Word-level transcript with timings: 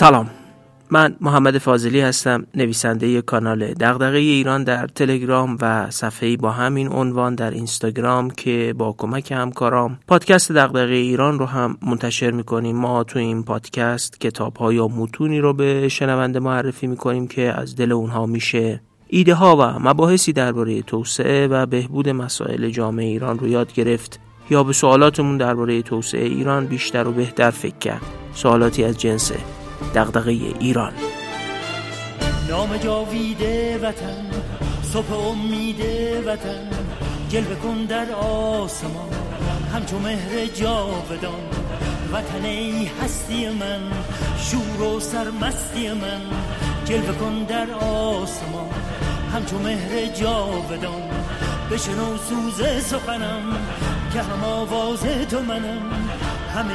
سلام. 0.00 0.30
من 0.90 1.16
محمد 1.20 1.58
فاضلی 1.58 2.00
هستم 2.00 2.46
نویسنده 2.54 3.22
کانال 3.22 3.72
دغدغه 3.72 4.18
ایران 4.18 4.64
در 4.64 4.86
تلگرام 4.86 5.58
و 5.60 5.90
صفحه‌ای 5.90 6.36
با 6.36 6.50
همین 6.50 6.88
عنوان 6.88 7.34
در 7.34 7.50
اینستاگرام 7.50 8.30
که 8.30 8.74
با 8.78 8.94
کمک 8.98 9.32
همکارام 9.32 9.98
پادکست 10.08 10.52
دغدغه 10.52 10.94
ایران 10.94 11.38
رو 11.38 11.46
هم 11.46 11.76
منتشر 11.82 12.30
می‌کنیم. 12.30 12.76
ما 12.76 13.04
تو 13.04 13.18
این 13.18 13.42
پادکست 13.42 14.20
کتاب 14.20 14.56
ها 14.56 14.72
یا 14.72 14.88
متونی 14.88 15.40
رو 15.40 15.52
به 15.52 15.88
شنونده 15.88 16.40
معرفی 16.40 16.86
می‌کنیم 16.86 17.26
که 17.26 17.42
از 17.42 17.76
دل 17.76 17.92
اونها 17.92 18.26
میشه 18.26 18.80
ایده 19.08 19.34
ها 19.34 19.56
و 19.56 19.88
مباحثی 19.88 20.32
درباره 20.32 20.82
توسعه 20.82 21.46
و 21.46 21.66
بهبود 21.66 22.08
مسائل 22.08 22.70
جامعه 22.70 23.06
ایران 23.06 23.38
رو 23.38 23.48
یاد 23.48 23.72
گرفت. 23.72 24.20
یا 24.50 24.64
به 24.64 24.72
سوالاتمون 24.72 25.36
درباره 25.36 25.82
توسعه 25.82 26.24
ایران 26.24 26.66
بیشتر 26.66 27.08
و 27.08 27.12
بهتر 27.12 27.50
فکر 27.50 27.78
کرد. 27.78 28.02
سوالاتی 28.34 28.84
از 28.84 28.98
جنس 28.98 29.32
دغدغه 29.94 30.30
ایران. 30.30 30.92
نام 32.48 32.76
جاویده 32.76 33.78
وطن 33.82 34.30
صبح 34.92 35.12
امید 35.12 35.80
وطن 36.26 36.70
جلوه 37.28 37.54
کن 37.54 37.84
در 37.84 38.12
آسمان 38.12 39.12
همچو 39.74 39.98
مهر 39.98 40.46
جاودان. 40.46 41.44
وطن 42.12 42.44
ای 42.44 42.90
هستی 43.02 43.48
من 43.48 43.80
شور 44.38 44.82
و 44.82 45.00
سرمستی 45.00 45.88
من 45.88 46.20
جلوه 46.84 47.12
کن 47.12 47.44
در 47.48 47.70
آسمان 47.84 48.70
همچو 49.34 49.58
مهر 49.58 50.06
جاودان. 50.06 51.10
بشنو 51.70 52.16
سوز 52.28 52.84
سخنم 52.84 53.42
که 54.12 54.22
هم 54.22 54.44
آواز 54.44 55.00
تو 55.30 55.42
منم 55.42 55.82
همه 56.54 56.74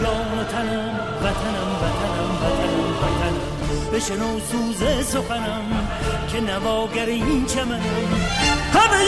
جان 0.00 0.38
و 0.38 0.44
تنم 0.44 1.00
وطنم 1.22 1.70
وطنم. 1.82 2.29
وطنم 2.42 2.90
وطنم 3.02 3.60
بشنو 3.94 4.38
سوز 4.40 5.06
سخنم 5.06 5.88
که 6.32 6.40
نواگر 6.40 7.06
این 7.06 7.46
چمنم 7.46 7.80
همه 8.72 9.00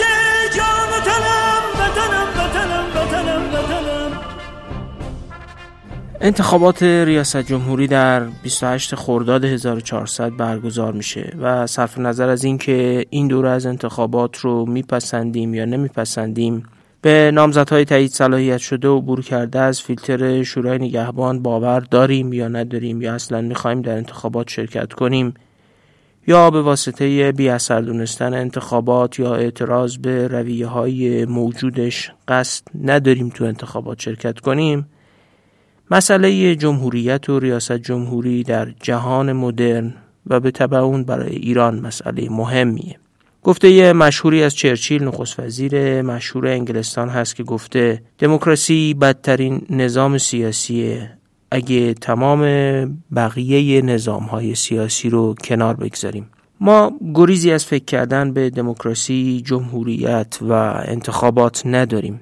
جان 0.56 0.88
و 0.92 1.00
تنم 1.04 1.62
وطنم 1.80 2.28
وطنم 2.36 2.86
وطنم 2.96 3.54
وطنم 3.54 4.32
انتخابات 6.20 6.82
ریاست 6.82 7.36
جمهوری 7.36 7.86
در 7.86 8.20
28 8.20 8.94
خرداد 8.94 9.44
1400 9.44 10.36
برگزار 10.36 10.92
میشه 10.92 11.36
و 11.40 11.66
صرف 11.66 11.98
نظر 11.98 12.28
از 12.28 12.44
اینکه 12.44 13.06
این 13.10 13.28
دوره 13.28 13.50
از 13.50 13.66
انتخابات 13.66 14.36
رو 14.36 14.66
میپسندیم 14.66 15.54
یا 15.54 15.64
نمیپسندیم 15.64 16.64
به 17.02 17.30
نامزدهای 17.34 17.84
تایید 17.84 18.10
صلاحیت 18.10 18.58
شده 18.58 18.88
و 18.88 18.98
عبور 18.98 19.20
کرده 19.20 19.58
از 19.58 19.82
فیلتر 19.82 20.42
شورای 20.42 20.78
نگهبان 20.78 21.42
باور 21.42 21.80
داریم 21.80 22.32
یا 22.32 22.48
نداریم 22.48 23.02
یا 23.02 23.14
اصلا 23.14 23.40
می‌خوایم 23.40 23.82
در 23.82 23.96
انتخابات 23.96 24.48
شرکت 24.48 24.92
کنیم 24.92 25.34
یا 26.26 26.50
به 26.50 26.62
واسطه 26.62 27.32
بی 27.32 27.48
اثر 27.48 27.80
دونستن 27.80 28.34
انتخابات 28.34 29.18
یا 29.18 29.34
اعتراض 29.34 29.96
به 29.96 30.28
رویه 30.28 30.66
های 30.66 31.24
موجودش 31.24 32.12
قصد 32.28 32.64
نداریم 32.82 33.28
تو 33.28 33.44
انتخابات 33.44 34.00
شرکت 34.00 34.40
کنیم 34.40 34.86
مسئله 35.90 36.56
جمهوریت 36.56 37.28
و 37.28 37.38
ریاست 37.38 37.72
جمهوری 37.72 38.42
در 38.42 38.70
جهان 38.80 39.32
مدرن 39.32 39.94
و 40.26 40.40
به 40.40 40.50
طبع 40.50 40.78
اون 40.78 41.04
برای 41.04 41.36
ایران 41.36 41.80
مسئله 41.80 42.28
مهمیه. 42.30 43.01
گفته 43.44 43.70
یه 43.70 43.92
مشهوری 43.92 44.42
از 44.42 44.54
چرچیل 44.54 45.04
نخست 45.04 45.40
وزیر 45.40 46.02
مشهور 46.02 46.46
انگلستان 46.46 47.08
هست 47.08 47.36
که 47.36 47.42
گفته 47.42 48.02
دموکراسی 48.18 48.94
بدترین 48.94 49.66
نظام 49.70 50.18
سیاسیه. 50.18 51.18
اگه 51.50 51.94
تمام 51.94 52.40
بقیه 53.14 53.82
نظام 53.82 54.22
های 54.22 54.54
سیاسی 54.54 55.10
رو 55.10 55.34
کنار 55.44 55.74
بگذاریم. 55.74 56.30
ما 56.60 56.92
گریزی 57.14 57.52
از 57.52 57.66
فکر 57.66 57.84
کردن 57.84 58.32
به 58.32 58.50
دموکراسی، 58.50 59.42
جمهوریت 59.46 60.38
و 60.42 60.52
انتخابات 60.86 61.62
نداریم. 61.66 62.20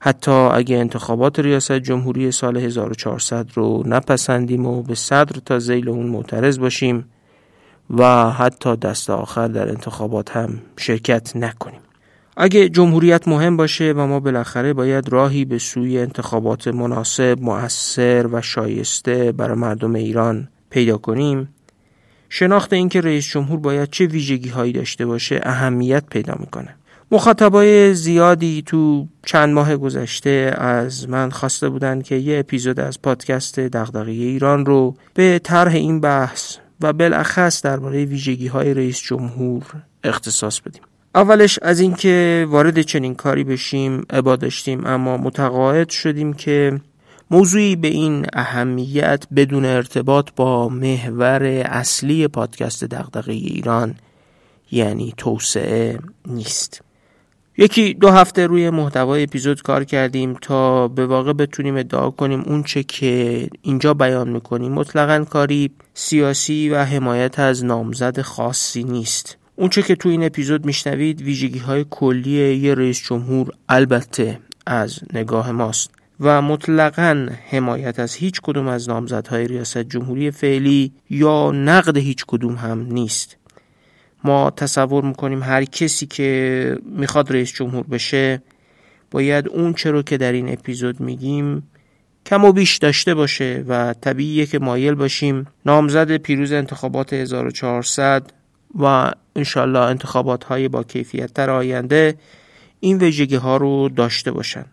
حتی 0.00 0.30
اگه 0.30 0.76
انتخابات 0.76 1.38
ریاست 1.38 1.72
جمهوری 1.72 2.30
سال 2.30 2.56
1400 2.56 3.46
رو 3.54 3.82
نپسندیم 3.86 4.66
و 4.66 4.82
به 4.82 4.94
صدر 4.94 5.40
تا 5.44 5.58
زیل 5.58 5.88
اون 5.88 6.06
معترض 6.06 6.58
باشیم 6.58 7.04
و 7.90 8.30
حتی 8.30 8.76
دست 8.76 9.10
آخر 9.10 9.48
در 9.48 9.68
انتخابات 9.68 10.30
هم 10.30 10.58
شرکت 10.76 11.36
نکنیم. 11.36 11.80
اگه 12.36 12.68
جمهوریت 12.68 13.28
مهم 13.28 13.56
باشه 13.56 13.92
و 13.96 14.06
ما 14.06 14.20
بالاخره 14.20 14.72
باید 14.72 15.08
راهی 15.08 15.44
به 15.44 15.58
سوی 15.58 15.98
انتخابات 15.98 16.68
مناسب، 16.68 17.38
مؤثر 17.40 18.26
و 18.32 18.42
شایسته 18.42 19.32
برای 19.32 19.56
مردم 19.56 19.94
ایران 19.94 20.48
پیدا 20.70 20.98
کنیم 20.98 21.48
شناخت 22.28 22.72
اینکه 22.72 23.00
رئیس 23.00 23.26
جمهور 23.26 23.58
باید 23.58 23.90
چه 23.90 24.06
ویژگی 24.06 24.48
هایی 24.48 24.72
داشته 24.72 25.06
باشه 25.06 25.40
اهمیت 25.42 26.04
پیدا 26.10 26.34
می‌کنه. 26.38 26.74
مخاطبای 27.10 27.94
زیادی 27.94 28.62
تو 28.66 29.06
چند 29.26 29.54
ماه 29.54 29.76
گذشته 29.76 30.54
از 30.58 31.08
من 31.08 31.30
خواسته 31.30 31.68
بودند 31.68 32.02
که 32.02 32.14
یه 32.14 32.38
اپیزود 32.38 32.80
از 32.80 33.02
پادکست 33.02 33.60
دغدغه 33.60 34.10
ایران 34.10 34.66
رو 34.66 34.96
به 35.14 35.40
طرح 35.44 35.74
این 35.74 36.00
بحث 36.00 36.56
و 36.80 36.92
بالاخص 36.92 37.62
درباره 37.62 38.04
ویژگی 38.04 38.46
های 38.46 38.74
رئیس 38.74 39.00
جمهور 39.00 39.62
اختصاص 40.04 40.60
بدیم. 40.60 40.82
اولش 41.14 41.58
از 41.62 41.80
اینکه 41.80 42.46
وارد 42.48 42.82
چنین 42.82 43.14
کاری 43.14 43.44
بشیم 43.44 44.06
عبا 44.10 44.36
داشتیم 44.36 44.86
اما 44.86 45.16
متقاعد 45.16 45.90
شدیم 45.90 46.32
که 46.32 46.80
موضوعی 47.30 47.76
به 47.76 47.88
این 47.88 48.26
اهمیت 48.32 49.24
بدون 49.36 49.64
ارتباط 49.64 50.28
با 50.36 50.68
محور 50.68 51.42
اصلی 51.66 52.28
پادکست 52.28 52.84
دغدغه 52.84 53.32
ایران 53.32 53.94
یعنی 54.70 55.14
توسعه 55.16 55.98
نیست. 56.26 56.82
یکی 57.58 57.94
دو 57.94 58.10
هفته 58.10 58.46
روی 58.46 58.70
محتوای 58.70 59.22
اپیزود 59.22 59.62
کار 59.62 59.84
کردیم 59.84 60.34
تا 60.42 60.88
به 60.88 61.06
واقع 61.06 61.32
بتونیم 61.32 61.76
ادعا 61.76 62.10
کنیم 62.10 62.42
اون 62.46 62.62
چه 62.62 62.82
که 62.82 63.48
اینجا 63.62 63.94
بیان 63.94 64.28
می‌کنیم. 64.28 64.72
مطلقا 64.72 65.24
کاری 65.24 65.70
سیاسی 65.94 66.68
و 66.68 66.84
حمایت 66.84 67.38
از 67.38 67.64
نامزد 67.64 68.20
خاصی 68.20 68.84
نیست. 68.84 69.36
اون 69.56 69.68
چه 69.68 69.82
که 69.82 69.96
تو 69.96 70.08
این 70.08 70.24
اپیزود 70.24 70.66
میشنوید 70.66 71.22
ویژگی 71.22 71.58
های 71.58 71.84
کلی 71.90 72.56
یه 72.56 72.74
رئیس 72.74 73.02
جمهور 73.08 73.50
البته 73.68 74.38
از 74.66 74.98
نگاه 75.12 75.52
ماست 75.52 75.90
و 76.20 76.42
مطلقا 76.42 77.28
حمایت 77.50 77.98
از 77.98 78.14
هیچ 78.14 78.40
کدوم 78.40 78.68
از 78.68 78.88
نامزدهای 78.88 79.48
ریاست 79.48 79.78
جمهوری 79.78 80.30
فعلی 80.30 80.92
یا 81.10 81.50
نقد 81.50 81.96
هیچ 81.96 82.24
کدوم 82.26 82.54
هم 82.54 82.86
نیست. 82.90 83.36
ما 84.26 84.50
تصور 84.50 85.04
می‌کنیم 85.04 85.42
هر 85.42 85.64
کسی 85.64 86.06
که 86.06 86.78
می‌خواد 86.84 87.32
رئیس 87.32 87.52
جمهور 87.52 87.84
بشه 87.86 88.42
باید 89.10 89.48
اون 89.48 89.72
چرا 89.72 90.02
که 90.02 90.16
در 90.16 90.32
این 90.32 90.52
اپیزود 90.52 91.00
میگیم 91.00 91.70
کم 92.26 92.44
و 92.44 92.52
بیش 92.52 92.76
داشته 92.76 93.14
باشه 93.14 93.64
و 93.68 93.94
طبیعیه 94.00 94.46
که 94.46 94.58
مایل 94.58 94.94
باشیم 94.94 95.46
نامزد 95.66 96.16
پیروز 96.16 96.52
انتخابات 96.52 97.12
1400 97.12 98.32
و 98.78 99.12
انشالله 99.36 99.78
انتخابات 99.78 100.44
های 100.44 100.68
با 100.68 100.82
کیفیت 100.82 101.34
تر 101.34 101.50
آینده 101.50 102.14
این 102.80 102.98
ویژگی 102.98 103.36
ها 103.36 103.56
رو 103.56 103.88
داشته 103.88 104.30
باشن. 104.30 104.64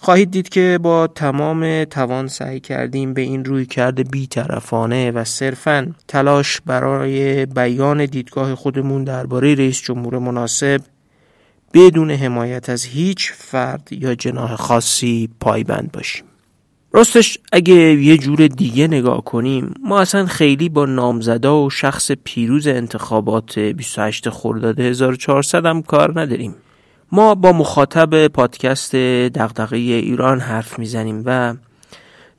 خواهید 0.00 0.30
دید 0.30 0.48
که 0.48 0.78
با 0.82 1.06
تمام 1.06 1.84
توان 1.84 2.28
سعی 2.28 2.60
کردیم 2.60 3.14
به 3.14 3.20
این 3.20 3.44
روی 3.44 3.66
کرده 3.66 4.02
بیطرفانه 4.02 5.10
و 5.10 5.24
صرفا 5.24 5.94
تلاش 6.08 6.60
برای 6.66 7.46
بیان 7.46 8.06
دیدگاه 8.06 8.54
خودمون 8.54 9.04
درباره 9.04 9.54
رئیس 9.54 9.80
جمهور 9.80 10.18
مناسب 10.18 10.80
بدون 11.74 12.10
حمایت 12.10 12.68
از 12.68 12.84
هیچ 12.84 13.32
فرد 13.32 13.88
یا 13.90 14.14
جناح 14.14 14.56
خاصی 14.56 15.28
پایبند 15.40 15.92
باشیم. 15.92 16.24
راستش 16.92 17.38
اگه 17.52 17.74
یه 17.74 18.18
جور 18.18 18.46
دیگه 18.46 18.86
نگاه 18.86 19.24
کنیم 19.24 19.74
ما 19.84 20.00
اصلا 20.00 20.26
خیلی 20.26 20.68
با 20.68 20.86
نامزدا 20.86 21.62
و 21.62 21.70
شخص 21.70 22.10
پیروز 22.24 22.66
انتخابات 22.66 23.58
28 23.58 24.30
خرداد 24.30 24.80
1400 24.80 25.66
هم 25.66 25.82
کار 25.82 26.20
نداریم. 26.20 26.54
ما 27.12 27.34
با 27.34 27.52
مخاطب 27.52 28.26
پادکست 28.26 28.96
دغدغه 28.96 29.76
ایران 29.76 30.40
حرف 30.40 30.78
می‌زنیم 30.78 31.22
و 31.26 31.54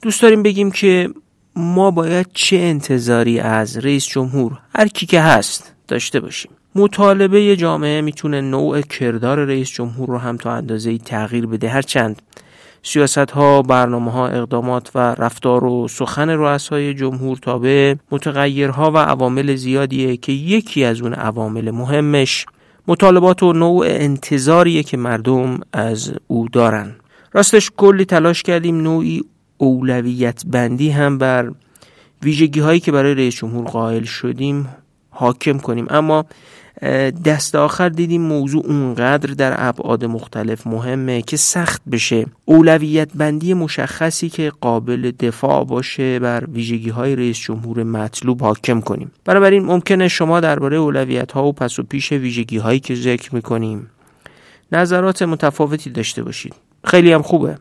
دوست 0.01 0.21
داریم 0.21 0.43
بگیم 0.43 0.71
که 0.71 1.09
ما 1.55 1.91
باید 1.91 2.27
چه 2.33 2.57
انتظاری 2.57 3.39
از 3.39 3.77
رئیس 3.77 4.07
جمهور 4.07 4.59
هر 4.75 4.87
کی 4.87 5.05
که 5.05 5.21
هست 5.21 5.75
داشته 5.87 6.19
باشیم. 6.19 6.51
مطالبه 6.75 7.55
جامعه 7.55 8.01
می‌تونه 8.01 8.41
نوع 8.41 8.81
کردار 8.81 9.45
رئیس 9.45 9.69
جمهور 9.69 10.09
رو 10.09 10.17
هم 10.17 10.37
تا 10.37 10.51
اندازه 10.51 10.97
تغییر 10.97 11.45
بده. 11.45 11.69
هرچند 11.69 12.21
سیاست 12.83 13.17
ها، 13.31 13.61
برنامه 13.61 14.11
ها، 14.11 14.27
اقدامات 14.27 14.91
و 14.95 14.99
رفتار 14.99 15.63
و 15.63 15.87
سخن 15.87 16.29
رؤسای 16.29 16.93
جمهور 16.93 17.37
تابع 17.37 17.95
متغیرها 18.11 18.91
و 18.91 18.97
عوامل 18.97 19.55
زیادیه 19.55 20.17
که 20.17 20.31
یکی 20.31 20.83
از 20.83 21.01
اون 21.01 21.13
عوامل 21.13 21.71
مهمش 21.71 22.45
مطالبات 22.89 23.43
و 23.43 23.53
نوع 23.53 23.85
انتظاریه 23.89 24.83
که 24.83 24.97
مردم 24.97 25.59
از 25.73 26.13
او 26.27 26.47
دارن. 26.49 26.95
راستش 27.33 27.71
کلی 27.77 28.05
تلاش 28.05 28.43
کردیم 28.43 28.81
نوعی 28.81 29.23
اولویت 29.57 30.43
بندی 30.45 30.89
هم 30.89 31.17
بر 31.17 31.51
ویژگی 32.23 32.59
هایی 32.59 32.79
که 32.79 32.91
برای 32.91 33.15
رئیس 33.15 33.35
جمهور 33.35 33.65
قائل 33.65 34.03
شدیم 34.03 34.69
حاکم 35.09 35.57
کنیم. 35.57 35.87
اما 35.89 36.25
دست 37.25 37.55
آخر 37.55 37.89
دیدیم 37.89 38.21
موضوع 38.21 38.65
اونقدر 38.65 39.33
در 39.33 39.55
ابعاد 39.57 40.05
مختلف 40.05 40.67
مهمه 40.67 41.21
که 41.21 41.37
سخت 41.37 41.81
بشه. 41.91 42.25
اولویت 42.45 43.09
بندی 43.15 43.53
مشخصی 43.53 44.29
که 44.29 44.51
قابل 44.61 45.11
دفاع 45.11 45.63
باشه 45.63 46.19
بر 46.19 46.43
ویژگی 46.45 46.89
های 46.89 47.15
رئیس 47.15 47.37
جمهور 47.39 47.83
مطلوب 47.83 48.41
حاکم 48.41 48.81
کنیم. 48.81 49.11
بنابراین 49.25 49.65
ممکنه 49.65 50.07
شما 50.07 50.39
درباره 50.39 50.77
اولویت 50.77 51.31
ها 51.31 51.45
و 51.45 51.53
پس 51.53 51.79
و 51.79 51.83
پیش 51.83 52.11
ویژگی 52.11 52.57
هایی 52.57 52.79
که 52.79 52.95
ذکر 52.95 53.35
می‌کنیم 53.35 53.89
نظرات 54.71 55.21
متفاوتی 55.21 55.89
داشته 55.89 56.23
باشید. 56.23 56.53
خیلی 56.83 57.11
هم 57.11 57.21
خوبه. 57.21 57.57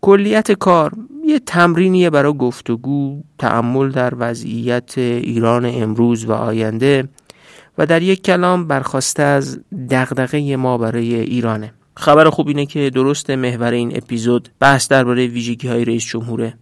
کلیت 0.00 0.52
کار 0.52 0.92
یه 1.26 1.38
تمرینیه 1.38 2.10
برای 2.10 2.32
گفتگو 2.32 3.22
تأمل 3.38 3.90
در 3.90 4.12
وضعیت 4.18 4.98
ایران 4.98 5.64
امروز 5.64 6.24
و 6.24 6.32
آینده. 6.32 7.08
و 7.78 7.86
در 7.86 8.02
یک 8.02 8.22
کلام 8.22 8.68
برخواسته 8.68 9.22
از 9.22 9.60
دغدغه 9.90 10.56
ما 10.56 10.78
برای 10.78 11.14
ایرانه. 11.14 11.72
خبر 11.96 12.30
خوب 12.30 12.48
اینه 12.48 12.66
که 12.66 12.90
درست 12.90 13.30
محور 13.30 13.72
این 13.72 13.96
اپیزود 13.96 14.48
بحث 14.60 14.88
درباره 14.88 15.26
ویژگی 15.26 15.68
های 15.68 15.84
رئیس 15.84 16.04
جمهوره. 16.04 16.54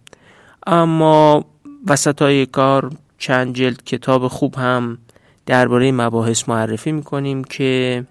اما 0.67 1.45
وسط 1.87 2.21
های 2.21 2.45
کار 2.45 2.91
چند 3.17 3.55
جلد 3.55 3.83
کتاب 3.83 4.27
خوب 4.27 4.55
هم 4.55 4.97
درباره 5.45 5.91
مباحث 5.91 6.49
معرفی 6.49 6.91
می‌کنیم 6.91 7.43
که 7.43 8.03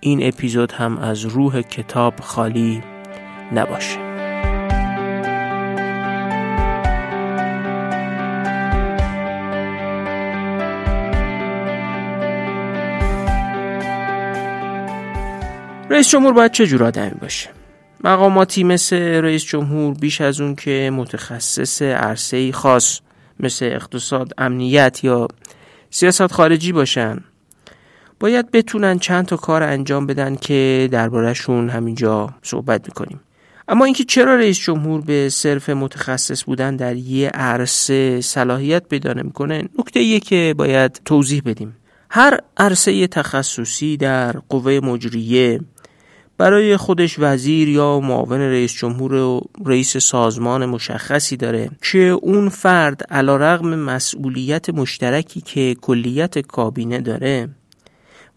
این 0.00 0.26
اپیزود 0.26 0.72
هم 0.72 0.98
از 0.98 1.24
روح 1.24 1.62
کتاب 1.62 2.14
خالی 2.20 2.82
نباشه. 3.52 4.13
رئیس 15.90 16.08
جمهور 16.08 16.32
باید 16.32 16.52
چه 16.52 16.66
جور 16.66 16.84
آدمی 16.84 17.10
باشه؟ 17.20 17.50
مقاماتی 18.04 18.64
مثل 18.64 18.96
رئیس 18.96 19.44
جمهور 19.44 19.94
بیش 19.94 20.20
از 20.20 20.40
اون 20.40 20.54
که 20.54 20.90
متخصص 20.94 21.82
عرصه 21.82 22.52
خاص 22.52 23.00
مثل 23.40 23.64
اقتصاد 23.64 24.32
امنیت 24.38 25.00
یا 25.04 25.28
سیاست 25.90 26.32
خارجی 26.32 26.72
باشن. 26.72 27.18
باید 28.20 28.50
بتونن 28.50 28.98
چند 28.98 29.26
تا 29.26 29.36
کار 29.36 29.62
انجام 29.62 30.06
بدن 30.06 30.36
که 30.36 30.88
دربارهشون 30.92 31.70
همینجا 31.70 32.34
صحبت 32.42 32.86
می‌کنیم. 32.86 33.20
اما 33.68 33.84
اینکه 33.84 34.04
چرا 34.04 34.36
رئیس 34.36 34.58
جمهور 34.58 35.00
به 35.00 35.28
صرف 35.28 35.70
متخصص 35.70 36.44
بودن 36.44 36.76
در 36.76 36.96
یه 36.96 37.28
عرصه 37.28 38.20
صلاحیت 38.20 38.88
پیدا 38.88 39.12
نمی‌کنه؟ 39.12 39.68
نکته 39.78 40.00
یه 40.00 40.20
که 40.20 40.54
باید 40.58 41.00
توضیح 41.04 41.42
بدیم. 41.46 41.76
هر 42.10 42.40
عرصه 42.56 43.06
تخصصی 43.06 43.96
در 43.96 44.32
قوه 44.48 44.80
مجریه 44.82 45.60
برای 46.38 46.76
خودش 46.76 47.16
وزیر 47.18 47.68
یا 47.68 48.00
معاون 48.00 48.40
رئیس 48.40 48.72
جمهور 48.72 49.14
و 49.14 49.40
رئیس 49.66 49.96
سازمان 49.96 50.66
مشخصی 50.66 51.36
داره 51.36 51.70
که 51.82 51.98
اون 51.98 52.48
فرد 52.48 53.02
علا 53.10 53.36
رغم 53.36 53.74
مسئولیت 53.74 54.70
مشترکی 54.70 55.40
که 55.40 55.76
کلیت 55.80 56.38
کابینه 56.38 57.00
داره 57.00 57.48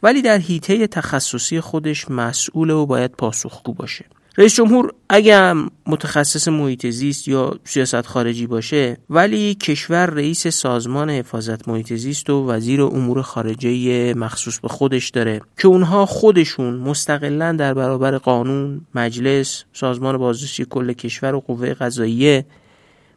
ولی 0.03 0.21
در 0.21 0.37
حیطه 0.37 0.87
تخصصی 0.87 1.59
خودش 1.59 2.09
مسئول 2.09 2.69
و 2.69 2.85
باید 2.85 3.11
پاسخگو 3.11 3.73
باشه. 3.73 4.05
رئیس 4.39 4.55
جمهور 4.55 4.93
اگر 5.09 5.55
متخصص 5.85 6.47
محیط 6.47 6.87
زیست 6.87 7.27
یا 7.27 7.59
سیاست 7.63 8.05
خارجی 8.05 8.47
باشه 8.47 8.97
ولی 9.09 9.55
کشور 9.55 10.05
رئیس 10.05 10.47
سازمان 10.47 11.09
حفاظت 11.09 11.67
محیط 11.67 11.93
زیست 11.93 12.29
و 12.29 12.49
وزیر 12.49 12.81
امور 12.81 13.21
خارجه 13.21 14.13
مخصوص 14.13 14.59
به 14.59 14.67
خودش 14.67 15.09
داره 15.09 15.41
که 15.57 15.67
اونها 15.67 16.05
خودشون 16.05 16.73
مستقلا 16.73 17.51
در 17.51 17.73
برابر 17.73 18.17
قانون، 18.17 18.81
مجلس، 18.95 19.63
سازمان 19.73 20.17
بازرسی 20.17 20.65
کل 20.69 20.93
کشور 20.93 21.35
و 21.35 21.39
قوه 21.39 21.73
قضاییه 21.73 22.45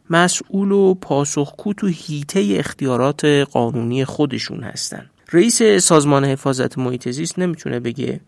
مسئول 0.09 0.71
و 0.71 0.93
پاسخگو 0.93 1.73
تو 1.73 1.87
هیته 1.87 2.55
اختیارات 2.59 3.25
قانونی 3.25 4.05
خودشون 4.05 4.63
هستن. 4.63 5.09
رئیس 5.31 5.63
سازمان 5.63 6.25
حفاظت 6.25 6.77
محیط 6.77 7.09
زیست 7.09 7.39
نمی‌تونه 7.39 7.79
بگه 7.79 8.21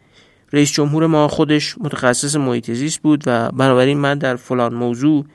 رئیس 0.54 0.72
جمهور 0.72 1.08
ما 1.08 1.28
خودش 1.28 1.76
متخصص 1.78 2.36
محیط 2.36 2.72
زیست 2.72 3.02
بود 3.02 3.24
و 3.26 3.52
بنابراین 3.52 3.98
من 3.98 4.18
در 4.18 4.36
فلان 4.36 4.74
موضوع 4.74 5.26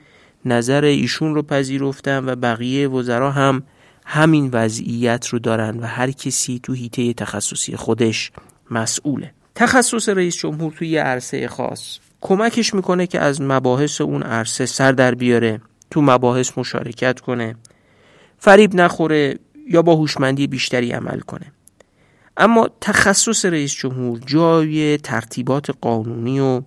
نظر 0.45 0.85
ایشون 0.85 1.35
رو 1.35 1.43
پذیرفتم 1.43 2.27
و 2.27 2.37
بقیه 2.37 2.89
وزرا 2.89 3.31
هم 3.31 3.63
همین 4.07 4.51
وضعیت 4.53 5.27
رو 5.27 5.39
دارن 5.39 5.81
و 5.81 5.87
هر 5.87 6.11
کسی 6.11 6.61
تو 6.63 6.73
هیته 6.73 7.13
تخصصی 7.13 7.77
خودش 7.77 8.33
مسئوله. 8.71 9.33
تخصص 9.55 10.09
رئیس 10.09 10.37
جمهور 10.37 10.73
توی 10.73 10.89
یه 10.89 11.03
عرصه 11.03 11.49
خاص 11.49 11.99
کمکش 12.21 12.75
می‌کنه 12.75 13.07
که 13.07 13.21
از 13.21 13.41
مباحث 13.41 14.01
اون 14.01 14.23
عرصه 14.23 14.67
سر 14.67 14.93
در 14.93 15.15
بیاره 15.15 15.61
تو 15.91 16.03
مباحث 16.03 16.53
مشارکت 16.57 17.21
کنه 17.21 17.57
فریب 18.39 18.75
نخوره 18.75 19.39
یا 19.69 19.83
با 19.83 19.95
هوشمندی 19.95 20.47
بیشتری 20.47 20.93
عمل 20.93 21.21
کنه. 21.21 21.53
اما 22.41 22.69
تخصص 22.81 23.45
رئیس 23.45 23.75
جمهور 23.75 24.21
جای 24.27 24.99
ترتیبات 24.99 25.71
قانونی 25.81 26.41
و 26.41 26.63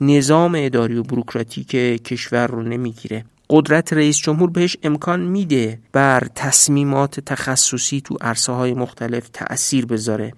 نظام 0.00 0.54
اداری 0.56 0.96
و 0.96 1.02
بروکراتیک 1.02 1.70
کشور 2.04 2.46
رو 2.46 2.62
نمی‌گیره. 2.62 3.24
قدرت 3.50 3.92
رئیس 3.92 4.16
جمهور 4.16 4.50
بهش 4.50 4.76
امکان 4.82 5.20
میده 5.20 5.78
بر 5.92 6.28
تصمیمات 6.34 7.20
تخصصی 7.20 8.00
تو 8.00 8.16
عرصه 8.20 8.52
های 8.52 8.74
مختلف 8.74 9.28
تأثیر 9.28 9.86
بذاره. 9.86 10.32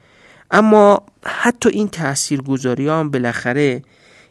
اما 0.51 1.03
حتی 1.25 1.69
این 1.69 1.89
تأثیر 1.89 2.43
گذاری 2.43 2.89
هم 2.89 3.11
بالاخره 3.11 3.83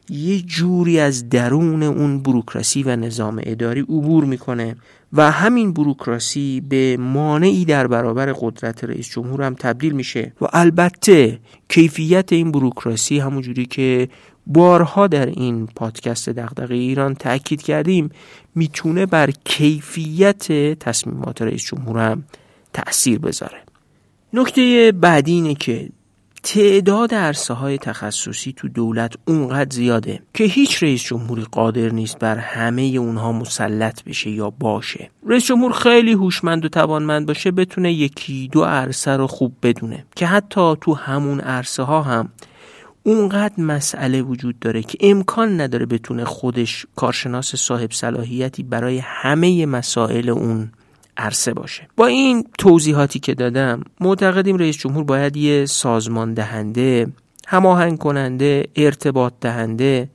یه 0.10 0.42
جوری 0.42 1.00
از 1.00 1.30
درون 1.30 1.84
اون 1.84 2.24
بروکراسی 2.24 2.84
و 2.84 2.96
نظام 2.96 3.42
اداری 3.44 3.82
عبور 3.82 4.26
می‌کنه 4.26 4.76
و 5.14 5.32
همین 5.32 5.74
بروکراسی 5.74 6.62
به 6.70 6.98
مانعی 6.98 7.66
در 7.66 7.88
برابر 7.88 8.34
قدرت 8.34 8.84
رئیس 8.84 9.10
جمهور 9.10 9.42
هم 9.42 9.54
تبدیل 9.54 9.94
میشه. 9.94 10.34
و 10.42 10.46
البته 10.54 11.40
کیفیت 11.70 12.34
این 12.34 12.52
بروکراسی 12.52 13.20
همونجوری 13.20 13.66
که 13.66 14.10
بارها 14.48 15.08
در 15.08 15.26
این 15.26 15.68
پادکست 15.76 16.30
دغدغه 16.30 16.76
ایران 16.76 17.16
تاکید 17.16 17.62
کردیم 17.62 18.10
می‌تونه 18.56 19.06
بر 19.06 19.32
کیفیت 19.44 20.52
تصمیمات 20.80 21.42
رئیس 21.42 21.66
جمهور 21.66 22.12
هم 22.12 22.24
تأثیر 22.74 23.20
بذاره. 23.20 23.62
نکته 24.34 24.92
بعدی 24.92 25.32
اینه 25.32 25.56
که 25.56 25.90
تعداد 26.44 27.14
عرصه 27.14 27.54
های 27.54 27.78
تخصصی 27.78 28.54
تو 28.54 28.68
دولت 28.68 29.14
اونقدر 29.26 29.76
زیاده 29.76 30.20
که 30.34 30.44
هیچ 30.44 30.84
رئیس 30.84 31.04
جمهوری 31.04 31.46
قادر 31.52 31.90
نیست 31.90 32.20
بر 32.20 32.38
همه 32.38 32.82
اونها 32.82 33.32
مسلط 33.32 34.04
بشه 34.04 34.30
یا 34.30 34.50
باشه. 34.50 35.10
رئیس 35.28 35.46
جمهور 35.46 35.72
خیلی 35.72 36.12
هوشمند 36.14 36.66
و 36.66 36.70
توانمند 36.70 37.26
باشه 37.26 37.52
بتونه 37.52 37.94
یکی 37.94 38.50
دو 38.52 38.64
عرصه 38.64 39.12
رو 39.12 39.28
خوب 39.28 39.54
بدونه 39.64 40.06
که 40.16 40.26
حتی 40.26 40.76
تو 40.82 40.94
همون 40.94 41.40
عرصه 41.40 41.84
ها 41.84 42.02
هم 42.02 42.30
اونقدر 43.04 43.64
مسئله 43.64 44.22
وجود 44.22 44.60
داره 44.60 44.82
که 44.82 44.98
امکان 45.02 45.62
نداره 45.62 45.86
بتونه 45.86 46.26
خودش 46.26 46.86
کارشناس 46.96 47.56
صاحب 47.56 47.92
صلاحیتی 47.92 48.64
برای 48.64 48.98
همه 49.04 49.66
مسائل 49.66 50.30
اون 50.30 50.72
عرصه 51.18 51.54
باشه. 51.54 51.88
با 51.98 52.06
این 52.06 52.48
توضیحاتی 52.58 53.20
که 53.20 53.34
دادم 53.34 53.84
معتقدیم 54.00 54.58
رئیس 54.58 54.78
جمهور 54.78 55.04
باید 55.04 55.38
یه 55.38 55.66
سازمان 55.66 56.34
دهنده 56.34 57.08
هماهنگ 57.48 57.98
کننده 57.98 58.68
ارتباط 58.76 59.34
دهنده 59.42 60.10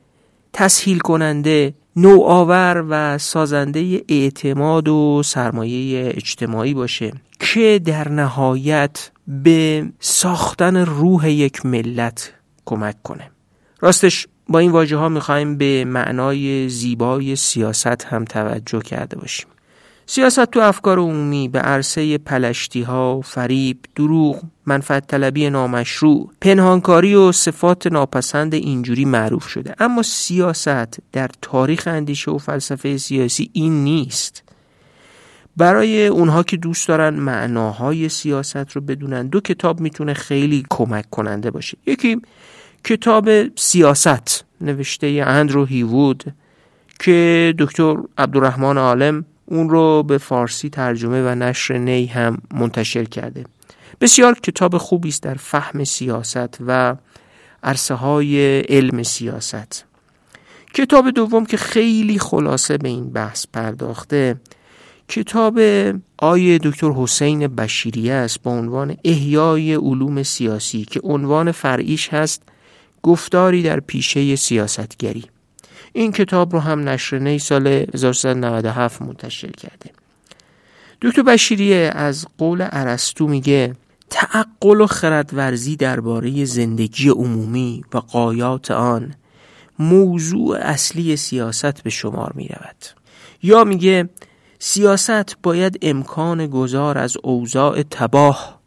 تسهیل 0.53 0.99
کننده 0.99 1.75
نوآور 1.97 2.85
و 2.89 3.19
سازنده 3.19 4.03
اعتماد 4.09 4.89
و 4.89 5.23
سرمایه 5.25 6.13
اجتماعی 6.17 6.75
باشه 6.75 7.13
که 7.41 7.81
در 7.85 8.09
نهایت 8.09 9.11
به 9.29 9.89
ساختن 10.01 10.77
روح 10.77 11.31
یک 11.31 11.67
ملت 11.67 12.33
کمک 12.67 13.03
کنه. 13.03 13.31
راستش 13.81 14.27
با 14.49 14.59
این 14.59 14.71
واژه 14.71 14.97
ها 14.97 15.09
می‌خوایم 15.09 15.59
به 15.59 15.85
معنای 15.85 16.69
زیبای 16.69 17.37
سیاست 17.37 18.05
هم 18.05 18.25
توجه 18.25 18.81
کرده 18.81 19.17
باشیم. 19.17 19.47
سیاست 20.11 20.51
تو 20.51 20.61
افکار 20.61 20.99
عمومی 20.99 21.49
به 21.49 21.59
عرصه 21.59 22.19
پلشتی 22.19 22.83
ها، 22.83 23.21
فریب، 23.21 23.79
دروغ، 23.97 24.43
منفعت 24.67 25.07
طلبی 25.07 25.51
نامشروع، 25.51 26.31
پنهانکاری 26.41 27.15
و 27.15 27.33
صفات 27.33 27.87
ناپسند 27.87 28.55
اینجوری 28.55 29.05
معروف 29.05 29.49
شده. 29.49 29.75
اما 29.79 30.03
سیاست 30.03 30.99
در 31.13 31.31
تاریخ 31.43 31.83
اندیشه 31.87 32.31
و 32.31 32.39
فلسفه 32.39 32.97
سیاسی 32.97 33.51
این 33.53 33.85
نیست. 33.85 34.43
برای 35.57 36.07
اونها 36.07 36.43
که 36.43 36.57
دوست 36.57 36.89
دارن 36.89 37.15
معناهای 37.15 38.09
سیاست 38.09 38.71
رو 38.73 38.81
بدونن 38.81 39.27
دو 39.27 39.41
کتاب 39.41 39.81
می‌تونه 39.81 40.15
خیلی 40.15 40.65
کمک 40.71 41.11
کننده 41.11 41.51
باشه. 41.51 41.79
یکی 41.87 42.17
کتاب 42.85 43.57
سیاست 43.57 44.45
نوشته 44.61 45.25
اندرو 45.27 45.65
هیوود 45.65 46.35
که 47.01 47.55
دکتر 47.59 47.97
عبدالرحمن 48.19 48.79
عالم 48.79 49.25
اون 49.51 49.71
رو 49.71 50.03
به 50.03 50.19
فارسی 50.19 50.69
ترجمه 50.69 51.23
و 51.23 51.35
نشر 51.35 51.79
نی 51.79 52.07
هم 52.07 52.39
منتشر 52.55 53.05
کرده. 53.05 53.45
بسیار 54.01 54.35
کتاب 54.35 54.79
خوبی 54.79 55.09
است 55.09 55.23
در 55.23 55.35
فهم 55.35 55.85
سیاست 55.85 56.59
و 56.67 56.97
عرصه 57.63 57.95
های 57.95 58.61
علم 58.61 59.03
سیاست. 59.03 59.85
کتاب 60.75 61.11
دوم 61.11 61.47
که 61.47 61.57
خیلی 61.57 62.19
خلاصه 62.19 62.79
به 62.79 62.89
این 62.89 63.11
بحث 63.11 63.47
پرداخته 63.53 64.37
کتاب 65.09 65.61
آیه 66.19 66.59
دکتر 66.59 66.91
حسین 66.91 67.47
بشیری 67.47 68.11
است 68.11 68.43
با 68.43 68.51
عنوان 68.51 68.97
احیای 69.05 69.75
علوم 69.75 70.23
سیاسی 70.23 70.85
که 70.85 71.01
عنوان 71.05 71.53
فرعیش 71.53 72.09
هست 72.09 72.43
گفتاری 73.03 73.63
در 73.63 73.81
پیشه 73.81 74.37
سیاستگری. 74.37 75.25
این 75.99 76.13
کتاب 76.13 76.53
رو 76.53 76.61
هم 76.61 76.89
نشر 76.89 77.19
نی 77.19 77.39
سال 77.39 77.67
1397 77.67 79.03
منتشر 79.03 79.51
کرده 79.51 79.91
دکتر 81.03 81.23
بشیریه 81.23 81.91
از 81.95 82.27
قول 82.39 82.69
ارسطو 82.71 83.29
میگه 83.29 83.75
تعقل 84.11 84.81
و 84.81 84.87
خردورزی 84.87 85.77
درباره 85.77 86.45
زندگی 86.45 87.09
عمومی 87.09 87.85
و 87.95 87.99
قایات 87.99 88.71
آن 88.71 89.15
موضوع 89.79 90.57
اصلی 90.57 91.17
سیاست 91.17 91.83
به 91.83 91.91
شمار 91.91 92.33
می 92.35 92.49
رود 92.49 92.85
یا 93.43 93.65
میگه 93.65 94.09
سیاست 94.59 95.37
باید 95.43 95.79
امکان 95.83 96.47
گذار 96.47 96.99
از 96.99 97.17
اوضاع 97.23 97.83
تباه 97.83 98.61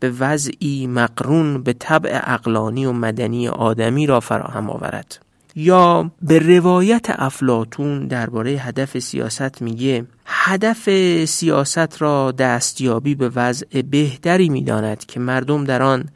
به 0.00 0.10
وضعی 0.10 0.86
مقرون 0.86 1.62
به 1.62 1.72
طبع 1.72 2.20
اقلانی 2.24 2.86
و 2.86 2.92
مدنی 2.92 3.48
آدمی 3.48 4.06
را 4.06 4.20
فراهم 4.20 4.70
آورد. 4.70 5.27
یا 5.58 6.10
به 6.22 6.38
روایت 6.38 7.06
افلاتون 7.08 8.06
درباره 8.06 8.50
هدف 8.50 8.98
سیاست 8.98 9.62
میگه 9.62 10.06
هدف 10.26 10.88
سیاست 11.24 12.02
را 12.02 12.32
دستیابی 12.32 13.14
به 13.14 13.28
وضع 13.28 13.82
بهتری 13.82 14.48
می‌داند 14.48 15.04
که 15.04 15.20
مردم 15.20 15.64
در 15.64 15.82
آن 15.82 16.08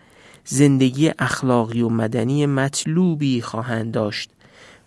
زندگی 0.45 1.11
اخلاقی 1.19 1.83
و 1.83 1.89
مدنی 1.89 2.47
مطلوبی 2.47 3.41
خواهند 3.41 3.93
داشت 3.93 4.31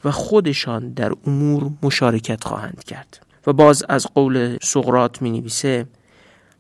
و 0.04 0.12
خودشان 0.12 0.94
در 0.94 1.12
امور 1.28 1.72
مشارکت 1.84 2.44
خواهند 2.44 2.84
کرد. 2.84 3.26
و 3.48 3.54
باز 3.54 3.84
از 3.90 4.08
قول 4.08 4.58
سقرات 4.62 5.22
می 5.22 5.32
نویسه 5.32 5.86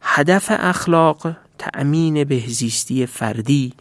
هدف 0.02 0.48
اخلاق 0.50 1.36
تأمین 1.58 2.24
بهزیستی 2.24 3.06
فردی 3.06 3.74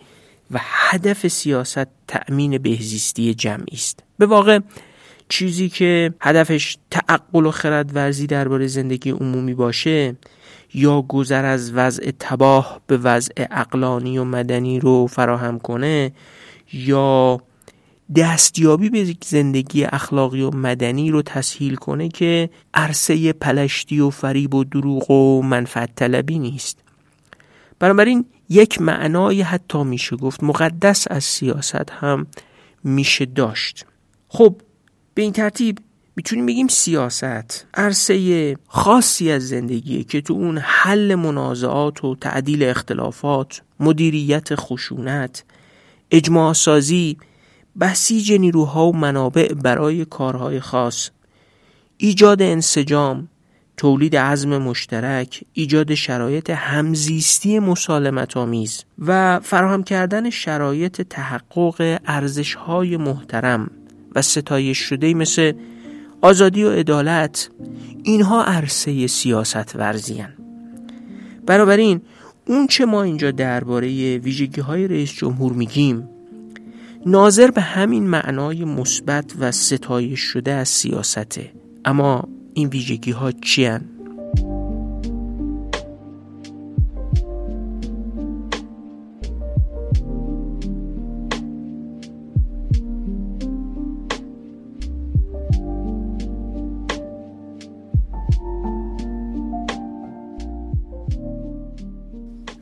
و 0.51 0.59
هدف 0.63 1.29
سیاست 1.29 1.87
تأمین 2.09 2.59
بهزیستی 2.59 3.35
جمعی 3.35 3.77
است. 3.77 4.04
به 4.19 4.27
واقع 4.27 4.59
چیزی 5.29 5.69
که 5.69 6.15
هدفش 6.21 6.77
تعقل 6.91 7.47
و 7.47 7.51
خردورزی 7.51 8.27
درباره 8.27 8.67
زندگی 8.67 9.11
عمومی 9.11 9.55
باشه 9.55 10.17
یا 10.75 11.03
گذر 11.03 11.45
از 11.45 11.73
وضع 11.73 12.11
تباه 12.19 12.81
به 12.87 12.97
وضع 12.97 13.33
اقلانی 13.51 14.19
و 14.19 14.25
مدنی 14.25 14.81
رو 14.81 15.07
فراهم 15.07 15.59
کنه 15.59 16.13
یا 16.73 17.41
دستیابی 18.17 18.91
به 18.91 19.15
زندگی 19.25 19.85
اخلاقی 19.85 20.43
و 20.43 20.51
مدنی 20.51 21.11
رو 21.11 21.23
تسهیل 21.23 21.75
کنه 21.75 22.09
که 22.09 22.51
عرصه 22.75 23.33
پلشتی 23.33 24.01
و 24.01 24.11
فریب 24.11 24.55
و 24.55 24.65
دروغ 24.65 25.11
و 25.11 25.43
منفعت 25.43 25.91
طلبی 25.97 26.39
نیست. 26.39 26.79
بنابراین 27.79 28.25
یک 28.49 28.81
معنای 28.81 29.43
حتی 29.43 29.85
میشه 29.85 30.17
گفت 30.17 30.45
مقدس 30.45 31.07
از 31.11 31.25
سیاست 31.25 31.91
هم 31.91 32.27
میشه 32.85 33.25
داشت. 33.25 33.87
خب 34.35 34.57
به 35.15 35.23
این 35.23 35.33
ترتیب 35.33 35.79
می‌تونیم 36.17 36.47
بگیم 36.47 36.69
سیاست 36.69 37.67
عرصه 37.75 38.57
خاصی 38.69 39.31
از 39.31 39.49
زندگیه 39.49 40.05
که 40.05 40.21
تو 40.21 40.35
اون 40.35 40.59
حل 40.59 41.15
منازعات 41.15 42.05
و 42.05 42.15
تعدیل 42.15 42.63
اختلافات 42.63 43.63
مدیریت 43.81 44.55
خشونت 44.55 45.45
اجماع 46.11 46.53
سازی 46.53 47.17
بسیج 47.81 48.33
نیروها 48.33 48.89
و 48.89 48.97
منابع 48.97 49.53
برای 49.53 50.05
کارهای 50.05 50.61
خاص 50.61 51.11
ایجاد 51.97 52.43
انسجام 52.43 53.29
تولید 53.77 54.17
عزم 54.17 54.59
مشترک 54.59 55.45
ایجاد 55.53 55.95
شرایط 55.95 56.51
همزیستی 56.51 57.59
مسالمت 57.59 58.37
آمیز 58.37 58.85
و 58.99 59.41
فراهم 59.41 59.83
کردن 59.83 60.31
شرایط 60.31 61.03
تحقق 61.03 61.99
ارزشهای 62.07 62.97
محترم. 62.97 63.71
و 64.15 64.23
ستایش 64.23 64.79
شده 64.79 65.15
مثل 65.15 65.53
آزادی 66.21 66.65
و 66.65 66.71
عدالت 66.71 67.51
اینها 68.03 68.45
عرصه 68.45 69.07
سیاست 69.07 69.77
ورزیان 69.77 70.33
بنابراین 71.47 72.01
اون 72.47 72.67
چه 72.67 72.85
ما 72.85 73.03
اینجا 73.03 73.31
درباره 73.31 74.19
ویژگی 74.19 74.61
های 74.61 74.89
رئیس 74.89 75.13
جمهور 75.13 75.53
میگیم 75.53 76.09
ناظر 77.07 77.51
به 77.51 77.61
همین 77.61 78.07
معنای 78.07 78.65
مثبت 78.65 79.35
و 79.39 79.53
ستایش 79.53 80.21
شده 80.21 80.53
از 80.53 80.69
سیاسته. 80.69 81.53
اما 81.85 82.29
این 82.55 82.69
ویژگی 82.69 83.11
ها 83.11 83.33
چی 83.33 83.67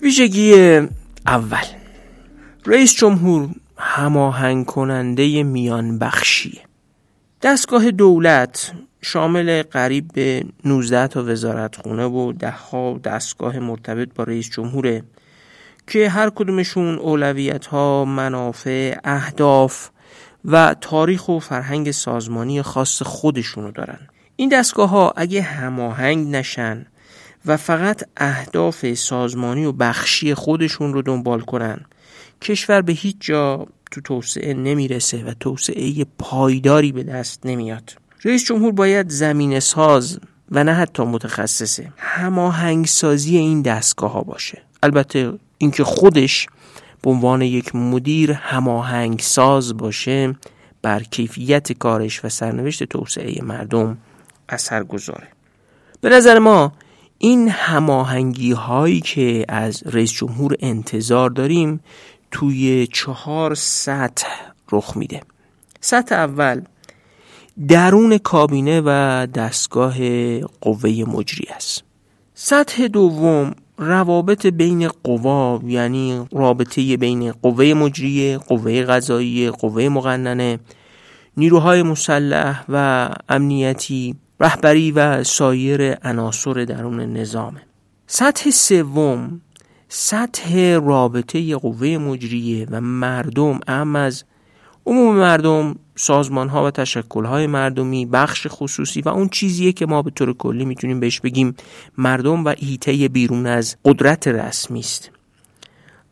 ویژگی 0.03 0.81
اول. 1.27 1.67
رئیس 2.67 2.95
جمهور 2.95 3.49
هماهنگ 3.79 4.67
کننده 4.67 5.43
میان 5.43 5.99
بخشیه 5.99 6.61
دستگاه 7.43 7.91
دولت 7.91 8.73
شامل 9.03 9.63
قریب 9.63 10.09
به 10.13 10.45
19 10.65 11.07
تا 11.07 11.25
وزارتخونه 11.25 12.05
و 12.05 12.33
ده 12.33 12.51
ها 12.51 13.01
دستگاه 13.05 13.59
مرتبط 13.59 14.09
با 14.15 14.25
رئیس 14.25 14.51
جمهوره 14.51 15.03
که 15.87 16.09
هر 16.09 16.31
کدومشون 16.31 16.99
اولویت 16.99 17.67
ها، 17.67 18.05
منافع، 18.05 18.99
اهداف 19.05 19.89
و 20.45 20.75
تاریخ 20.81 21.29
و 21.29 21.39
فرهنگ 21.39 21.91
سازمانی 21.91 22.63
خاص 22.63 23.03
خودشونو 23.03 23.71
دارن. 23.71 23.99
این 24.37 24.49
دستگاه 24.49 24.89
ها 24.89 25.13
اگه 25.17 25.43
هماهنگ 25.43 26.29
نشن 26.29 26.87
و 27.47 27.57
فقط 27.57 28.03
اهداف 28.17 28.95
سازمانی 28.95 29.65
و 29.65 29.73
بخشی 29.73 30.35
خودشون 30.35 30.93
رو 30.93 31.03
دنبال 31.03 31.41
کنن. 31.41 31.81
کشور 32.43 32.83
به 32.83 32.93
هیچ 32.93 33.17
جا 33.21 33.67
تو 33.91 34.01
توسعه 34.01 34.55
نمی‌رسه 34.55 35.25
و 35.25 35.35
توسعه 35.41 36.07
پایداری 36.19 36.93
به 36.93 37.03
دست 37.03 37.47
نمیاد. 37.47 37.93
رئیس 38.25 38.45
جمهور 38.45 38.73
باید 38.73 39.09
زمین 39.09 39.61
ساز 39.61 40.19
و 40.51 40.65
نه 40.65 40.73
حتی 40.73 41.03
متخصصه. 41.03 41.93
هماهنگ 41.97 42.87
سازی 42.87 43.37
این 43.37 43.63
دستگاه 43.63 44.13
ها 44.13 44.21
باشه. 44.21 44.63
البته 44.83 45.33
اینکه 45.59 45.85
خودش 45.85 46.47
به 47.03 47.11
عنوان 47.11 47.43
یک 47.43 47.75
مدیر 47.75 48.33
هماهنگ 48.33 49.21
ساز 49.21 49.77
باشه 49.77 50.35
بر 50.83 51.03
کیفیت 51.03 51.73
کارش 51.73 52.25
و 52.25 52.29
سرنوشت 52.29 52.85
توسعه 52.85 53.43
مردم 53.43 53.99
اثر 54.49 54.85
گذاره 54.85 55.29
به 56.01 56.09
نظر 56.09 56.39
ما 56.39 56.73
این 57.25 57.49
هماهنگی 57.49 58.52
هایی 58.52 59.00
که 59.00 59.45
از 59.49 59.83
رئیس 59.87 60.12
جمهور 60.12 60.57
انتظار 60.61 61.31
داریم 61.31 61.81
توی 62.31 62.87
چهار 62.93 63.55
سطح 63.55 64.29
رخ 64.73 64.97
میده. 64.97 65.21
سطح 65.81 66.14
اول 66.14 66.62
درون 67.69 68.19
کابینه 68.19 68.83
و 68.85 69.26
دستگاه 69.35 69.95
قوه 70.41 70.91
مجری 70.91 71.47
است. 71.57 71.85
سطح 72.35 72.87
دوم 72.87 73.55
روابط 73.79 74.47
بین 74.47 74.88
قوا 74.88 75.61
یعنی 75.67 76.26
رابطه 76.33 76.97
بین 76.97 77.33
قوه 77.33 77.64
مجری، 77.64 78.37
قوه 78.37 78.83
قضایی، 78.83 79.50
قوه 79.50 79.88
مقننه، 79.88 80.59
نیروهای 81.37 81.83
مسلح 81.83 82.64
و 82.69 83.09
امنیتی، 83.29 84.17
رهبری 84.43 84.93
و 84.93 85.25
سایر 85.25 85.95
عناصر 85.95 86.65
درون 86.65 87.01
نظام. 87.01 87.61
سطح 88.07 88.51
سوم 88.51 89.41
سطح 89.89 90.79
رابطه 90.85 91.57
قوه 91.57 91.89
مجریه 91.89 92.67
و 92.71 92.81
مردم. 92.81 93.61
اهم 93.67 93.97
از 93.97 94.25
عموم 94.87 95.17
مردم 95.17 95.77
سازمان 95.97 96.49
ها 96.49 96.65
و 96.65 96.71
تشکل 96.71 97.25
های 97.25 97.47
مردمی 97.47 98.07
بخش 98.07 98.47
خصوصی 98.51 99.01
و 99.01 99.09
اون 99.09 99.29
چیزیه 99.29 99.73
که 99.73 99.87
ما 99.87 100.03
به 100.03 100.11
طور 100.11 100.35
کلی 100.37 100.65
می‌تونیم 100.65 101.01
بهش 101.01 101.21
بگیم 101.21 101.55
مردم 101.99 102.45
و 102.45 102.55
ایته 102.59 103.09
بیرون 103.09 103.47
از 103.47 103.77
قدرت 103.85 104.29
رسمی 104.29 104.81
است. 104.81 105.11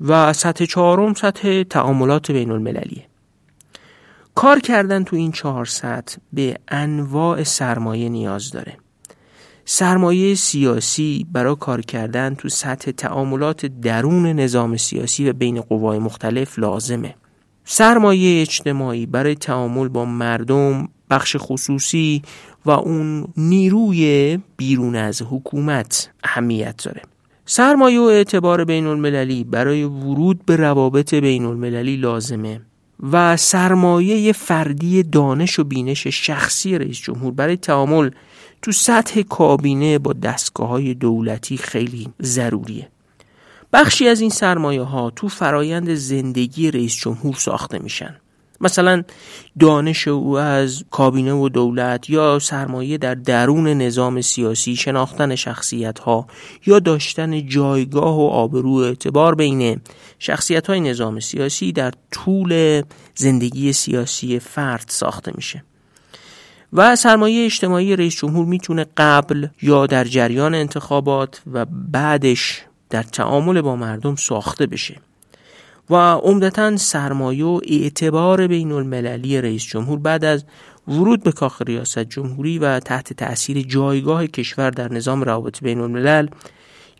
و 0.01 0.33
سطح 0.33 0.65
چهارم 0.65 1.15
سطح 1.15 1.63
تعاملات 1.63 2.31
بین 2.31 2.51
المللیه 2.51 3.10
کار 4.35 4.61
کردن 4.61 5.05
تو 5.05 5.17
این 5.17 5.33
چهار 5.33 5.65
سطح 5.65 6.17
به 6.33 6.57
انواع 6.69 7.43
سرمایه 7.43 8.09
نیاز 8.09 8.51
داره. 8.51 8.77
سرمایه 9.65 10.35
سیاسی 10.35 11.27
برای 11.33 11.57
کار 11.61 11.81
کردن 11.81 12.35
تو 12.35 12.49
سطح 12.49 12.91
تعاملات 12.91 13.67
درون 13.67 14.27
نظام 14.27 14.77
سیاسی 14.77 15.31
و 15.31 15.33
بین 15.33 15.61
قوای 15.61 15.99
مختلف 15.99 16.59
لازمه. 16.59 17.15
سرمایه 17.65 18.41
اجتماعی 18.41 19.07
برای 19.07 19.35
تعامل 19.35 19.89
با 19.89 20.05
مردم 20.05 20.89
بخش 21.11 21.37
خصوصی 21.39 22.23
و 22.67 22.71
اون 22.71 23.29
نیروی 23.37 24.39
بیرون 24.57 24.97
از 24.97 25.23
حکومت 25.23 26.11
اهمیت 26.25 26.85
داره. 26.85 27.03
سرمایه 27.47 28.01
و 28.01 28.03
اعتبار 28.03 28.65
بین 28.65 28.87
المللی 28.87 29.45
برای 29.45 29.85
ورود 29.85 30.47
به 30.47 30.57
روابط 30.57 31.15
بین 31.15 31.45
المللی 31.45 31.97
لازمه. 31.97 32.61
و 33.03 33.37
سرمایه 33.37 34.33
فردی 34.33 35.03
دانش 35.03 35.59
و 35.59 35.65
بینش 35.65 36.07
شخصی 36.07 36.79
رئیس 36.79 36.99
جمهور 36.99 37.33
برای 37.33 37.57
تعامل 37.57 38.11
تو 38.63 38.73
سطح 38.73 39.23
کابینه 39.23 39.99
با 39.99 40.13
دستگاه 40.13 40.69
های 40.69 40.95
دولتی 40.95 41.57
خیلی 41.57 42.09
ضروریه. 42.23 42.89
بخشی 43.73 44.09
از 44.09 44.21
این 44.21 44.31
سرمایه 44.31 44.83
ها 44.83 45.11
تو 45.11 45.29
فرایند 45.29 45.95
زندگی 45.95 46.71
رئیس 46.71 46.95
جمهور 46.95 47.35
ساخته 47.35 47.79
میشن. 47.79 48.20
مثلا 48.61 49.03
دانش 49.59 50.09
او 50.09 50.39
از 50.39 50.85
کابینه 50.91 51.33
و 51.33 51.49
دولت 51.49 52.11
یا 52.11 52.39
سرمایه 52.39 52.99
در 52.99 53.15
درون 53.15 53.67
نظام 53.67 54.21
سیاسی 54.21 54.77
شناختن 54.77 55.35
شخصیت 55.35 55.99
ها 55.99 56.27
یا 56.67 56.79
داشتن 56.79 57.47
جایگاه 57.47 58.17
و 58.19 58.27
آبرو 58.29 58.73
اعتبار 58.75 59.35
بین 59.35 59.81
شخصیت 60.19 60.67
های 60.67 60.81
نظام 60.81 61.21
سیاسی 61.21 61.73
در 61.73 61.93
طول 62.11 62.83
زندگی 63.15 63.73
سیاسی 63.73 64.39
فرد 64.39 64.85
ساخته 64.89 65.33
میشه. 65.35 65.65
و 66.73 66.97
سرمایه 66.97 67.45
اجتماعی 67.45 67.97
رئیس 67.97 68.17
جمهور 68.17 68.47
می‌تونه 68.47 68.87
قبل 68.97 69.47
یا 69.63 69.87
در 69.87 70.05
جریان 70.05 70.55
انتخابات 70.55 71.43
و 71.53 71.67
بعدش 71.71 72.63
در 72.91 73.03
تعامل 73.03 73.61
با 73.61 73.77
مردم 73.77 74.17
ساخته 74.17 74.67
بشه. 74.67 74.97
و 75.91 75.95
عمدتا 75.97 76.77
سرمایه 76.77 77.45
و 77.45 77.61
اعتبار 77.69 78.47
بین 78.47 78.73
المللی 78.73 79.41
رئیس 79.41 79.65
جمهور 79.65 79.99
بعد 79.99 80.25
از 80.25 80.45
ورود 80.89 81.23
به 81.23 81.33
کاخ 81.33 81.63
ریاست 81.63 81.99
جمهوری 81.99 82.59
و 82.59 82.81
تحت 82.81 83.13
تأثیر 83.13 83.63
جایگاه 83.63 84.27
کشور 84.27 84.71
در 84.71 84.93
نظام 84.93 85.23
روابط 85.23 85.61
بین 85.61 85.81
الملل 85.81 86.29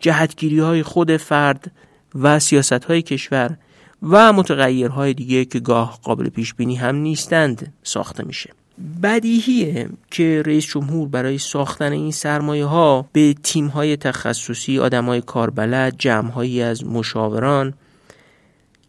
جهتگیری 0.01 0.59
های 0.59 0.83
خود 0.83 1.17
فرد 1.17 1.71
و 2.15 2.39
سیاست 2.39 2.83
های 2.83 3.01
کشور 3.01 3.57
و 4.03 4.33
متغیرهای 4.33 5.13
دیگه 5.13 5.45
که 5.45 5.59
گاه 5.59 5.99
قابل 6.03 6.29
پیش 6.29 6.53
بینی 6.53 6.75
هم 6.75 6.95
نیستند 6.95 7.73
ساخته 7.83 8.23
میشه. 8.23 8.49
بدیهیه 9.03 9.89
که 10.11 10.43
رئیس 10.45 10.65
جمهور 10.65 11.07
برای 11.07 11.37
ساختن 11.37 11.91
این 11.91 12.11
سرمایه 12.11 12.65
ها 12.65 13.05
به 13.13 13.35
تیم 13.43 13.67
های 13.67 13.97
تخصصی 13.97 14.79
آدم 14.79 15.05
های 15.05 15.21
کاربلد 15.21 15.95
جمع 15.97 16.31
هایی 16.31 16.61
از 16.61 16.85
مشاوران 16.85 17.73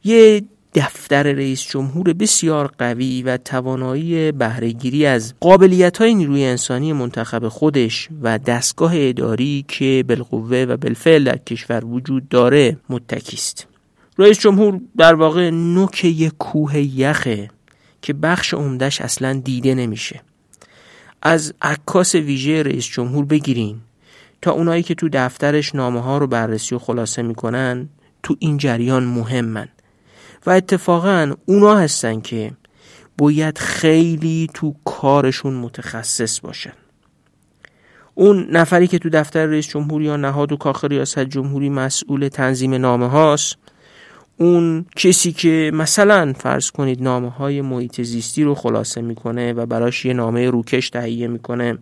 یه 0.04 0.42
دفتر 0.74 1.22
رئیس 1.22 1.62
جمهور 1.62 2.12
بسیار 2.12 2.74
قوی 2.78 3.22
و 3.22 3.36
توانایی 3.36 4.32
بهرهگیری 4.32 5.06
از 5.06 5.34
قابلیت 5.40 5.98
های 5.98 6.14
نیروی 6.14 6.44
انسانی 6.44 6.92
منتخب 6.92 7.48
خودش 7.48 8.08
و 8.22 8.38
دستگاه 8.38 8.92
اداری 8.94 9.64
که 9.68 10.04
بالقوه 10.08 10.66
و 10.68 10.76
بالفعل 10.76 11.24
در 11.24 11.36
کشور 11.36 11.84
وجود 11.84 12.28
داره 12.28 12.76
متکیست 12.88 13.66
رئیس 14.18 14.38
جمهور 14.38 14.80
در 14.96 15.14
واقع 15.14 15.50
نوک 15.50 16.04
یک 16.04 16.32
کوه 16.38 16.78
یخه 16.78 17.50
که 18.02 18.12
بخش 18.12 18.54
عمدهش 18.54 19.00
اصلا 19.00 19.40
دیده 19.44 19.74
نمیشه. 19.74 20.20
از 21.22 21.54
عکاس 21.62 22.14
ویژه 22.14 22.62
رئیس 22.62 22.86
جمهور 22.86 23.24
بگیرین 23.24 23.76
تا 24.42 24.50
اونایی 24.50 24.82
که 24.82 24.94
تو 24.94 25.08
دفترش 25.12 25.74
نامه 25.74 26.00
ها 26.00 26.18
رو 26.18 26.26
بررسی 26.26 26.74
و 26.74 26.78
خلاصه 26.78 27.22
می‌کنن 27.22 27.88
تو 28.22 28.36
این 28.38 28.56
جریان 28.56 29.04
مهمن. 29.04 29.68
و 30.46 30.50
اتفاقا 30.50 31.34
اونا 31.46 31.76
هستن 31.76 32.20
که 32.20 32.52
باید 33.18 33.58
خیلی 33.58 34.50
تو 34.54 34.74
کارشون 34.84 35.54
متخصص 35.54 36.40
باشن. 36.40 36.72
اون 38.14 38.46
نفری 38.50 38.86
که 38.86 38.98
تو 38.98 39.08
دفتر 39.10 39.46
رئیس 39.46 39.68
جمهوری 39.68 40.04
یا 40.04 40.16
نهاد 40.16 40.52
و 40.52 40.56
کاخ 40.56 40.84
ریاست 40.84 41.18
جمهوری 41.18 41.68
مسئول 41.68 42.28
تنظیم 42.28 42.74
نامه 42.74 43.08
هاست 43.08 43.56
اون 44.36 44.86
کسی 44.96 45.32
که 45.32 45.70
مثلا 45.74 46.32
فرض 46.38 46.70
کنید 46.70 47.02
نامه 47.02 47.30
های 47.30 47.60
محیط 47.60 48.00
زیستی 48.00 48.44
رو 48.44 48.54
خلاصه 48.54 49.00
می‌کنه 49.00 49.52
و 49.52 49.66
براش 49.66 50.04
یه 50.04 50.12
نامه 50.12 50.50
روکش 50.50 50.90
تهیه 50.90 51.28
می‌کنه 51.28 51.78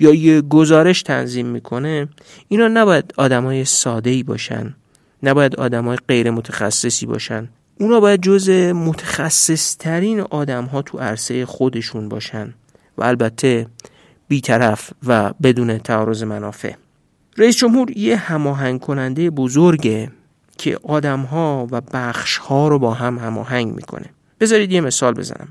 یا 0.00 0.14
یه 0.14 0.40
گزارش 0.40 1.02
تنظیم 1.02 1.46
می‌کنه 1.46 2.08
اینا 2.48 2.68
نباید 2.68 3.14
آدمای 3.16 3.64
ساده 3.64 4.10
ای 4.10 4.22
باشن 4.22 4.74
نباید 5.22 5.56
آدمای 5.56 5.98
غیر 6.08 6.30
متخصصی 6.30 7.06
باشن. 7.06 7.48
اونا 7.80 8.00
باید 8.00 8.22
جز 8.22 8.50
متخصص 8.74 9.76
ترین 9.76 10.20
آدم 10.20 10.64
ها 10.64 10.82
تو 10.82 10.98
عرصه 10.98 11.46
خودشون 11.46 12.08
باشن 12.08 12.54
و 12.98 13.04
البته 13.04 13.66
بیطرف 14.28 14.90
و 15.06 15.32
بدون 15.42 15.78
تعارض 15.78 16.22
منافع. 16.22 16.74
رئیس 17.36 17.56
جمهور 17.56 17.98
یه 17.98 18.16
هماهنگ 18.16 18.80
کننده 18.80 19.30
بزرگه 19.30 20.10
که 20.58 20.78
آدم 20.82 21.20
ها 21.20 21.66
و 21.70 21.80
بخش 21.80 22.36
ها 22.36 22.68
رو 22.68 22.78
با 22.78 22.94
هم 22.94 23.18
هماهنگ 23.18 23.74
می‌کنه. 23.74 24.06
بذارید 24.40 24.72
یه 24.72 24.80
مثال 24.80 25.14
بزنم. 25.14 25.48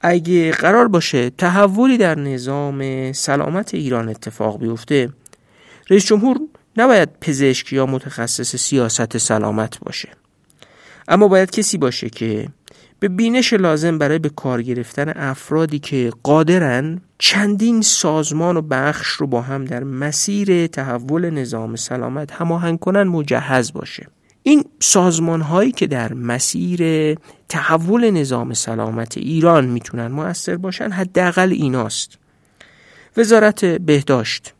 اگه 0.00 0.50
قرار 0.50 0.88
باشه 0.88 1.30
تحولی 1.30 1.98
در 1.98 2.14
نظام 2.14 3.12
سلامت 3.12 3.74
ایران 3.74 4.08
اتفاق 4.08 4.58
بیفته 4.58 5.08
رئیس 5.90 6.06
جمهور 6.06 6.40
نباید 6.76 7.08
پزشک 7.20 7.72
یا 7.72 7.86
متخصص 7.86 8.56
سیاست 8.56 9.18
سلامت 9.18 9.78
باشه. 9.80 10.08
اما 11.08 11.28
باید 11.28 11.50
کسی 11.50 11.78
باشه 11.78 12.10
که 12.10 12.48
به 13.00 13.08
بینش 13.08 13.52
لازم 13.52 13.98
برای 13.98 14.18
به 14.18 14.28
کار 14.28 14.62
گرفتن 14.62 15.12
افرادی 15.16 15.78
که 15.78 16.12
قادرن 16.22 17.00
چندین 17.18 17.82
سازمان 17.82 18.56
و 18.56 18.62
بخش 18.62 19.08
رو 19.08 19.26
با 19.26 19.42
هم 19.42 19.64
در 19.64 19.84
مسیر 19.84 20.66
تحول 20.66 21.30
نظام 21.30 21.76
سلامت 21.76 22.32
هماهنگ 22.32 22.78
کنن 22.78 23.02
مجهز 23.02 23.72
باشه. 23.72 24.06
این 24.42 24.64
سازمان 24.80 25.40
هایی 25.40 25.72
که 25.72 25.86
در 25.86 26.12
مسیر 26.12 27.14
تحول 27.48 28.10
نظام 28.10 28.54
سلامت 28.54 29.18
ایران 29.18 29.64
می‌تونن 29.64 30.06
موثر 30.06 30.56
باشن 30.56 30.90
حداقل 30.90 31.52
ایناست. 31.52 32.18
وزارت 33.16 33.64
بهداشت 33.64 34.54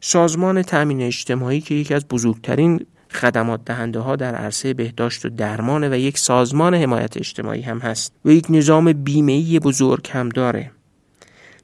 سازمان 0.00 0.62
تامین 0.62 1.02
اجتماعی 1.02 1.60
که 1.60 1.74
یکی 1.74 1.94
از 1.94 2.08
بزرگترین 2.08 2.86
خدمات 3.12 3.64
دهنده 3.64 4.00
ها 4.00 4.16
در 4.16 4.34
عرصه 4.34 4.74
بهداشت 4.74 5.24
و 5.24 5.28
درمان 5.28 5.84
و 5.84 5.96
یک 5.96 6.18
سازمان 6.18 6.74
حمایت 6.74 7.16
اجتماعی 7.16 7.62
هم 7.62 7.78
هست 7.78 8.12
و 8.24 8.30
یک 8.30 8.46
نظام 8.50 8.92
بیمه‌ای 8.92 9.58
بزرگ 9.58 10.08
هم 10.12 10.28
داره. 10.28 10.70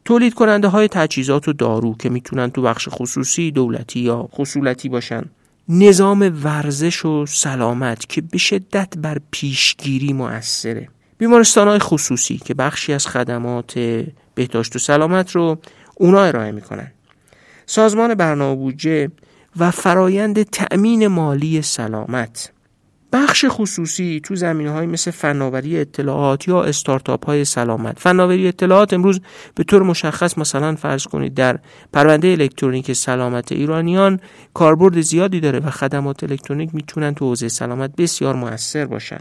تولید 0.05 0.35
کننده 0.35 0.69
های 0.69 0.89
تجهیزات 0.89 1.49
و 1.49 1.53
دارو 1.53 1.97
که 1.97 2.09
می‌تونن 2.09 2.51
تو 2.51 2.63
بخش 2.63 2.89
خصوصی 2.91 3.51
دولتی 3.51 4.01
یا 4.01 4.29
خصولتی 4.33 4.89
باشن. 4.89 5.23
نظام 5.69 6.41
ورزش 6.45 7.05
و 7.05 7.27
سلامت 7.27 8.09
که 8.09 8.21
به 8.21 8.39
شدت 8.39 8.99
بر 8.99 9.19
پیشگیری 9.31 10.13
مؤثره. 10.13 10.89
بیمارستان 11.19 11.69
های 11.69 11.79
خصوصی 11.79 12.39
که 12.39 12.55
بخشی 12.55 12.93
از 12.93 13.07
خدمات 13.07 13.79
بهداشت 14.35 14.77
و 14.77 14.79
سلامت 14.79 15.31
رو 15.31 15.59
اونا 15.95 16.23
ارائه 16.23 16.53
می‌کنن. 16.53 16.93
سازمان 17.67 18.15
برنامه 18.15 18.57
بودجه 18.57 19.11
و 19.59 19.71
فرایند 19.71 20.43
تأمین 20.43 21.07
مالی 21.07 21.63
سلامت. 21.63 22.53
بخش 23.13 23.45
خصوصی 23.49 24.21
تو 24.25 24.37
زمینه 24.37 24.71
های 24.71 24.87
مثل 24.87 25.11
فناوری 25.11 25.79
اطلاعات 25.79 26.49
یا 26.49 26.65
استارتاپ 26.65 27.27
های 27.27 27.45
سلامت. 27.45 27.99
فناوری 27.99 28.49
اطلاعات 28.49 28.93
امروز 28.93 29.21
به 29.55 29.65
طور 29.65 29.83
مشخص 29.83 30.39
مثلا 30.39 30.75
فرض 30.75 31.05
کنید 31.05 31.35
در 31.35 31.59
پرونده 31.93 32.29
الکترونیک 32.29 32.93
سلامت 32.93 33.53
ایرانیان 33.53 34.21
کاربرد 34.55 35.01
زیادی 35.01 35.41
داره 35.41 35.59
و 35.61 35.71
خدمات 35.71 36.25
الکترونیک 36.25 36.75
می‌تونن 36.75 37.15
تو 37.15 37.25
حوزه 37.25 37.49
سلامت 37.49 37.97
بسیار 37.97 38.35
موثر 38.35 38.87
باشن. 38.87 39.21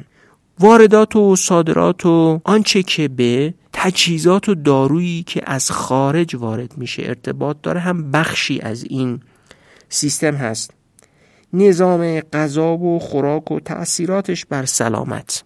واردات 0.60 1.16
و 1.16 1.36
صادرات 1.36 2.06
و 2.06 2.42
آنچه 2.44 2.84
که 2.84 3.08
به 3.08 3.54
تجهیزات 3.74 4.50
و 4.50 4.56
دارویی 4.56 5.24
که 5.24 5.42
از 5.46 5.72
خارج 5.72 6.36
وارد 6.36 6.78
میشه 6.78 7.04
ارتباط 7.06 7.58
داره 7.64 7.80
هم 7.80 8.12
بخشی 8.12 8.60
از 8.60 8.84
این 8.84 9.20
سیستم 9.94 10.36
هست. 10.36 10.72
نظام 11.54 12.20
غذا 12.20 12.78
و 12.78 13.00
خوراک 13.00 13.52
و 13.52 13.60
تأثیراتش 13.60 14.46
بر 14.46 14.66
سلامت. 14.66 15.44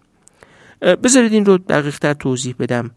بذارید 0.80 1.32
این 1.32 1.46
رو 1.46 1.58
دقیق 1.58 1.98
تر 1.98 2.14
توضیح 2.14 2.54
بدم. 2.58 2.90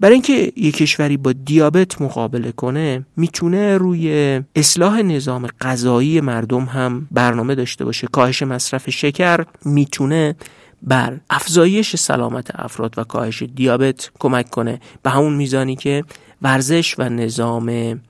برای 0.00 0.12
اینکه 0.12 0.52
یک 0.56 0.76
کشوری 0.76 1.16
با 1.16 1.32
دیابت 1.32 2.02
مقابله 2.02 2.52
کنه 2.52 3.06
می‌تونه 3.16 3.78
روی 3.78 4.40
اصلاح 4.56 5.02
نظام 5.02 5.48
غذایی 5.60 6.20
مردم 6.20 6.64
هم 6.64 7.08
برنامه 7.10 7.54
داشته 7.54 7.84
باشه. 7.84 8.06
کاهش 8.06 8.42
مصرف 8.42 8.90
شکر 8.90 9.44
می‌تونه 9.64 10.36
بر 10.82 11.20
افزایش 11.30 11.96
سلامت 11.96 12.50
افراد 12.54 12.94
و 12.98 13.04
کاهش 13.04 13.42
دیابت 13.42 14.10
کمک 14.18 14.50
کنه. 14.50 14.80
به 15.02 15.10
همون 15.10 15.34
میزانی 15.34 15.76
که 15.76 16.04
ورزش 16.42 16.94
و 16.98 17.08
نظام 17.08 18.00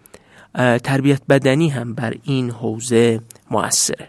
تربیت 0.59 1.23
بدنی 1.29 1.68
هم 1.68 1.94
بر 1.94 2.14
این 2.23 2.51
حوزه 2.51 3.21
موثره. 3.51 4.09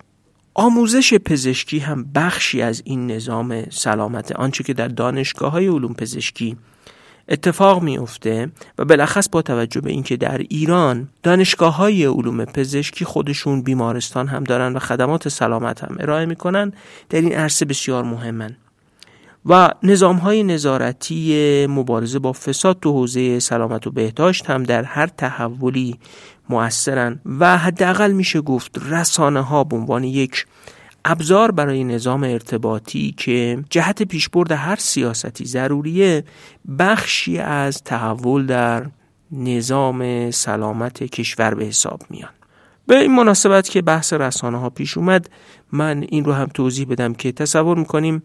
آموزش 0.53 1.13
پزشکی 1.13 1.79
هم 1.79 2.05
بخشی 2.15 2.61
از 2.61 2.81
این 2.85 3.11
نظام 3.11 3.69
سلامت 3.69 4.31
آنچه 4.31 4.63
که 4.63 4.73
در 4.73 4.87
دانشگاه 4.87 5.51
های 5.51 5.67
علوم 5.67 5.93
پزشکی 5.93 6.57
اتفاق 7.29 7.83
میفته 7.83 8.51
و 8.77 8.85
بالاخص 8.85 9.29
با 9.29 9.41
توجه 9.41 9.81
به 9.81 9.91
اینکه 9.91 10.17
در 10.17 10.37
ایران 10.37 11.09
دانشگاه 11.23 11.75
های 11.75 12.05
علوم 12.05 12.45
پزشکی 12.45 13.05
خودشون 13.05 13.61
بیمارستان 13.61 14.27
هم 14.27 14.43
دارن 14.43 14.73
و 14.73 14.79
خدمات 14.79 15.27
سلامت 15.29 15.83
هم 15.83 15.97
ارائه 15.99 16.25
می‌کنن 16.25 16.73
در 17.09 17.21
این 17.21 17.33
عرصه 17.33 17.65
بسیار 17.65 18.03
مهمن. 18.03 18.55
و 19.45 19.69
نظام 19.83 20.15
های 20.15 20.43
نظارتی 20.43 21.67
مبارزه 21.69 22.19
با 22.19 22.33
فساد 22.33 22.79
تو 22.81 22.91
حوزه 22.91 23.39
سلامت 23.39 23.87
و 23.87 23.91
بهداشت 23.91 24.49
هم 24.49 24.63
در 24.63 24.83
هر 24.83 25.07
تحولی 25.07 25.99
مؤثرن 26.49 27.19
و 27.39 27.57
حداقل 27.57 28.11
میشه 28.11 28.41
گفت 28.41 28.77
رسانه 28.89 29.41
ها 29.41 29.63
به 29.63 29.75
عنوان 29.75 30.03
یک 30.03 30.45
ابزار 31.05 31.51
برای 31.51 31.83
نظام 31.83 32.23
ارتباطی 32.23 33.13
که 33.17 33.63
جهت 33.69 34.03
پیشبرد 34.03 34.51
هر 34.51 34.75
سیاستی 34.75 35.45
ضروریه 35.45 36.23
بخشی 36.79 37.37
از 37.37 37.83
تحول 37.83 38.45
در 38.45 38.85
نظام 39.31 40.31
سلامت 40.31 41.03
کشور 41.03 41.53
به 41.53 41.65
حساب 41.65 42.01
میان. 42.09 42.29
به 42.87 42.99
این 42.99 43.15
مناسبت 43.15 43.69
که 43.69 43.81
بحث 43.81 44.13
رسانه 44.13 44.59
ها 44.59 44.69
پیش 44.69 44.97
اومد 44.97 45.29
من 45.71 46.05
این 46.09 46.25
رو 46.25 46.33
هم 46.33 46.45
توضیح 46.45 46.87
بدم 46.87 47.13
که 47.13 47.31
تصور 47.31 47.77
می‌کنیم 47.77 48.23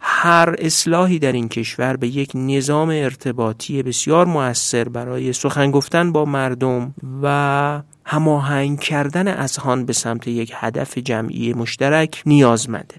هر 0.00 0.54
اصلاحی 0.58 1.18
در 1.18 1.32
این 1.32 1.48
کشور 1.48 1.96
به 1.96 2.08
یک 2.08 2.30
نظام 2.34 2.88
ارتباطی 2.88 3.82
بسیار 3.82 4.26
موثر 4.26 4.88
برای 4.88 5.32
سخن 5.32 5.70
گفتن 5.70 6.12
با 6.12 6.24
مردم 6.24 6.94
و 7.22 7.82
هماهنگ 8.04 8.80
کردن 8.80 9.28
اذهان 9.28 9.86
به 9.86 9.92
سمت 9.92 10.28
یک 10.28 10.52
هدف 10.54 10.98
جمعی 10.98 11.52
مشترک 11.52 12.22
نیازمنده 12.26 12.94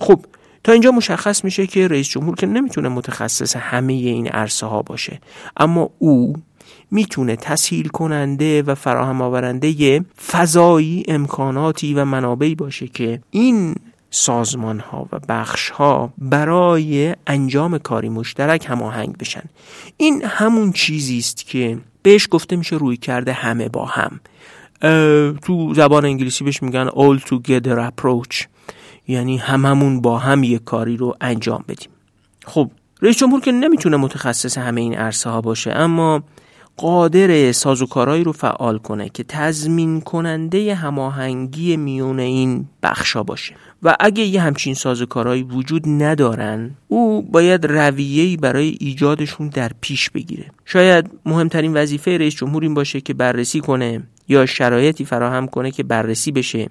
خب 0.00 0.24
تا 0.64 0.72
اینجا 0.72 0.90
مشخص 0.90 1.44
میشه 1.44 1.66
که 1.66 1.88
رئیس 1.88 2.08
جمهور 2.08 2.34
که 2.34 2.46
نمی‌تونه 2.46 2.88
متخصص 2.88 3.56
همه 3.56 3.92
این 3.92 4.28
عرصه 4.28 4.66
ها 4.66 4.82
باشه 4.82 5.20
اما 5.56 5.90
او 5.98 6.34
می‌تونه 6.90 7.36
تسهیل 7.36 7.88
کننده 7.88 8.62
و 8.62 8.74
فراهم 8.74 9.22
آورنده 9.22 10.00
فضایی 10.26 11.04
امکاناتی 11.08 11.94
و 11.94 12.04
منابعی 12.04 12.54
باشه 12.54 12.88
که 12.88 13.20
این 13.30 13.74
سازمان 14.14 14.80
ها 14.80 15.08
و 15.12 15.20
بخش 15.28 15.70
ها 15.70 16.12
برای 16.18 17.16
انجام 17.26 17.78
کاری 17.78 18.08
مشترک 18.08 18.66
هماهنگ 18.68 19.16
بشن. 19.18 19.42
این 19.96 20.24
همون 20.24 20.72
چیزی 20.72 21.18
است 21.18 21.46
که 21.46 21.78
بهش 22.02 22.28
گفته 22.30 22.56
میشه 22.56 22.76
روی 22.76 22.96
کرده 22.96 23.32
همه 23.32 23.68
با 23.68 23.84
هم. 23.86 24.20
تو 25.42 25.74
زبان 25.74 26.04
انگلیسی 26.04 26.44
بهش 26.44 26.62
میگن 26.62 26.88
all 26.88 27.20
together 27.20 27.90
approach. 27.90 28.46
یعنی 29.08 29.36
هممون 29.36 30.00
با 30.00 30.18
هم 30.18 30.44
یک 30.44 30.64
کاری 30.64 30.96
رو 30.96 31.16
انجام 31.20 31.64
بدیم. 31.68 31.90
خب 32.46 32.70
رئیس 33.02 33.16
جمهور 33.16 33.40
که 33.40 33.52
نمی‌تونه 33.52 33.96
متخصص 33.96 34.58
همه 34.58 34.80
این 34.80 34.94
عرصه 34.94 35.30
ها 35.30 35.40
باشه 35.40 35.70
اما 35.70 36.22
قادر 36.82 37.52
سازوکارهایی 37.52 38.24
رو 38.24 38.32
فعال 38.32 38.78
کنه 38.78 39.08
که 39.08 39.24
تضمین 39.24 40.00
کننده 40.00 40.74
هماهنگی 40.74 41.76
میون 41.76 42.20
این 42.20 42.68
بخشا 42.82 43.22
باشه. 43.22 43.54
و 43.82 43.96
اگه 44.00 44.22
یه 44.22 44.40
همچین 44.40 44.74
سازوکارهایی 44.74 45.42
وجود 45.42 45.82
ندارن 45.88 46.70
او 46.88 47.22
باید 47.22 47.66
رویه‌ای 47.66 48.36
برای 48.36 48.76
ایجادشون 48.80 49.48
در 49.48 49.70
پیش 49.80 50.10
بگیره. 50.10 50.46
شاید 50.64 51.10
مهمترین 51.26 51.74
وظیفه 51.74 52.18
رئیس 52.18 52.34
جمهور 52.34 52.62
این 52.62 52.74
باشه 52.74 53.00
که 53.00 53.14
بررسی 53.14 53.60
کنه 53.60 54.02
یا 54.28 54.46
شرایطی 54.46 55.04
فراهم 55.04 55.46
کنه 55.46 55.70
که 55.70 55.82
بررسی 55.82 56.32
بشه. 56.32 56.70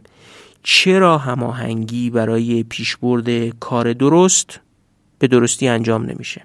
چرا 0.64 1.18
هماهنگی 1.18 2.10
برای 2.10 2.64
پیشبرد 2.64 3.60
کار 3.60 3.94
درست 3.94 4.60
به 5.20 5.28
درستی 5.28 5.68
انجام 5.68 6.06
نمیشه؟ 6.06 6.42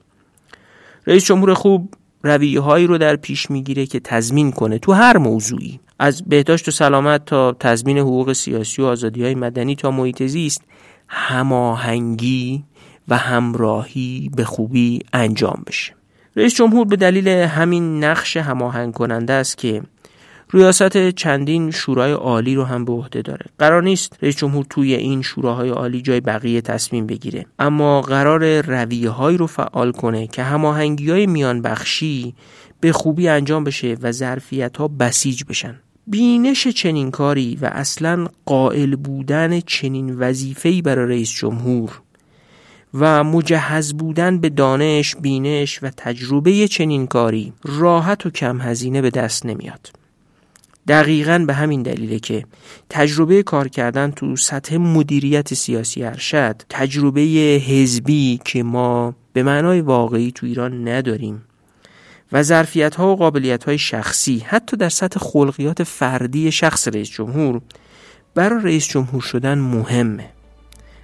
رئیس 1.07 1.25
جمهور 1.25 1.55
خوب 1.55 1.95
رویه 2.27 2.61
هایی 2.61 2.87
رو 2.87 2.99
در 2.99 3.17
پیش 3.17 3.51
می‌گیره 3.51 3.87
که 3.87 4.01
تضمین 4.01 4.53
کنه 4.53 4.79
تو 4.79 4.93
هر 4.93 5.17
موضوعی. 5.19 5.81
از 5.99 6.23
بهداشت 6.27 6.69
و 6.69 6.71
سلامت 6.71 7.25
تا 7.25 7.57
تضمین 7.61 7.99
حقوق 7.99 8.33
سیاسی 8.33 8.83
و 8.83 8.85
آزادی 8.85 9.23
های 9.23 9.35
مدنی 9.35 9.75
تا 9.75 9.91
محیط 9.91 10.23
زیست 10.23 10.63
هماهنگی 11.09 12.65
و 13.09 13.17
همراهی 13.17 14.31
به 14.37 14.45
خوبی 14.45 14.99
انجام 15.13 15.63
بشه. 15.67 15.95
رئیس 16.37 16.55
جمهور 16.55 16.87
به 16.87 16.97
دلیل 16.97 17.29
همین 17.29 18.05
نقش 18.05 18.37
هماهنگ 18.37 18.95
کننده 18.95 19.33
است 19.33 19.59
که 19.59 19.83
ریاست 20.53 21.11
چندین 21.11 21.71
شورای 21.71 22.13
عالی 22.13 22.55
رو 22.55 22.65
هم 22.65 22.85
به 22.85 22.93
عهده 22.93 23.23
داره. 23.23 23.47
قرار 23.59 23.83
نیست 23.83 24.19
رئیس 24.23 24.37
جمهور 24.37 24.67
توی 24.71 24.95
این 24.95 25.23
شوراهای 25.23 25.69
عالی 25.69 26.03
جای 26.03 26.21
بقیه 26.21 26.61
تصمیم 26.61 27.07
بگیره. 27.07 27.47
اما 27.59 28.01
قرار 28.01 28.61
رویه 28.61 29.11
هایی 29.11 29.37
رو 29.37 29.47
فعال 29.47 29.93
کنه 29.93 30.27
که 30.27 30.43
هماهنگی 30.43 31.11
های 31.11 31.27
میان 31.27 31.63
بخشی 31.63 32.35
به 32.81 32.93
خوبی 32.93 33.29
انجام 33.29 33.65
بشه 33.65 33.97
و 34.03 34.13
ظرفیت 34.13 34.77
ها 34.77 34.89
بسیج 34.89 35.45
بشن. 35.49 35.81
بینش 36.07 36.69
چنین 36.69 37.11
کاری 37.11 37.59
و 37.61 37.67
اصلا 37.73 38.27
قائل 38.45 38.97
بودن 38.97 39.61
چنین 39.61 40.19
وظیفه‌ای 40.19 40.83
برای 40.83 41.09
رئیس 41.09 41.31
جمهور 41.31 42.01
و 42.95 43.25
مجهز 43.25 43.93
بودن 43.93 44.39
به 44.39 44.49
دانش، 44.49 45.17
بینش 45.17 45.83
و 45.83 45.91
تجربه 45.97 46.69
چنین 46.69 47.07
کاری 47.07 47.53
راحت 47.65 48.27
و 48.27 48.31
کم 48.31 48.61
هزینه 48.61 49.03
به 49.03 49.11
دست 49.11 49.47
نمیاد. 49.47 50.06
دقیقا 50.89 51.45
به 51.47 51.55
همین 51.55 51.83
دلیله 51.83 52.19
که 52.19 52.45
تجربه 52.91 53.43
کار 53.43 53.69
کردن 53.69 54.11
تو 54.11 54.37
سطح 54.37 54.77
مدیریت 54.77 55.55
سیاسی 55.55 56.05
ارشد 56.05 56.63
تجربه 56.69 57.21
حزبی 57.69 58.41
که 58.45 58.63
ما 58.63 59.15
به 59.33 59.43
معنای 59.43 59.81
واقعی 59.81 60.33
تو 60.33 60.47
ایران 60.47 60.89
نداریم 60.89 61.45
و 62.33 62.43
ظرفیت 62.43 62.95
ها 62.95 63.13
و 63.13 63.17
قابلیت 63.17 63.65
های 63.65 63.79
شخصی 63.79 64.39
حتی 64.47 64.77
در 64.77 64.89
سطح 64.89 65.21
خلقیات 65.21 65.83
فردی 65.83 66.53
شخص 66.53 66.89
رئیس 66.89 67.11
جمهور 67.11 67.61
برای 68.35 68.65
رئیس 68.65 68.89
جمهور 68.89 69.21
شدن 69.21 69.59
مهمه. 69.59 70.31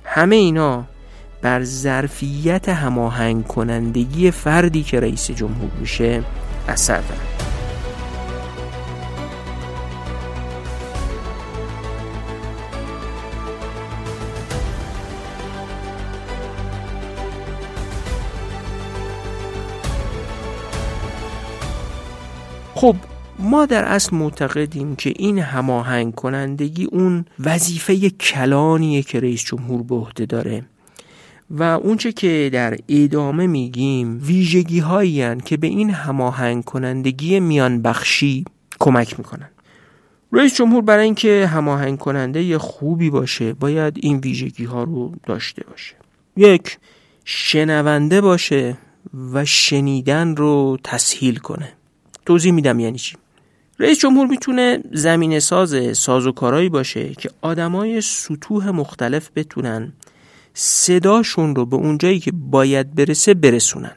همه 0.05 0.37
اینا 0.37 0.85
بر 1.43 1.63
ظرفیت 1.65 2.69
هماهنگ 2.69 3.47
کنندگی 3.47 4.31
فردی 4.31 4.83
که 4.83 5.01
رئیس 5.01 5.31
جمهور 5.31 5.71
میشه 5.81 6.23
اثر 6.69 7.01
دارن 7.01 7.52
خب 22.83 22.97
ما 23.39 23.67
در 23.67 23.85
اصل 23.85 24.17
معتقدیم 24.17 24.97
که 24.97 25.13
این 25.17 25.39
هماهنگ 25.39 26.15
کنندگی 26.15 26.85
اون 26.85 27.25
وظیفه 27.39 28.11
کلانیه 28.11 29.03
که 29.03 29.21
رئیس 29.21 29.45
جمهور 29.45 29.83
به 29.83 29.95
عهده 29.95 30.27
داره 30.27 30.65
و 31.51 31.63
اونچه 31.63 32.13
که 32.13 32.51
در 32.53 32.77
ادامه 32.89 33.47
میگیم 33.47 34.21
ویژگی 34.25 34.79
هایی 34.79 35.37
که 35.37 35.57
به 35.57 35.67
این 35.67 35.91
هماهنگ 35.91 36.65
کنندگی 36.65 37.41
میان 37.41 37.83
بخشی 37.83 38.45
کمک 38.81 39.19
می‌کنن. 39.19 39.49
رئیس 40.33 40.57
جمهور 40.57 40.83
برای 40.83 41.05
اینکه 41.05 41.47
هماهنگ 41.47 41.99
کننده 41.99 42.59
خوبی 42.59 43.11
باشه 43.11 43.53
باید 43.53 43.99
این 44.01 44.19
ویژگی 44.19 44.65
ها 44.65 44.83
رو 44.83 45.13
داشته 45.27 45.65
باشه. 45.71 45.95
یک 46.37 46.79
شنونده 47.25 48.21
باشه 48.21 48.77
و 49.33 49.45
شنیدن 49.45 50.37
رو 50.37 50.79
تسهیل 50.85 51.37
کنه. 51.37 51.73
توضیح 52.27 52.53
میدم 52.53 52.81
یعنی 52.81 52.99
چی. 52.99 53.17
رئیس 53.79 53.99
جمهور 53.99 54.27
می‌تونه 54.27 54.79
زمین 54.93 55.39
ساز 55.39 55.99
سازوکارایی 55.99 56.69
باشه 56.69 57.15
که 57.15 57.31
آدمای 57.41 58.01
سطوح 58.01 58.71
مختلف 58.71 59.31
بتونن 59.37 59.93
صداشون 60.55 61.55
رو 61.55 61.67
به 61.67 61.77
اونجایی 61.77 62.21
که 62.21 62.33
باید 62.33 62.95
برسه 62.95 63.35
برسونن. 63.35 63.93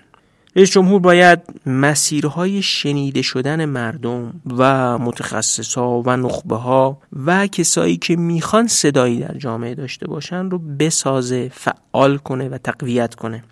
رئیس 0.55 0.71
جمهور 0.71 0.99
باید 0.99 1.39
مسیرهای 1.65 2.61
شنیده 2.61 3.21
شدن 3.21 3.65
مردم 3.65 4.41
و 4.57 4.97
متخصصا 4.97 6.01
و 6.01 6.09
نخبه 6.09 6.55
ها 6.55 7.01
و 7.25 7.47
کسایی 7.47 7.97
که 7.97 8.15
می‌خوان 8.15 8.67
صدایی 8.67 9.19
در 9.19 9.37
جامعه 9.37 9.75
داشته 9.75 10.07
باشن 10.07 10.49
رو 10.49 10.59
بسازه 10.59 11.51
فعال 11.53 12.17
کنه 12.17 12.49
و 12.49 12.57
تقویت 12.57 13.15
کنه. 13.15 13.43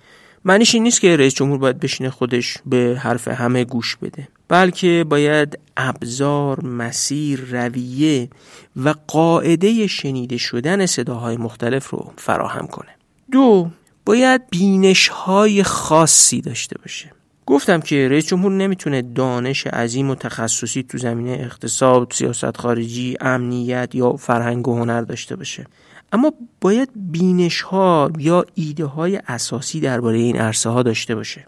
معنیش 0.46 0.74
این 0.74 0.84
نیست 0.84 1.02
که 1.02 1.18
رئیس 1.18 1.34
جمهور 1.34 1.58
باید 1.58 1.80
بشینه 1.80 2.10
خودش 2.10 2.58
به 2.66 3.00
حرف 3.00 3.28
همه 3.28 3.64
گوش 3.64 3.96
بده 3.96 4.28
بلکه 4.48 5.06
باید 5.10 5.60
ابزار، 5.78 6.66
مسیر، 6.66 7.42
رویه 7.52 8.30
و 8.76 8.94
قاعده 9.08 9.88
شنیده 9.88 10.38
شدن 10.38 10.86
صداهای 10.86 11.38
مختلف 11.38 11.90
رو 11.90 12.14
فراهم 12.18 12.68
کنه 12.68 12.90
دو 13.32 13.70
باید 14.06 14.42
بینش 14.50 15.08
های 15.08 15.64
خاصی 15.64 16.42
داشته 16.42 16.78
باشه 16.78 17.12
گفتم 17.46 17.80
که 17.80 18.08
رئیس 18.10 18.28
جمهور 18.28 18.52
نمی‌تونه 18.52 19.02
دانش 19.02 19.68
عظیم 19.68 20.10
و 20.10 20.16
تخصصی 20.16 20.84
تو 20.84 20.98
زمینه 20.98 21.32
اقتصاد، 21.32 22.12
سیاست 22.12 22.58
خارجی، 22.58 23.18
امنیت 23.22 23.96
یا 23.96 24.14
فرهنگ 24.14 24.68
و 24.68 24.78
هنر 24.78 25.02
داشته 25.02 25.36
باشه. 25.36 25.66
اما 26.14 26.34
باید 26.62 26.90
بینش 26.96 27.62
ها 27.62 28.12
یا 28.18 28.46
ایده 28.54 28.86
های 28.86 29.22
اساسی 29.28 29.80
درباره 29.80 30.18
این 30.18 30.38
عرصه 30.38 30.70
ها 30.70 30.84
داشته 30.84 31.16
باشه. 31.16 31.46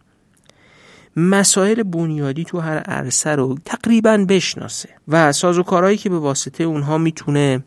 مسائل 1.15 1.83
بنیادی 1.83 2.43
تو 2.43 2.59
هر 2.59 2.77
عرصه 2.77 3.29
رو 3.29 3.57
تقریبا 3.65 4.25
بشناسه 4.29 4.89
و 5.07 5.31
سازوکارهایی 5.31 5.97
که 5.97 6.09
به 6.09 6.19
واسطه 6.19 6.63
اونها 6.63 6.97
می‌تونه 6.97 7.63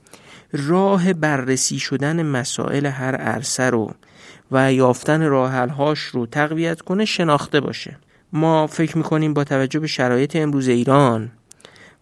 راه 0.52 1.12
بررسی 1.12 1.78
شدن 1.78 2.22
مسائل 2.22 2.86
هر 2.86 3.16
عرصه 3.16 3.70
رو 3.70 3.94
و 4.52 4.72
یافتن 4.72 5.22
راهلهاش 5.22 5.98
رو 5.98 6.26
تقویت 6.26 6.80
کنه 6.80 7.04
شناخته 7.04 7.60
باشه 7.60 7.98
ما 8.32 8.66
فکر 8.66 8.98
می‌کنیم 8.98 9.34
با 9.34 9.44
توجه 9.44 9.80
به 9.80 9.86
شرایط 9.86 10.36
امروز 10.36 10.68
ایران 10.68 11.30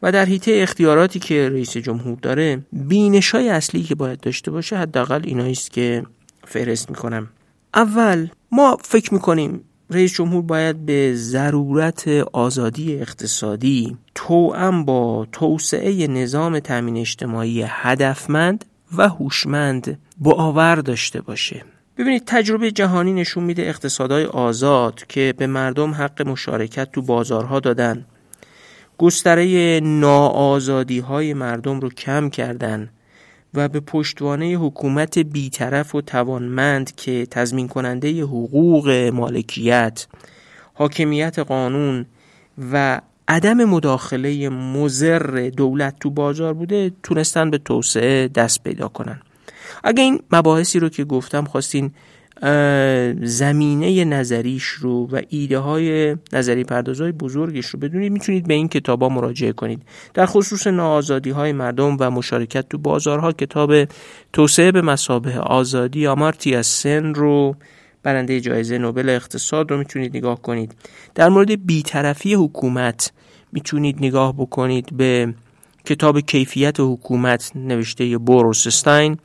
و 0.03 0.13
در 0.13 0.25
حیطه 0.25 0.53
اختیاراتی 0.63 1.19
که 1.19 1.49
رئیس 1.49 1.77
جمهور 1.77 2.19
داره 2.23 2.63
بینش 2.73 3.31
های 3.31 3.49
اصلی 3.49 3.83
که 3.83 3.95
باید 3.95 4.21
داشته 4.21 4.51
باشه 4.51 4.77
حداقل 4.77 5.21
اینایی 5.25 5.53
است 5.53 5.71
که 5.71 6.03
فهرست 6.45 6.91
می‌کنم. 6.91 7.29
اول 7.75 8.29
ما 8.53 8.77
فکر 8.85 9.15
می‌کنیم 9.15 9.61
رئیس 9.91 10.15
جمهور 10.15 10.43
باید 10.43 10.87
به 10.87 11.13
ضرورت 11.17 12.09
آزادی 12.33 12.95
اقتصادی 12.95 13.97
توأم 14.15 14.85
با 14.85 15.27
توسعه 15.33 16.07
نظام 16.07 16.61
تامین 16.61 16.97
اجتماعی 16.97 17.65
هدفمند 17.69 18.65
و 18.97 19.09
هوشمند 19.09 19.99
باور 20.19 20.77
داشته 20.77 21.21
باشه. 21.21 21.65
ببینید 21.99 22.23
تجربه 22.27 22.71
جهانی 22.71 23.13
نشون 23.13 23.45
میده 23.45 23.63
اقتصادهای 23.63 24.25
آزاد 24.25 25.07
که 25.09 25.35
به 25.39 25.47
مردم 25.47 25.91
حق 25.91 26.29
مشارکت 26.29 26.93
تو 26.93 27.03
بازارها 27.03 27.61
دادن. 27.61 28.07
گستره 28.99 29.81
ناآزادی 29.81 30.99
های 30.99 31.35
مردم 31.35 31.81
رو 31.81 31.89
کم 31.89 32.31
کردن 32.31 32.91
و 33.55 33.69
به 33.69 33.81
پشتوانه 33.81 34.55
حکومت 34.55 35.19
بیطرف 35.19 35.95
و 35.95 36.01
توانمند 36.01 36.95
که 36.95 37.27
تضمین 37.31 37.69
کننده 37.69 38.23
حقوق 38.23 39.11
مالکیت 39.13 40.07
حاکمیت 40.75 41.39
قانون 41.39 42.07
و 42.73 43.01
عدم 43.29 43.65
مداخله 43.65 44.49
مزر 44.49 45.51
دولت 45.57 45.99
تو 46.01 46.11
بازار 46.11 46.55
بوده 46.55 46.93
تونستن 47.03 47.51
به 47.51 47.59
توسعه 47.59 48.29
دست 48.29 48.63
پیدا 48.63 48.89
کنن. 48.89 49.21
اگه 49.85 50.03
این 50.03 50.21
مباحثی 50.33 50.79
رو 50.79 50.89
که 50.89 51.05
گفتم 51.05 51.45
خواستین 51.45 51.91
زمینه 53.23 54.05
نظریش 54.05 54.65
رو 54.65 55.07
و 55.07 55.21
ایده 55.29 55.59
های 55.59 56.17
نظری 56.33 56.65
پردازهای 56.65 57.13
بزرگش 57.13 57.67
رو 57.67 57.79
بدونید 57.79 58.13
می‌تونید 58.13 58.47
به 58.47 58.55
این 58.55 58.69
کتاب 58.69 59.03
ها 59.03 59.09
مراجعه 59.09 59.53
کنید. 59.53 59.83
در 60.15 60.27
خصوص 60.27 60.67
ناآزادی 60.67 61.31
های 61.31 61.53
مردم 61.53 61.97
و 62.01 62.11
مشارکت 62.11 62.69
تو 62.69 62.79
بازارها 62.79 63.33
کتاب 63.33 63.85
توسعه 64.33 64.73
به 64.73 64.83
مسابه 64.83 65.39
آزادی 65.39 66.07
آمارتیا 66.07 66.63
سن 66.63 67.15
رو 67.15 67.57
برنده 68.03 68.41
جایزه 68.41 68.79
نوبل 68.79 69.09
اقتصاد 69.09 69.71
رو 69.71 69.79
می‌تونید 69.79 70.17
نگاه 70.17 70.43
کنید. 70.43 70.75
در 71.15 71.29
مورد 71.29 71.67
بیطرفی 71.67 72.35
حکومت 72.35 73.13
می‌تونید 73.53 73.97
نگاه 74.01 74.33
بکنید 74.33 74.97
به 74.97 75.35
کتاب 75.85 76.21
کیفیت 76.21 76.81
حکومت 76.81 77.53
نوشته 77.55 78.19
بوروسستاین 78.19 79.17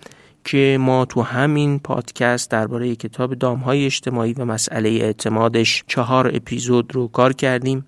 که 0.43 0.77
ما 0.79 1.05
تو 1.05 1.21
همین 1.21 1.79
پادکست 1.79 2.51
درباره 2.51 2.95
کتاب 2.95 3.33
دامهای 3.33 3.85
اجتماعی 3.85 4.33
و 4.33 4.45
مسئله 4.45 4.89
اعتمادش 4.89 5.83
چهار 5.87 6.27
اپیزود 6.35 6.95
رو 6.95 7.07
کار 7.07 7.33
کردیم 7.33 7.85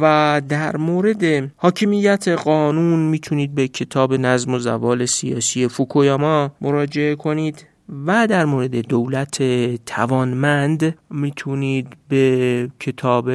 و 0.00 0.42
در 0.48 0.76
مورد 0.76 1.52
حاکمیت 1.56 2.28
قانون 2.28 2.98
می‌تونید 2.98 3.54
به 3.54 3.68
کتاب 3.68 4.14
نظم 4.14 4.54
و 4.54 4.58
زوال 4.58 5.06
سیاسی 5.06 5.68
فوکویاما 5.68 6.50
مراجعه 6.60 7.14
کنید 7.14 7.66
و 8.06 8.26
در 8.26 8.44
مورد 8.44 8.76
دولت 8.76 9.42
توانمند 9.84 10.98
می‌تونید 11.10 11.88
به 12.08 12.68
کتاب 12.80 13.30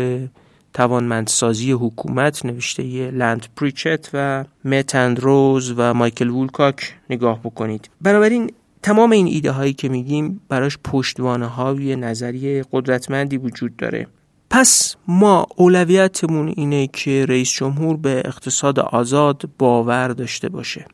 توانمندسازی 0.73 1.71
حکومت 1.71 2.45
نوشته 2.45 2.83
ی 2.83 3.11
لند 3.11 3.45
پریچت 3.55 4.09
و 4.13 4.45
متند 4.65 5.19
روز 5.19 5.73
و 5.77 5.93
مایکل 5.93 6.29
وولکاک 6.29 6.95
نگاه 7.09 7.39
بکنید. 7.39 7.89
بنابراین 8.01 8.51
تمام 8.83 9.11
این 9.11 9.27
ایده 9.27 9.51
هایی 9.51 9.73
که 9.73 9.89
میگیم 9.89 10.41
براش 10.49 10.77
پشتوانه 10.83 11.45
های 11.45 11.95
نظری 11.95 12.63
قدرتمندی 12.71 13.37
وجود 13.37 13.75
داره. 13.75 14.07
پس 14.49 14.95
ما 15.07 15.47
اولویتمون 15.55 16.53
اینه 16.57 16.87
که 16.87 17.25
رئیس 17.29 17.51
جمهور 17.51 17.97
به 17.97 18.21
اقتصاد 18.25 18.79
آزاد 18.79 19.49
باور 19.57 20.07
داشته 20.07 20.49
باشه 20.49 20.85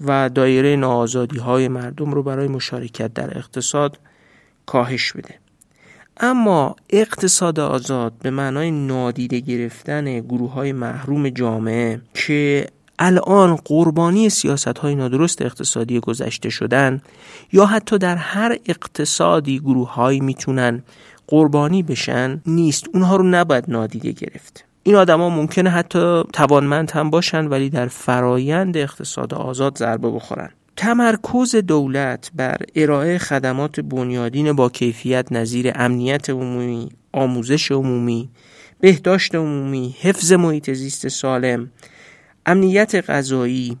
و 0.00 0.28
دایره 0.28 0.76
ناآزادی 0.76 1.38
های 1.38 1.68
مردم 1.68 2.10
رو 2.10 2.22
برای 2.22 2.48
مشارکت 2.48 3.14
در 3.14 3.38
اقتصاد 3.38 3.98
کاهش 4.66 5.12
بده. 5.12 5.34
اما 6.22 6.76
اقتصاد 6.90 7.60
آزاد 7.60 8.12
به 8.22 8.30
معنای 8.30 8.70
نادیده 8.70 9.40
گرفتن 9.40 10.20
گروه 10.20 10.52
های 10.52 10.72
محروم 10.72 11.28
جامعه 11.28 12.00
که 12.14 12.66
الان 12.98 13.56
قربانی 13.56 14.28
سیاست 14.28 14.78
های 14.78 14.94
نادرست 14.94 15.42
اقتصادی 15.42 16.00
گذشته 16.00 16.48
شدن 16.50 17.02
یا 17.52 17.66
حتی 17.66 17.98
در 17.98 18.16
هر 18.16 18.56
اقتصادی 18.66 19.58
گروه 19.58 19.94
هایی 19.94 20.20
می‌تونن 20.20 20.82
قربانی 21.26 21.82
بشن 21.82 22.40
نیست. 22.46 22.84
اونها 22.94 23.16
رو 23.16 23.24
نباید 23.24 23.64
نادیده 23.68 24.12
گرفت. 24.12 24.64
این 24.82 24.96
آدما 24.96 25.30
ممکنه 25.30 25.70
حتی 25.70 26.22
توانمند 26.32 26.90
هم 26.90 27.10
باشن 27.10 27.46
ولی 27.46 27.70
در 27.70 27.88
فرایند 27.88 28.76
اقتصاد 28.76 29.34
آزاد 29.34 29.78
ضربه 29.78 30.10
بخورن. 30.10 30.50
تمرکز 30.80 31.56
دولت 31.56 32.30
بر 32.34 32.56
ارائه 32.74 33.18
خدمات 33.18 33.80
بنیادین 33.80 34.52
با 34.52 34.68
کیفیت 34.68 35.32
نظیر 35.32 35.72
امنیت 35.74 36.30
عمومی، 36.30 36.88
آموزش 37.12 37.72
عمومی، 37.72 38.30
بهداشت 38.80 39.34
عمومی، 39.34 39.96
حفظ 40.00 40.32
محیط 40.32 40.70
زیست 40.70 41.08
سالم، 41.08 41.70
امنیت 42.46 43.10
غذایی 43.10 43.76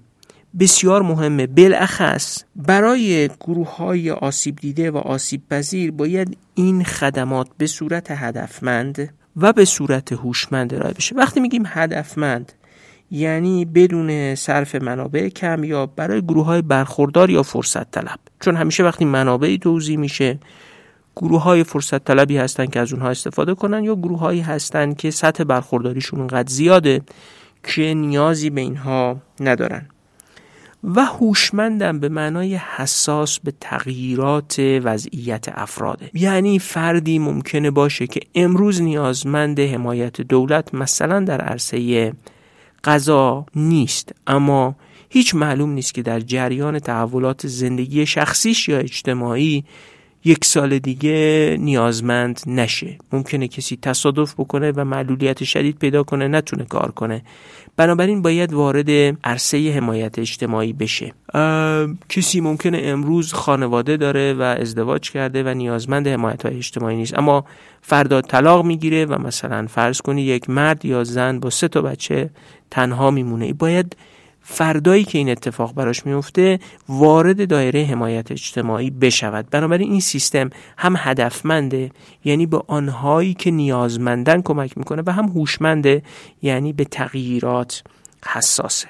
بسیار 0.60 1.02
مهمه. 1.02 1.46
بالاخص 1.46 2.42
برای 2.56 3.28
گروه 3.40 3.76
های 3.76 4.10
آسیب 4.10 4.56
دیده 4.56 4.90
و 4.90 4.96
آسیب 4.96 5.42
پذیر 5.50 5.90
باید 5.90 6.36
این 6.54 6.84
خدمات 6.84 7.48
به 7.58 7.66
صورت 7.66 8.10
هدفمند 8.10 9.14
و 9.36 9.52
به 9.52 9.64
صورت 9.64 10.12
هوشمند 10.12 10.74
ارائه 10.74 10.94
بشه. 10.94 11.16
وقتی 11.16 11.40
میگیم 11.40 11.62
هدفمند 11.66 12.52
یعنی 13.10 13.64
بدون 13.64 14.34
صرف 14.34 14.74
منابع 14.74 15.28
کم 15.28 15.64
یا 15.64 15.86
برای 15.86 16.22
گروه 16.22 16.46
های 16.46 16.62
برخوردار 16.62 17.30
یا 17.30 17.42
فرصت 17.42 17.90
طلب 17.90 18.18
چون 18.40 18.56
همیشه 18.56 18.84
وقتی 18.84 19.04
منابعی 19.04 19.58
توضیح 19.58 19.98
میشه 19.98 20.38
گروه 21.16 21.42
های 21.42 21.64
فرصت 21.64 22.04
طلبی 22.04 22.36
هستن 22.36 22.66
که 22.66 22.80
از 22.80 22.92
اونها 22.92 23.08
استفاده 23.08 23.54
کنن 23.54 23.84
یا 23.84 23.94
گروه 23.94 24.18
هایی 24.18 24.40
هستن 24.40 24.94
که 24.94 25.10
سطح 25.10 25.44
برخورداریشون 25.44 26.18
اونقدر 26.18 26.48
زیاده 26.48 27.02
که 27.64 27.94
نیازی 27.94 28.50
به 28.50 28.60
اینها 28.60 29.16
ندارن. 29.40 29.86
و 30.84 31.04
هوشمندم 31.04 32.00
به 32.00 32.08
معنای 32.08 32.54
حساس 32.54 33.40
به 33.40 33.52
تغییرات 33.60 34.56
وضعیت 34.58 35.46
افراده. 35.48 36.10
یعنی 36.14 36.58
فردی 36.58 37.18
ممکنه 37.18 37.70
باشه 37.70 38.06
که 38.06 38.20
امروز 38.34 38.82
نیازمند 38.82 39.60
حمایت 39.60 40.20
دولت 40.20 40.74
مثلا 40.74 41.20
در 41.20 41.40
عرصه 41.40 42.12
غذا 42.84 43.46
نیست. 43.54 44.12
اما 44.26 44.76
هیچ 45.10 45.34
معلوم 45.34 45.70
نیست 45.70 45.94
که 45.94 46.02
در 46.02 46.20
جریان 46.20 46.78
تحولات 46.78 47.46
زندگی 47.46 48.06
شخصیش 48.06 48.68
یا 48.68 48.78
اجتماعی 48.78 49.64
یک 50.24 50.44
سال 50.44 50.78
دیگه 50.78 51.56
نیازمند 51.60 52.40
نشه. 52.46 52.98
ممکنه 53.12 53.48
کسی 53.48 53.78
تصادف 53.82 54.34
بکنه 54.34 54.72
و 54.76 54.84
معلولیت 54.84 55.44
شدید 55.44 55.78
پیدا 55.78 56.02
کنه 56.02 56.28
نتونه 56.28 56.64
کار 56.64 56.90
کنه. 56.90 57.22
بنابراین 57.76 58.22
باید 58.22 58.52
وارد 58.52 58.90
عرصه 59.24 59.72
حمایت 59.76 60.18
اجتماعی 60.18 60.72
بشه. 60.72 61.12
کسی 62.08 62.40
ممکنه 62.40 62.80
امروز 62.84 63.32
خانواده 63.32 63.96
داره 63.96 64.34
و 64.34 64.42
ازدواج 64.42 65.10
کرده 65.10 65.42
و 65.42 65.54
نیازمند 65.54 66.08
حمایت 66.08 66.46
های 66.46 66.56
اجتماعی 66.56 66.96
نیست. 66.96 67.18
اما 67.18 67.44
فردا 67.82 68.20
طلاق 68.20 68.64
می‌گیره 68.64 69.04
و 69.04 69.18
مثلا 69.18 69.66
فرض 69.66 70.00
کنی 70.00 70.22
یک 70.22 70.50
مرد 70.50 70.84
یا 70.84 71.04
زن 71.04 71.38
با 71.38 71.50
سه 71.50 71.68
تا 71.68 71.82
بچه 71.82 72.30
تنها 72.70 73.10
میمونه. 73.10 73.52
باید 73.52 73.96
فردایی 74.42 75.04
که 75.04 75.18
این 75.18 75.30
اتفاق 75.30 75.74
براش 75.74 76.06
میفته 76.06 76.58
وارد 76.88 77.48
دایره 77.48 77.84
حمایت 77.84 78.32
اجتماعی 78.32 78.90
بشود. 78.90 79.50
بنابراین 79.50 79.90
این 79.90 80.00
سیستم 80.00 80.50
هم 80.78 80.94
هدفمنده 80.98 81.90
یعنی 82.24 82.46
به 82.46 82.62
آنهایی 82.66 83.34
که 83.34 83.50
نیازمندن 83.50 84.42
کمک 84.42 84.78
می‌کنه 84.78 85.02
و 85.06 85.12
هم 85.12 85.24
هوشمنده 85.24 86.02
یعنی 86.42 86.72
به 86.72 86.84
تغییرات 86.84 87.82
حساسه. 88.26 88.88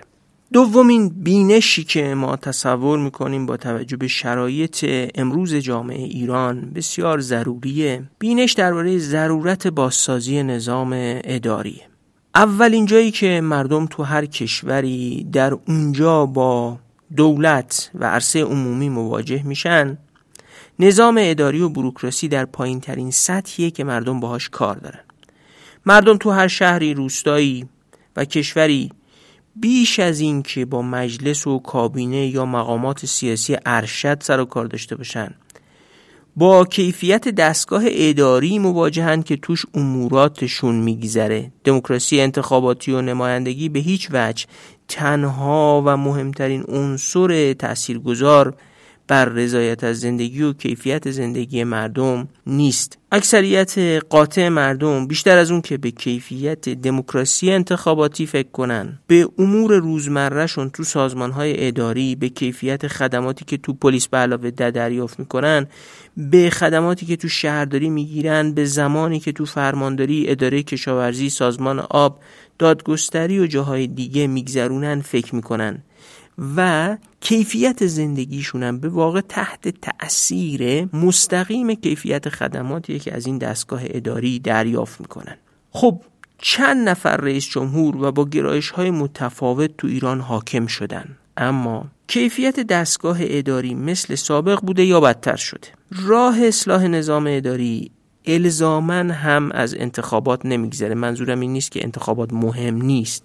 دومین 0.52 1.08
بینشی 1.08 1.84
که 1.84 2.14
ما 2.14 2.36
تصور 2.36 2.98
می‌کنیم 2.98 3.46
با 3.46 3.56
توجه 3.56 3.96
به 3.96 4.08
شرایط 4.08 4.86
امروز 5.14 5.54
جامعه 5.54 6.02
ایران 6.02 6.70
بسیار 6.74 7.20
ضروریه. 7.20 8.02
بینش 8.18 8.52
درباره 8.52 8.98
ضرورت 8.98 9.66
بازسازی 9.66 10.42
نظام 10.42 10.90
اداری 11.24 11.80
اولین 12.34 12.86
جایی 12.86 13.10
که 13.10 13.40
مردم 13.40 13.86
تو 13.86 14.02
هر 14.02 14.26
کشوری 14.26 15.26
در 15.32 15.52
اونجا 15.68 16.26
با 16.26 16.78
دولت 17.16 17.90
و 17.94 18.04
عرصه 18.10 18.42
عمومی 18.42 18.88
مواجه 18.88 19.42
میشن 19.42 19.98
نظام 20.78 21.18
اداری 21.20 21.60
و 21.60 21.68
بروکراسی 21.68 22.28
در 22.28 22.44
پایین 22.44 22.80
ترین 22.80 23.10
سطحیه 23.10 23.70
که 23.70 23.84
مردم 23.84 24.20
باهاش 24.20 24.48
کار 24.48 24.76
دارن. 24.76 25.00
مردم 25.86 26.16
تو 26.16 26.30
هر 26.30 26.48
شهری 26.48 26.94
روستایی 26.94 27.68
و 28.16 28.24
کشوری 28.24 28.90
بیش 29.56 29.98
از 29.98 30.20
این 30.20 30.42
که 30.42 30.64
با 30.64 30.82
مجلس 30.82 31.46
و 31.46 31.58
کابینه 31.58 32.26
یا 32.26 32.46
مقامات 32.46 33.06
سیاسی 33.06 33.56
ارشد 33.66 34.22
سر 34.22 34.40
و 34.40 34.44
کار 34.44 34.66
داشته 34.66 34.96
باشن. 34.96 35.34
با 36.40 36.64
کیفیت 36.64 37.28
دستگاه 37.28 37.82
اداری 37.86 38.58
مواجهند 38.58 39.24
که 39.24 39.36
توش 39.36 39.66
اموراتشون 39.74 40.74
میگذره. 40.74 41.52
دموکراسی 41.64 42.20
انتخاباتی 42.20 42.92
و 42.92 43.00
نمایندگی 43.00 43.68
به 43.68 43.78
هیچ 43.78 44.08
وجه 44.12 44.46
تنها 44.88 45.82
و 45.86 45.96
مهمترین 45.96 46.64
عنصر 46.68 47.52
تاثیرگذار 47.52 48.54
بر 49.10 49.24
رضایت 49.24 49.84
از 49.84 50.00
زندگی 50.00 50.42
و 50.42 50.52
کیفیت 50.52 51.10
زندگی 51.10 51.64
مردم 51.64 52.28
نیست. 52.46 52.98
اکثریت 53.12 53.78
قاطع 54.10 54.48
مردم 54.48 55.06
بیشتر 55.06 55.38
از 55.38 55.50
اون 55.50 55.60
که 55.60 55.78
به 55.78 55.90
کیفیت 55.90 56.68
دموکراسی 56.68 57.50
انتخاباتی 57.50 58.26
فکر 58.26 58.48
کنن. 58.48 58.98
به 59.06 59.28
امور 59.38 59.74
روزمرهشون 59.74 60.70
تو 60.70 60.84
سازمانهای 60.84 61.66
اداری 61.66 62.14
به 62.14 62.28
کیفیت 62.28 62.86
خدماتی 62.86 63.44
که 63.44 63.56
تو 63.56 63.72
پلیس 63.72 64.08
به 64.08 64.16
علاوه 64.16 64.50
دریافت 64.50 65.18
می‌کنن 65.18 65.66
به 66.16 66.50
خدماتی 66.50 67.06
که 67.06 67.16
تو 67.16 67.28
شهرداری 67.28 67.90
می‌گیرن 67.90 68.52
به 68.52 68.64
زمانی 68.64 69.20
که 69.20 69.32
تو 69.32 69.44
فرمانداری 69.44 70.24
اداره 70.28 70.62
کشاورزی 70.62 71.30
سازمان 71.30 71.78
آب 71.78 72.20
دادگستری 72.58 73.38
و 73.38 73.46
جاهای 73.46 73.86
دیگه 73.86 74.26
میگذرونن 74.26 75.00
فکر 75.00 75.34
می‌کنن. 75.34 75.82
و 76.56 76.96
کیفیت 77.20 77.86
زندگیشون 77.86 78.62
هم 78.62 78.80
به 78.80 78.88
واقع 78.88 79.20
تحت 79.20 79.68
تأثیر 79.68 80.88
مستقیم 80.96 81.74
کیفیت 81.74 82.28
خدماتیه 82.28 82.98
که 82.98 83.14
از 83.14 83.26
این 83.26 83.38
دستگاه 83.38 83.80
اداری 83.84 84.38
دریافت 84.38 85.00
می‌کنن. 85.00 85.36
خب 85.70 86.00
چند 86.38 86.88
نفر 86.88 87.16
رئیس 87.16 87.46
جمهور 87.46 87.96
و 87.96 88.12
با 88.12 88.24
گرایش 88.24 88.70
های 88.70 88.90
متفاوت 88.90 89.76
تو 89.78 89.86
ایران 89.86 90.20
حاکم 90.20 90.66
شدن. 90.66 91.16
اما 91.36 91.86
کیفیت 92.06 92.60
دستگاه 92.60 93.16
اداری 93.20 93.74
مثل 93.74 94.14
سابق 94.14 94.60
بوده 94.60 94.84
یا 94.84 95.00
بدتر 95.00 95.36
شده؟ 95.36 95.68
راه 95.90 96.44
اصلاح 96.44 96.86
نظام 96.86 97.24
اداری 97.26 97.90
الزامن 98.26 99.10
هم 99.10 99.52
از 99.52 99.74
انتخابات 99.74 100.46
نمیگذره. 100.46 100.94
منظورم 100.94 101.40
این 101.40 101.52
نیست 101.52 101.70
که 101.70 101.84
انتخابات 101.84 102.32
مهم 102.32 102.82
نیست. 102.82 103.24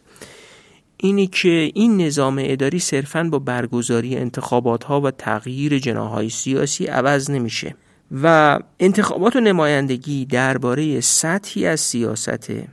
اینی 0.97 1.27
که 1.27 1.71
این 1.73 2.01
نظام 2.01 2.41
اداری 2.41 2.79
صرفا 2.79 3.23
با 3.23 3.39
برگزاری 3.39 4.15
انتخابات 4.15 4.83
ها 4.83 5.01
و 5.01 5.11
تغییر 5.11 5.79
جناهای 5.79 6.29
سیاسی 6.29 6.85
عوض 6.85 7.29
نمیشه 7.29 7.75
و 8.23 8.59
انتخابات 8.79 9.35
و 9.35 9.39
نمایندگی 9.39 10.25
درباره 10.25 11.01
سطحی 11.01 11.65
از 11.65 11.79
سیاسته 11.79 12.67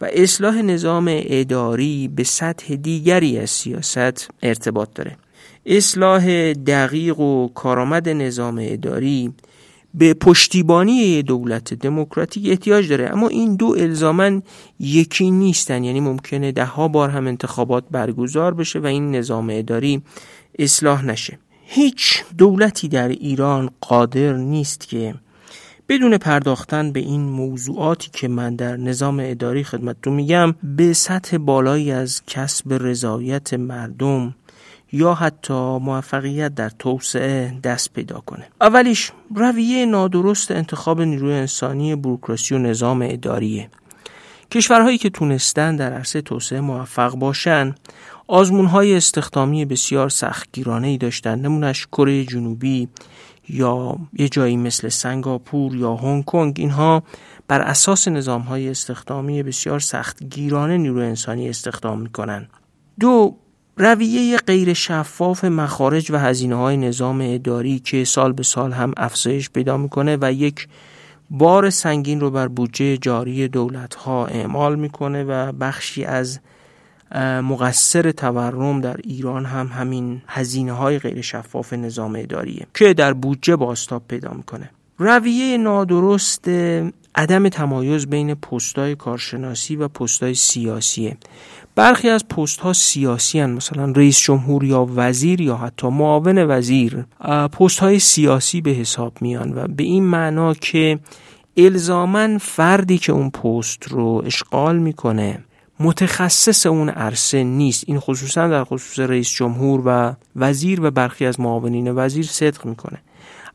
و 0.00 0.08
اصلاح 0.12 0.62
نظام 0.62 1.06
اداری 1.10 2.08
به 2.08 2.24
سطح 2.24 2.74
دیگری 2.74 3.38
از 3.38 3.50
سیاست 3.50 4.30
ارتباط 4.42 4.88
داره. 4.94 5.16
اصلاح 5.66 6.52
دقیق 6.52 7.20
و 7.20 7.48
کارآمد 7.48 8.08
نظام 8.08 8.58
اداری 8.62 9.32
به 9.98 10.14
پشتیبانی 10.14 11.22
دولت 11.22 11.74
دموکراتیک 11.74 12.48
احتیاج 12.50 12.88
داره. 12.88 13.10
اما 13.12 13.28
این 13.28 13.56
دو 13.56 13.76
الزامن 13.78 14.42
یکی 14.80 15.30
نیستن. 15.30 15.84
یعنی 15.84 16.00
ممکنه 16.00 16.52
ده 16.52 16.64
ها 16.64 16.88
بار 16.88 17.10
هم 17.10 17.26
انتخابات 17.26 17.84
برگزار 17.90 18.54
بشه 18.54 18.78
و 18.78 18.86
این 18.86 19.14
نظام 19.14 19.48
اداری 19.50 20.02
اصلاح 20.58 21.04
نشه. 21.04 21.38
هیچ 21.70 22.24
دولتی 22.38 22.88
در 22.88 23.08
ایران 23.08 23.70
قادر 23.80 24.32
نیست 24.32 24.88
که 24.88 25.14
بدون 25.88 26.18
پرداختن 26.18 26.92
به 26.92 27.00
این 27.00 27.20
موضوعاتی 27.20 28.10
که 28.12 28.28
من 28.28 28.56
در 28.56 28.76
نظام 28.76 29.20
اداری 29.24 29.64
خدمتتون 29.64 30.12
میگم 30.12 30.54
به 30.62 30.92
سطح 30.92 31.36
بالایی 31.36 31.90
از 31.90 32.22
کسب 32.26 32.72
رضایت 32.72 33.54
مردم 33.54 34.34
یا 34.92 35.14
حتی 35.14 35.78
موفقیت 35.78 36.54
در 36.54 36.70
توسعه 36.78 37.58
دست 37.64 37.92
پیدا 37.92 38.20
کنه. 38.20 38.48
اولیش 38.60 39.12
رویه 39.34 39.86
نادرست 39.86 40.50
انتخاب 40.50 41.00
نیروی 41.00 41.32
انسانی 41.34 41.96
بروکراسی 41.96 42.54
و 42.54 42.58
نظام 42.58 43.02
اداریه. 43.02 43.70
کشورهایی 44.50 44.98
که 44.98 45.10
تونستن 45.10 45.76
در 45.76 45.92
عرصه 45.92 46.20
توسعه 46.20 46.60
موفق 46.60 47.14
باشن 47.14 47.74
آزمون 48.26 48.66
های 48.66 48.96
استخدامی 48.96 49.64
بسیار 49.64 50.08
سختگیرانه 50.08 50.88
ای 50.88 50.98
داشتن. 50.98 51.38
نمونش 51.38 51.86
کره 51.86 52.24
جنوبی 52.24 52.88
یا 53.48 53.96
یه 54.12 54.28
جایی 54.28 54.56
مثل 54.56 54.88
سنگاپور 54.88 55.76
یا 55.76 55.96
هنگ 55.96 56.24
کنگ. 56.24 56.54
اینها 56.58 57.02
بر 57.48 57.60
اساس 57.60 58.08
نظام 58.08 58.40
های 58.40 58.68
استخدامی 58.68 59.42
بسیار 59.42 59.80
سختگیرانه 59.80 60.76
نیروی 60.76 61.06
انسانی 61.06 61.48
استخدام 61.48 62.00
می‌کنن. 62.00 62.48
دو 63.00 63.36
رویه 63.80 64.36
غیر 64.36 64.72
شفاف 64.72 65.44
مخارج 65.44 66.10
و 66.10 66.16
هزینه 66.16 66.54
های 66.54 66.76
نظام 66.76 67.20
اداری 67.22 67.78
که 67.78 68.04
سال 68.04 68.32
به 68.32 68.42
سال 68.42 68.72
هم 68.72 68.92
افزایش 68.96 69.50
پیدا 69.50 69.76
می‌کنه 69.76 70.18
و 70.20 70.32
یک 70.32 70.68
بار 71.30 71.70
سنگین 71.70 72.20
رو 72.20 72.30
بر 72.30 72.48
بودجه 72.48 72.96
جاری 72.96 73.48
دولت 73.48 73.94
ها 73.94 74.26
اعمال 74.26 74.76
می‌کنه 74.76 75.24
و 75.24 75.52
بخشی 75.52 76.04
از 76.04 76.40
مقصر 77.42 78.10
تورم 78.10 78.80
در 78.80 78.96
ایران 79.04 79.44
هم 79.44 79.66
همین 79.66 80.22
هزینه 80.28 80.72
های 80.72 80.98
غیر 80.98 81.20
شفاف 81.20 81.72
نظام 81.72 82.16
اداریه 82.18 82.66
که 82.74 82.94
در 82.94 83.12
بودجه 83.12 83.56
باستاب 83.56 84.02
پیدا 84.08 84.30
می‌کنه. 84.30 84.70
رویه 84.98 85.58
نادرست 85.58 86.48
عدم 87.14 87.48
تمایز 87.48 88.06
بین 88.06 88.34
پستای 88.34 88.94
کارشناسی 88.94 89.76
و 89.76 89.88
پستای 89.88 90.34
سیاسیه. 90.34 91.16
برخی 91.78 92.08
از 92.08 92.28
پست 92.28 92.60
ها 92.60 92.72
سیاسی 92.72 93.40
هن. 93.40 93.50
مثلا 93.50 93.92
رئیس 93.96 94.20
جمهور 94.20 94.64
یا 94.64 94.88
وزیر 94.96 95.40
یا 95.40 95.56
حتی 95.56 95.88
معاون 95.88 96.38
وزیر 96.38 97.04
پست 97.52 97.78
های 97.78 97.98
سیاسی 97.98 98.60
به 98.60 98.70
حساب 98.70 99.12
میان 99.20 99.52
و 99.54 99.68
به 99.68 99.84
این 99.84 100.04
معنا 100.04 100.54
که 100.54 100.98
الزامن 101.56 102.38
فردی 102.38 102.98
که 102.98 103.12
اون 103.12 103.30
پست 103.30 103.88
رو 103.88 104.22
اشغال 104.26 104.78
می‌کنه 104.78 105.44
متخصص 105.80 106.66
اون 106.66 106.88
عرصه 106.88 107.44
نیست 107.44 107.84
این 107.86 107.98
خصوصا 107.98 108.48
در 108.48 108.64
خصوص 108.64 108.98
رئیس 108.98 109.30
جمهور 109.30 109.82
و 109.84 110.14
وزیر 110.36 110.80
و 110.82 110.90
برخی 110.90 111.26
از 111.26 111.40
معاونین 111.40 111.92
وزیر 111.96 112.26
صدق 112.26 112.66
می‌کنه 112.66 112.98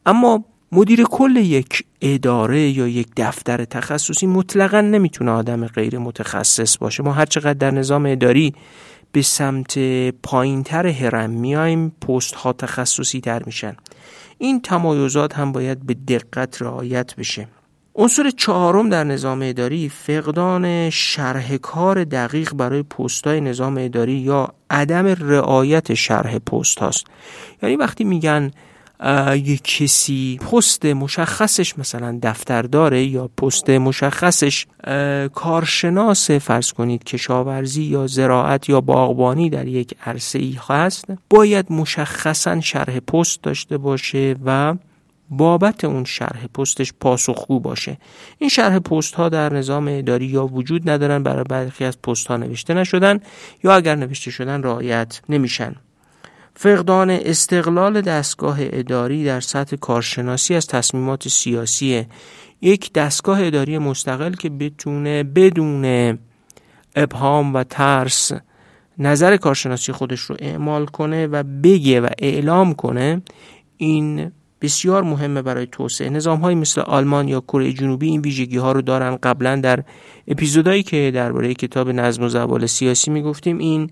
اما 0.05 0.43
مدیر 0.75 1.03
کل 1.03 1.35
یک 1.35 1.85
اداره 2.01 2.61
یا 2.61 2.87
یک 2.87 3.07
دفتر 3.17 3.65
تخصصی 3.65 4.27
مطلقا 4.27 4.81
نمی‌تونه 4.81 5.31
آدم 5.31 5.67
غیر 5.67 5.97
متخصص 5.97 6.77
باشه. 6.77 7.03
ما 7.03 7.13
هر 7.13 7.25
چقدر 7.25 7.53
در 7.53 7.71
نظام 7.71 8.05
اداری 8.05 8.53
به 9.11 9.21
سمت 9.21 9.79
پایینتر 10.09 10.87
هرم 10.87 11.29
میایم 11.29 11.89
پست 11.89 12.35
ها 12.35 12.53
تخصصی 12.53 13.21
تر 13.21 13.43
میشن. 13.45 13.75
این 14.37 14.61
تمایزات 14.61 15.37
هم 15.37 15.51
باید 15.51 15.85
به 15.85 15.93
دقت 15.93 16.61
رعایت 16.61 17.15
بشه. 17.15 17.47
عنصر 17.95 18.29
چهارم 18.29 18.89
در 18.89 19.03
نظام 19.03 19.41
اداری 19.41 19.89
فقدان 19.89 20.89
شرح 20.89 21.57
کار 21.57 22.03
دقیق 22.03 22.53
برای 22.53 22.83
پستای 22.83 23.41
نظام 23.41 23.77
اداری 23.77 24.13
یا 24.13 24.53
عدم 24.69 25.05
رعایت 25.05 25.93
شرح 25.93 26.39
پست 26.39 26.79
هاست 26.79 27.05
یعنی 27.63 27.75
وقتی 27.75 28.03
میگن 28.03 28.51
یک 29.35 29.63
کسی 29.63 30.37
پست 30.37 30.85
مشخصش 30.85 31.77
مثلا 31.79 32.19
دفتر 32.23 32.61
داره 32.61 33.03
یا 33.03 33.27
پست 33.27 33.69
مشخصش 33.69 34.65
کارشناس 35.33 36.31
فرض 36.31 36.71
کنید 36.71 37.03
کشاورزی 37.03 37.83
یا 37.83 38.07
زراعت 38.07 38.69
یا 38.69 38.81
باغبانی 38.81 39.49
در 39.49 39.67
یک 39.67 39.95
عرصه 40.05 40.39
ای 40.39 40.57
هست 40.69 41.05
باید 41.29 41.71
مشخصا 41.71 42.61
شرح 42.61 42.99
پست 42.99 43.43
داشته 43.43 43.77
باشه 43.77 44.35
و 44.45 44.75
بابت 45.29 45.83
اون 45.83 46.03
شرح 46.03 46.47
پستش 46.47 46.93
پاسخگو 46.99 47.59
باشه. 47.59 47.97
این 48.37 48.49
شرح 48.49 48.79
پست 48.79 49.15
ها 49.15 49.29
در 49.29 49.53
نظام 49.53 49.87
اداری 49.87 50.25
یا 50.25 50.45
وجود 50.45 50.89
ندارن 50.89 51.23
برای 51.23 51.43
برخی 51.43 51.85
از 51.85 52.01
پست 52.01 52.27
ها 52.27 52.37
نوشته 52.37 52.73
نشدن 52.73 53.19
یا 53.63 53.75
اگر 53.75 53.95
نوشته 53.95 54.31
شدن 54.31 54.63
رعایت 54.63 55.21
نمیشن. 55.29 55.75
فقدان 56.55 57.09
استقلال 57.09 58.01
دستگاه 58.01 58.57
اداری 58.59 59.25
در 59.25 59.39
سطح 59.39 59.75
کارشناسی 59.75 60.55
از 60.55 60.67
تصمیمات 60.67 61.27
سیاسی 61.27 62.05
یک 62.61 62.93
دستگاه 62.93 63.45
اداری 63.45 63.77
مستقل 63.77 64.33
که 64.33 64.49
بتونه 64.49 65.23
بدون 65.23 66.17
ابهام 66.95 67.53
و 67.53 67.63
ترس 67.63 68.31
نظر 68.97 69.37
کارشناسی 69.37 69.91
خودش 69.91 70.19
رو 70.19 70.35
اعمال 70.39 70.85
کنه 70.85 71.27
و 71.27 71.43
بگه 71.43 72.01
و 72.01 72.07
اعلام 72.19 72.73
کنه 72.73 73.21
این 73.77 74.31
بسیار 74.61 75.03
مهمه 75.03 75.41
برای 75.41 75.67
توسعه. 75.71 76.09
نظام 76.09 76.39
های 76.39 76.55
مثل 76.55 76.81
آلمان 76.81 77.27
یا 77.27 77.41
کره 77.41 77.73
جنوبی 77.73 78.07
این 78.07 78.21
ویژگی 78.21 78.57
ها 78.57 78.71
رو 78.71 78.81
دارن. 78.81 79.15
قبلا 79.15 79.55
در 79.55 79.83
اپیزودهایی 80.27 80.83
که 80.83 81.11
درباره 81.15 81.53
کتاب 81.53 81.89
نظم 81.89 82.23
و 82.23 82.27
زوال 82.27 82.65
سیاسی 82.65 83.11
می‌گفتیم 83.11 83.57
این 83.57 83.89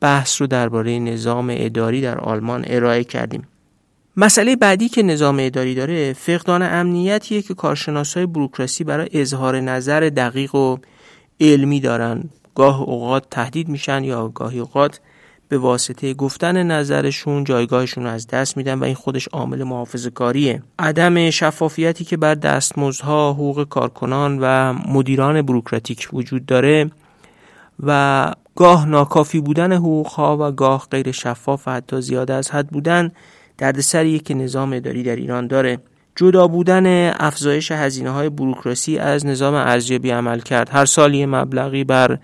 بحث 0.00 0.40
رو 0.40 0.46
درباره 0.46 0.98
نظام 0.98 1.54
اداری 1.56 2.00
در 2.00 2.18
آلمان 2.18 2.64
ارائه 2.66 3.04
کردیم. 3.04 3.48
مسئله 4.16 4.56
بعدی 4.56 4.88
که 4.88 5.02
نظام 5.02 5.36
اداری 5.40 5.74
داره 5.74 6.12
فقدان 6.12 6.62
امنیتیه 6.62 7.42
که 7.42 7.54
کارشناسای 7.54 8.26
بروکراسی 8.26 8.84
برای 8.84 9.08
اظهار 9.12 9.60
نظر 9.60 10.00
دقیق 10.00 10.54
و 10.54 10.76
علمی 11.40 11.80
دارن. 11.80 12.24
گاه 12.54 12.82
اوقات 12.82 13.24
تهدید 13.30 13.68
میشن 13.68 14.04
یا 14.04 14.28
گاهی 14.28 14.58
اوقات 14.58 15.00
به 15.48 15.58
واسطه 15.58 16.14
گفتن 16.14 16.62
نظرشون 16.62 17.44
جایگاهشون 17.44 18.04
رو 18.04 18.10
از 18.10 18.26
دست 18.26 18.56
میدن 18.56 18.78
و 18.78 18.84
این 18.84 18.94
خودش 18.94 19.28
عامل 19.28 19.62
محافظه 19.62 20.10
کاریه 20.10 20.62
عدم 20.78 21.30
شفافیتی 21.30 22.04
که 22.04 22.16
بر 22.16 22.34
دستمزدها 22.34 23.32
حقوق 23.32 23.68
کارکنان 23.68 24.38
و 24.40 24.72
مدیران 24.72 25.42
بروکراتیک 25.42 26.08
وجود 26.12 26.46
داره 26.46 26.90
و 27.82 28.32
گاه 28.58 28.88
ناکافی 28.88 29.40
بودن 29.40 29.72
حقوقها 29.72 30.36
و 30.40 30.52
گاه 30.52 30.86
غیر 30.90 31.12
شفاف 31.12 31.68
و 31.68 31.70
حتی 31.70 32.00
زیاده 32.00 32.34
از 32.34 32.50
حد 32.50 32.68
بودن 32.68 33.12
دردسریه 33.58 34.18
که 34.18 34.34
نظام 34.34 34.72
اداری 34.72 35.02
در 35.02 35.16
ایران 35.16 35.46
داره. 35.46 35.78
جدا 36.16 36.48
بودن 36.48 37.12
افزایش 37.20 37.72
هزینه 37.72 38.10
های 38.10 38.28
بروکراسی 38.28 38.98
از 38.98 39.26
نظام 39.26 39.54
ارزیابی 39.54 40.10
عمل 40.10 40.40
کرد. 40.40 40.70
هر 40.70 40.84
سال 40.84 41.14
یه 41.14 41.26
مبلغی 41.26 41.84
بر 41.84 42.18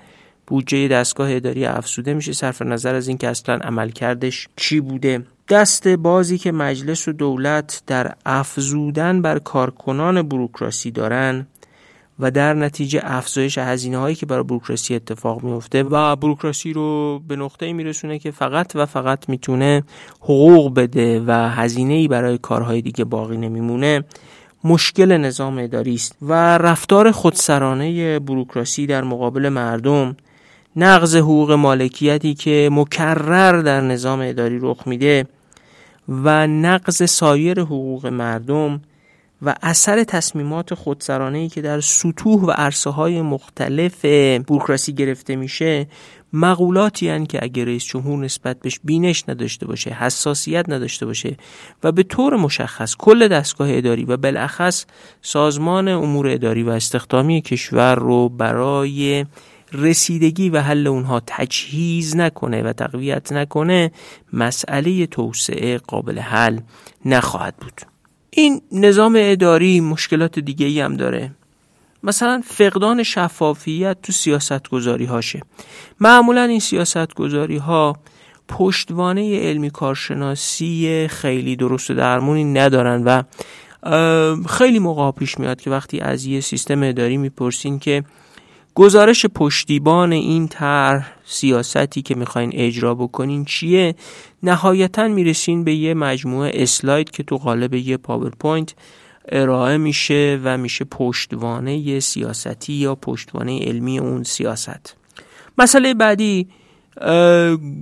بودجه 0.47 0.89
دستگاه 0.89 1.35
اداری 1.35 1.67
افزوده 1.67 2.15
میشه. 2.15 2.33
صرف 2.33 2.63
نظر 2.63 2.95
از 2.95 3.09
اینکه 3.09 3.29
اصلا 3.29 3.55
عملکردش 3.55 4.49
چی 4.57 4.81
بوده. 4.81 5.25
دست 5.49 5.89
بازی 5.89 6.39
که 6.39 6.53
مجلس 6.53 7.09
و 7.09 7.13
دولت 7.13 7.83
در 7.87 8.15
افزودن 8.27 9.23
بر 9.23 9.39
کارکنان 9.39 10.23
بروکراسی 10.23 10.91
دارن 10.91 11.47
و 12.21 12.31
در 12.31 12.55
نتیجه 12.55 13.01
افزایش 13.05 13.59
هزینه 13.59 13.99
هایی 13.99 14.15
که 14.15 14.27
برای 14.27 14.43
بروکراسی 14.43 14.95
اتفاق 14.95 15.43
میفته 15.43 15.83
و 15.83 16.17
بروکراسی 16.17 16.73
رو 16.73 17.19
به 17.29 17.37
نقطه 17.37 17.73
میرسونه 17.73 18.19
که 18.19 18.31
فقط 18.31 18.73
و 18.75 18.87
فقط 18.87 19.29
می‌تونه 19.29 19.83
حقوق 20.21 20.75
بده 20.75 21.21
و 21.27 21.33
هزینه 21.33 21.95
ای 21.95 22.09
برای 22.09 22.39
کارهای 22.39 22.83
دیگه 22.83 23.05
باقی 23.05 23.37
نمیمونه 23.37 24.05
مشکل 24.65 25.17
نظام 25.17 25.59
اداری 25.59 25.95
است 25.95 26.17
و 26.23 26.59
رفتار 26.59 27.11
خودسرانه 27.11 28.19
بروکراسی 28.19 28.87
در 28.87 29.05
مقابل 29.05 29.49
مردم 29.49 30.17
نقض 30.77 31.17
حقوق 31.17 31.53
مالکیتی 31.53 32.35
که 32.35 32.69
مکرر 32.73 33.63
در 33.63 33.81
نظام 33.81 34.21
اداری 34.21 34.59
رخ 34.63 34.87
میده 34.87 35.27
و 36.09 36.47
نقض 36.47 37.11
سایر 37.11 37.61
حقوق 37.61 38.07
مردم 38.07 38.81
و 39.47 39.55
اثر 39.63 40.05
تصمیمات 40.05 40.75
خودسرانه 40.75 41.39
ای 41.39 41.49
که 41.49 41.63
در 41.63 41.81
سطوح 41.81 42.43
و 42.43 42.51
عرصه 42.51 42.91
های 42.91 43.23
مختلف 43.23 44.05
بروکراسی 44.47 44.93
گرفته 44.93 45.37
میشه 45.37 45.87
مقولاتی 46.33 47.09
هن 47.09 47.27
که 47.27 47.39
اگر 47.43 47.65
رئیس 47.65 47.85
جمهور 47.85 48.25
نسبت 48.25 48.61
بهش 48.61 48.81
بینش 48.85 49.29
نداشته 49.29 49.67
باشه 49.67 49.91
حساسیت 49.91 50.69
نداشته 50.69 51.07
باشه 51.07 51.37
و 51.85 51.93
به 51.93 52.03
طور 52.03 52.37
مشخص 52.37 52.97
کل 52.99 53.29
دستگاه 53.29 53.69
اداری 53.71 54.05
و 54.05 54.17
بالاخص 54.17 54.87
سازمان 55.23 55.89
امور 55.89 56.29
اداری 56.29 56.63
و 56.63 56.71
استخدامی 56.71 57.41
کشور 57.41 57.95
رو 57.95 58.29
برای 58.29 59.27
رسیدگی 59.73 60.51
و 60.51 60.61
حل 60.61 60.87
اونها 60.87 61.23
تجهیز 61.27 62.17
نکنه 62.17 62.63
و 62.63 62.73
تقویت 62.73 63.33
نکنه 63.33 63.91
مسئله 64.33 65.07
توسعه 65.07 65.79
قابل 65.79 66.19
حل 66.19 66.61
نخواهد 67.05 67.57
بود. 67.57 67.94
این 68.37 68.63
نظام 68.73 69.17
اداری 69.19 69.81
مشکلات 69.81 70.39
دیگه 70.39 70.67
ای 70.67 70.81
هم 70.81 70.97
داره. 70.97 71.31
مثلا 72.03 72.43
فقدان 72.45 73.03
شفافیت 73.03 73.97
تو 74.03 74.13
سیاست 74.13 74.69
گذاری 74.69 75.05
هاشه. 75.05 75.43
معمولا 76.01 76.43
این 76.43 76.61
سیاست 76.61 77.15
گذاری 77.15 77.57
ها 77.57 77.97
پشتوانه 78.49 79.41
علمی 79.41 79.71
کارشناسی 79.71 81.09
خیلی 81.11 81.57
درست 81.57 81.91
و 81.91 81.95
درمونی 81.95 82.45
ندارن 82.45 83.03
و 83.05 83.23
خیلی 84.49 84.79
موقع 84.79 85.11
پیش 85.19 85.39
میاد 85.39 85.61
که 85.61 85.71
وقتی 85.71 86.01
از 86.01 86.25
یه 86.25 86.41
سیستم 86.41 86.83
اداری 86.83 87.17
می‌پرسین 87.17 87.79
که 87.79 88.05
گزارش 88.75 89.27
پشتیبان 89.27 90.13
این 90.13 90.49
طرح 90.49 91.13
سیاستی 91.25 92.03
که 92.03 92.15
می‌خواین 92.15 92.51
اجرا 92.55 92.95
بکنین 92.95 93.45
چیه؟ 93.45 93.95
نهایتا 94.43 95.09
می‌رسین 95.09 95.65
به 95.65 95.75
یه 95.75 95.95
مجموعه 95.95 96.51
اسلاید 96.55 97.11
که 97.11 97.23
تو 97.23 97.37
قالب 97.37 97.75
یه 97.75 97.97
پاورپوینت 97.97 98.75
ارائه 99.29 99.77
میشه 99.77 100.41
و 100.45 100.59
میشه 100.59 100.85
پشتوانه 100.85 102.01
سیاستی 102.01 102.73
یا 102.73 102.95
پشتوانه 102.95 103.59
علمی 103.59 103.99
اون 103.99 104.23
سیاست. 104.23 104.97
مسئله 105.59 105.95
بعدی 105.95 106.49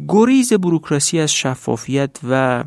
گریز 0.09 0.53
بروکراسی 0.53 1.19
از 1.19 1.33
شفافیت 1.33 2.19
و 2.31 2.65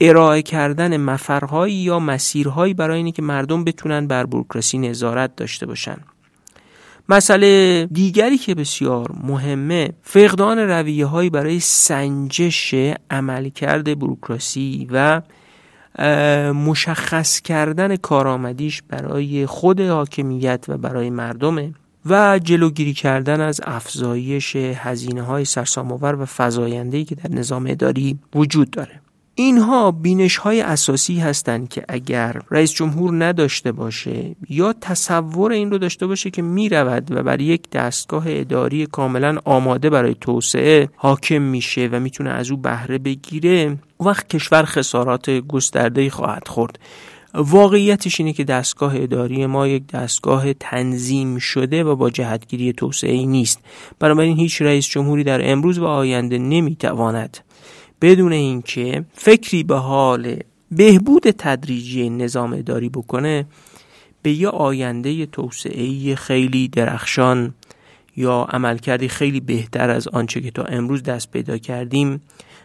ارائه 0.00 0.42
کردن 0.42 0.96
مفرهایی 0.96 1.74
یا 1.74 1.98
مسیرهایی 1.98 2.74
برای 2.74 2.96
اینکه 2.96 3.12
که 3.12 3.22
مردم 3.22 3.64
بتونن 3.64 4.06
بر 4.06 4.26
بروکراسی 4.26 4.78
نظارت 4.78 5.36
داشته 5.36 5.66
باشن. 5.66 5.96
مسئله 7.10 7.86
دیگری 7.92 8.38
که 8.38 8.54
بسیار 8.54 9.12
مهمه 9.24 9.90
فقدان 10.02 10.58
رویه 10.58 11.06
هایی 11.06 11.30
برای 11.30 11.60
سنجش 11.60 12.74
عملکرد 13.10 13.98
بروکراسی 13.98 14.88
و 14.90 15.22
مشخص 16.52 17.40
کردن 17.40 17.96
کارآمدیش 17.96 18.82
برای 18.88 19.46
خود 19.46 19.80
حاکمیت 19.80 20.64
و 20.68 20.78
برای 20.78 21.10
مردمه 21.10 21.74
و 22.06 22.38
جلوگیری 22.38 22.92
کردن 22.92 23.40
از 23.40 23.60
افزایش 23.64 24.56
هزینه 24.56 25.22
های 25.22 25.44
سرسام‌آور 25.44 26.14
و 26.14 26.24
فزاینده‌ای 26.36 27.04
که 27.04 27.14
در 27.14 27.30
نظام 27.30 27.66
اداری 27.66 28.18
وجود 28.34 28.70
داره. 28.70 29.00
اینها 29.40 29.90
بینش 29.90 30.36
های 30.36 30.60
اساسی 30.60 31.18
هستند 31.18 31.68
که 31.68 31.84
اگر 31.88 32.42
رئیس 32.50 32.72
جمهور 32.72 33.24
نداشته 33.24 33.72
باشه 33.72 34.36
یا 34.48 34.74
تصور 34.80 35.52
این 35.52 35.70
رو 35.70 35.78
داشته 35.78 36.06
باشه 36.06 36.30
که 36.30 36.42
می 36.42 36.68
رود 36.68 37.16
و 37.16 37.22
بر 37.22 37.40
یک 37.40 37.70
دستگاه 37.70 38.24
اداری 38.26 38.86
کاملا 38.86 39.38
آماده 39.44 39.90
برای 39.90 40.16
توسعه 40.20 40.88
حاکم 40.96 41.42
میشه 41.42 41.88
و 41.92 42.00
می‌تونه 42.00 42.30
از 42.30 42.50
او 42.50 42.56
بهره 42.56 42.98
بگیره 42.98 43.78
وقت 44.00 44.28
کشور 44.28 44.62
خسارات 44.64 45.30
گسترده 45.30 46.10
خواهد 46.10 46.48
خورد. 46.48 46.78
واقعیتش 47.34 48.20
اینه 48.20 48.32
که 48.32 48.44
دستگاه 48.44 48.92
اداری 48.96 49.46
ما 49.46 49.68
یک 49.68 49.86
دستگاه 49.86 50.52
تنظیم 50.52 51.38
شده 51.38 51.84
و 51.84 51.96
با 51.96 52.10
جهتگیری 52.10 52.72
توسعه 52.72 53.26
نیست. 53.26 53.60
بنابراین 53.98 54.36
هیچ 54.36 54.62
رئیس 54.62 54.86
جمهوری 54.86 55.24
در 55.24 55.50
امروز 55.50 55.78
و 55.78 55.84
آینده 55.84 56.38
نمی‌تواند 56.38 57.38
بدون 58.00 58.32
اینکه 58.32 59.04
فکری 59.12 59.62
به 59.62 59.76
حال 59.76 60.36
بهبود 60.70 61.30
تدریجی 61.30 62.10
نظام 62.10 62.52
اداری 62.52 62.88
بکنه 62.88 63.46
به 64.22 64.30
یه 64.30 64.48
آینده 64.48 65.26
توسعه 65.26 66.14
خیلی 66.14 66.68
درخشان 66.68 67.54
یا 68.16 68.46
عملکردی 68.50 69.08
خیلی 69.08 69.40
بهتر 69.40 69.90
از 69.90 70.08
آنچه 70.08 70.40
که 70.40 70.50
تا 70.50 70.62
امروز 70.62 71.02
دست 71.02 71.30
پیدا 71.30 71.58
کردیم 71.58 72.20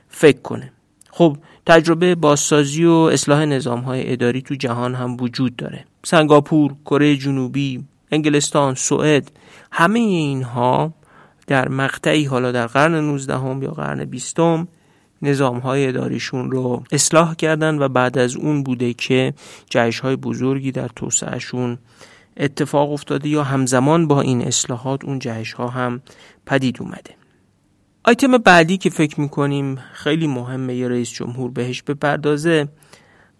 فکر 0.09 0.39
کنه. 0.39 0.71
خب 1.09 1.37
تجربه 1.65 2.15
بازسازی 2.15 2.85
و 2.85 2.91
اصلاح 2.91 3.45
نظام 3.45 3.79
های 3.79 4.13
اداری 4.13 4.41
تو 4.41 4.55
جهان 4.55 4.95
هم 4.95 5.17
وجود 5.19 5.55
داره. 5.55 5.85
سنگاپور، 6.03 6.75
کره 6.85 7.17
جنوبی، 7.17 7.83
انگلستان، 8.11 8.75
سوئد 8.75 9.31
همه 9.71 9.99
اینها 9.99 10.93
در 11.47 11.69
مقطعی 11.69 12.23
حالا 12.23 12.51
در 12.51 12.67
قرن 12.67 12.95
19 12.95 13.37
هم 13.37 13.63
یا 13.63 13.71
قرن 13.71 14.05
20 14.05 14.39
نظام 15.23 15.59
های 15.59 15.87
اداریشون 15.87 16.51
رو 16.51 16.83
اصلاح 16.91 17.35
کردن 17.35 17.79
و 17.79 17.87
بعد 17.87 18.17
از 18.17 18.35
اون 18.35 18.63
بوده 18.63 18.93
که 18.93 19.33
جهش 19.69 19.99
های 19.99 20.15
بزرگی 20.15 20.71
در 20.71 20.87
توسعهشون 20.87 21.77
اتفاق 22.37 22.91
افتاده 22.91 23.29
یا 23.29 23.43
همزمان 23.43 24.07
با 24.07 24.21
این 24.21 24.41
اصلاحات 24.41 25.05
اون 25.05 25.19
جهش 25.19 25.53
ها 25.53 25.67
هم 25.67 26.01
پدید 26.45 26.77
اومده. 26.81 27.15
آیتم 28.03 28.37
بعدی 28.37 28.77
که 28.77 28.89
فکر 28.89 29.21
می‌کنیم 29.21 29.79
خیلی 29.93 30.27
مهمه 30.27 30.75
یه 30.75 30.87
رئیس 30.87 31.09
جمهور 31.09 31.51
بهش 31.51 31.81
بپردازه 31.81 32.67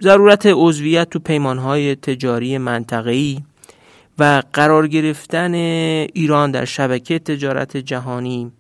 ضرورت 0.02 0.46
عضویت 0.46 1.10
تو 1.10 1.20
پیمانهای 1.20 1.96
تجاری 1.96 2.58
منطقه‌ای 2.58 3.40
و 4.20 4.44
قرار 4.54 4.88
گرفتن 4.88 5.54
ایران 5.54 6.52
در 6.52 6.66
شبکه 6.66 7.20
تجارت 7.20 7.78
جهانی 7.78 8.52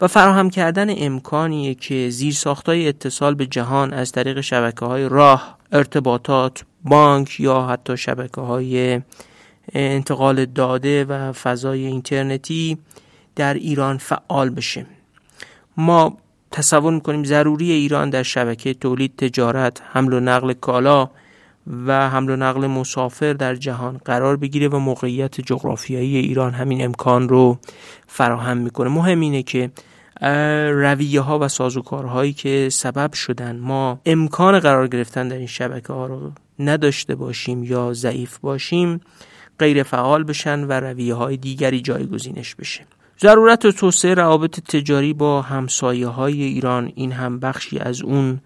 و 0.00 0.06
فراهم 0.06 0.50
کردن 0.50 0.86
امکانیه 0.96 1.74
که 1.74 2.10
زیر 2.10 2.32
ساختای 2.32 2.88
اتصال 2.88 3.34
به 3.34 3.46
جهان 3.46 3.92
از 3.92 4.12
طریق 4.12 4.40
شبکه 4.40 4.86
های 4.86 5.08
راه، 5.08 5.58
ارتباطات، 5.72 6.64
بانک 6.84 7.40
یا 7.40 7.62
حتی 7.62 7.96
شبکه 7.96 8.40
های 8.40 9.00
انتقال 9.72 10.44
داده 10.44 11.04
و 11.04 11.32
فضای 11.32 11.86
اینترنتی 11.86 12.78
در 13.36 13.54
ایران 13.54 13.98
فعال 13.98 14.50
بشه. 14.50 14.86
ما 15.76 16.16
تصور 16.50 16.92
می‌کنیم 16.92 17.24
ضروری 17.24 17.72
ایران 17.72 18.10
در 18.10 18.22
شبکه 18.22 18.74
تولید 18.74 19.16
تجارت 19.16 19.82
حمل 19.92 20.12
و 20.12 20.20
نقل 20.20 20.52
کالا 20.52 21.10
و 21.86 22.10
حمل 22.10 22.30
و 22.30 22.36
نقل 22.36 22.66
مسافر 22.66 23.32
در 23.32 23.54
جهان 23.54 24.00
قرار 24.04 24.36
بگیره 24.36 24.68
و 24.68 24.78
موقعیت 24.78 25.40
جغرافیایی 25.40 26.16
ایران 26.16 26.52
همین 26.52 26.84
امکان 26.84 27.28
رو 27.28 27.58
فراهم 28.06 28.56
می‌کنه. 28.56 28.88
مهم 28.88 29.20
اینه 29.20 29.42
که 29.42 29.70
رویه 30.20 31.20
ها 31.20 31.38
و 31.38 31.48
سازوکارهایی 31.48 32.32
که 32.32 32.68
سبب 32.72 33.12
شدن 33.12 33.58
ما 33.58 34.00
امکان 34.06 34.58
قرار 34.58 34.88
گرفتن 34.88 35.28
در 35.28 35.36
این 35.36 35.46
شبکه 35.46 35.92
ها 35.92 36.06
رو 36.06 36.32
نداشته 36.58 37.14
باشیم 37.14 37.64
یا 37.64 37.92
ضعیف 37.92 38.38
باشیم 38.38 39.00
غیر 39.58 39.82
فعال 39.82 40.24
بشن 40.24 40.64
و 40.64 40.72
رویه 40.72 41.14
های 41.14 41.36
دیگری 41.36 41.80
جایگزینش 41.80 42.54
بشه. 42.54 42.86
ضرورت 43.20 43.66
توسعه 43.66 44.14
روابط 44.14 44.60
تجاری 44.60 45.12
با 45.12 45.42
همسایه 45.42 46.06
های 46.06 46.42
ایران 46.42 46.92
این 46.94 47.12
هم 47.12 47.40
بخشی 47.40 47.78
از 47.78 48.02
اون 48.02 48.40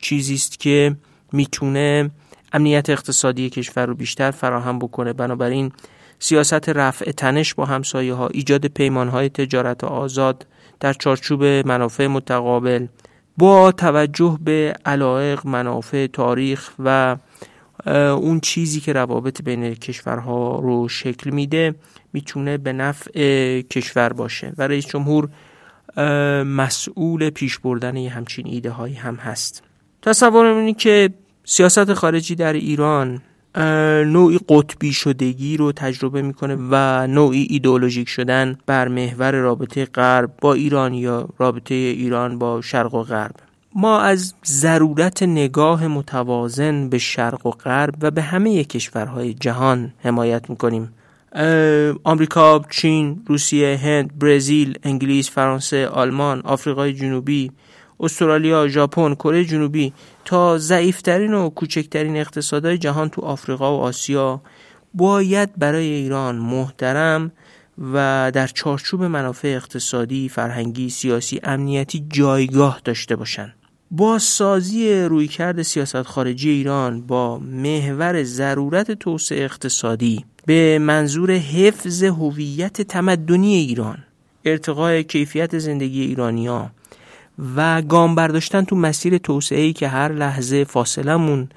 چیزی 0.00 0.34
است 0.34 0.60
که 0.60 0.96
می‌تونه 1.32 2.10
امنیت 2.52 2.90
اقتصادی 2.90 3.50
کشور 3.50 3.86
رو 3.86 3.94
بیشتر 3.94 4.30
فراهم 4.30 4.78
بکنه. 4.78 5.12
بنابراین 5.12 5.72
سیاست 6.18 6.68
رفع 6.68 7.10
تنش 7.10 7.54
با 7.54 7.64
همسایه 7.64 8.14
ها 8.14 8.28
ایجاد 8.28 8.66
پیمان 8.66 9.08
های 9.08 9.28
تجارت 9.28 9.84
آزاد 9.84 10.46
در 10.80 10.92
چارچوب 10.92 11.44
منافع 11.44 12.06
متقابل 12.06 12.86
با 13.36 13.72
توجه 13.72 14.38
به 14.40 14.74
علایق 14.86 15.46
منافع 15.46 16.06
تاریخ 16.06 16.70
و 16.78 17.16
اون 17.86 18.40
چیزی 18.40 18.80
که 18.80 18.92
روابط 18.92 19.42
بین 19.42 19.74
کشورها 19.74 20.60
رو 20.60 20.88
شکل 20.88 21.30
میده 21.30 21.74
می‌تونه 22.12 22.58
به 22.58 22.72
نفع 22.72 23.60
کشور 23.60 24.12
باشه. 24.12 24.52
و 24.58 24.62
رئیس 24.62 24.86
جمهور 24.86 25.28
مسئول 26.44 27.30
پیش 27.30 27.58
بردن 27.58 27.96
همچین 27.96 28.46
ایده 28.46 28.70
هایی 28.70 28.94
هم 28.94 29.14
هست. 29.14 29.62
تصور 30.02 30.72
که 30.72 31.10
سیاست 31.44 31.92
خارجی 31.92 32.34
در 32.34 32.52
ایران 32.52 33.22
نوعی 34.04 34.38
قطبی 34.48 34.92
شدگی 34.92 35.56
رو 35.56 35.72
تجربه 35.72 36.22
می‌کنه 36.22 36.56
و 36.70 37.06
نوعی 37.06 37.46
ایدئولوژیک 37.50 38.08
شدن 38.08 38.58
بر 38.66 38.88
محور 38.88 39.34
رابطه 39.34 39.84
غرب 39.84 40.30
با 40.40 40.54
ایران 40.54 40.94
یا 40.94 41.28
رابطه 41.38 41.74
ایران 41.74 42.38
با 42.38 42.60
شرق 42.60 42.94
و 42.94 43.02
غرب. 43.02 43.34
ما 43.74 44.00
از 44.00 44.34
ضرورت 44.46 45.22
نگاه 45.22 45.88
متوازن 45.88 46.88
به 46.88 46.98
شرق 46.98 47.46
و 47.46 47.50
غرب 47.50 47.94
و 48.02 48.10
به 48.10 48.22
همه 48.22 48.64
کشورهای 48.64 49.34
جهان 49.34 49.92
حمایت 49.98 50.50
می‌کنیم. 50.50 50.92
آمریکا، 52.04 52.64
چین، 52.70 53.22
روسیه، 53.26 53.76
هند، 53.76 54.18
برزیل، 54.18 54.78
انگلیس، 54.82 55.30
فرانسه، 55.30 55.86
آلمان، 55.86 56.40
آفریقای 56.40 56.92
جنوبی، 56.92 57.50
استرالیا، 58.00 58.68
ژاپن، 58.68 59.14
کره 59.14 59.44
جنوبی 59.44 59.92
تا 60.24 60.58
ضعیفترین 60.58 61.34
و 61.34 61.50
کوچکترین 61.50 62.16
اقتصادهای 62.16 62.78
جهان 62.78 63.08
تو 63.08 63.22
آفریقا 63.22 63.76
و 63.76 63.80
آسیا 63.80 64.40
باید 64.94 65.58
برای 65.58 65.86
ایران 65.86 66.36
محترم 66.36 67.32
و 67.92 68.30
در 68.34 68.46
چارچوب 68.46 69.02
منافع 69.02 69.48
اقتصادی، 69.48 70.28
فرهنگی، 70.28 70.90
سیاسی، 70.90 71.40
امنیتی 71.42 72.06
جایگاه 72.08 72.80
داشته 72.84 73.16
باشند. 73.16 73.54
با 73.90 74.18
سازی 74.18 75.02
رویکرد 75.02 75.62
سیاست 75.62 76.02
خارجی 76.02 76.50
ایران 76.50 77.06
با 77.06 77.38
محور 77.38 78.22
ضرورت 78.22 78.90
توسعه 78.90 79.44
اقتصادی 79.44 80.24
به 80.46 80.78
منظور 80.78 81.30
حفظ 81.30 82.02
هویت 82.02 82.82
تمدنی 82.82 83.54
ایران 83.54 83.98
ارتقای 84.44 85.04
کیفیت 85.04 85.58
زندگی 85.58 86.02
ایرانیا 86.02 86.70
و 87.56 87.82
گام 87.82 88.14
برداشتن 88.14 88.64
تو 88.64 88.76
مسیر 88.76 89.18
توسعه 89.18 89.60
ای 89.60 89.72
که 89.72 89.88
هر 89.88 90.12
لحظه 90.12 90.64
فاصلمون 90.64 91.48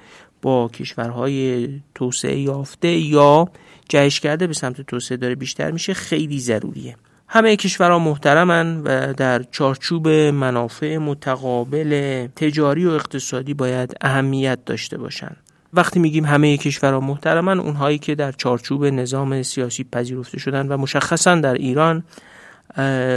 با 0.42 0.68
کشورهای 0.68 1.68
توسعه 1.94 2.38
یافته 2.38 2.88
یا 2.88 3.48
جهش 3.88 4.20
کرده 4.20 4.46
به 4.46 4.54
سمت 4.54 4.80
توسعه 4.80 5.16
داره 5.16 5.34
بیشتر 5.34 5.70
میشه 5.70 5.94
خیلی 5.94 6.40
ضروریه 6.40 6.96
همه 7.28 7.56
کشورها 7.56 7.98
محترمن 7.98 8.82
و 8.82 9.12
در 9.12 9.42
چارچوب 9.42 10.08
منافع 10.08 10.96
متقابل 10.96 12.26
تجاری 12.36 12.86
و 12.86 12.90
اقتصادی 12.90 13.54
باید 13.54 13.94
اهمیت 14.00 14.58
داشته 14.64 14.98
باشند. 14.98 15.36
وقتی 15.72 16.00
میگیم 16.00 16.24
همه 16.24 16.56
کشورها 16.56 17.00
محترمن 17.00 17.60
اونهایی 17.60 17.98
که 17.98 18.14
در 18.14 18.32
چارچوب 18.32 18.84
نظام 18.84 19.42
سیاسی 19.42 19.84
پذیرفته 19.84 20.38
شدن 20.38 20.68
و 20.68 20.76
مشخصا 20.76 21.34
در 21.34 21.54
ایران 21.54 22.04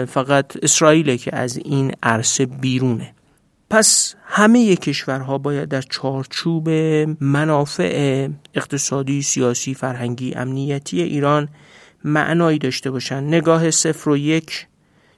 فقط 0.07 0.63
اسرائیل 0.63 1.17
که 1.17 1.35
از 1.35 1.57
این 1.57 1.91
عرصه 2.03 2.45
بیرونه. 2.45 3.13
پس 3.69 4.15
همه 4.25 4.75
کشورها 4.75 5.37
باید 5.37 5.69
در 5.69 5.81
چارچوب 5.81 6.69
منافع 7.19 8.27
اقتصادی، 8.53 9.21
سیاسی، 9.21 9.73
فرهنگی، 9.73 10.33
امنیتی 10.33 11.01
ایران 11.01 11.49
معنایی 12.03 12.59
داشته 12.59 12.91
باشن. 12.91 13.23
نگاه 13.23 13.71
صفر 13.71 14.09
و 14.09 14.17
یک 14.17 14.67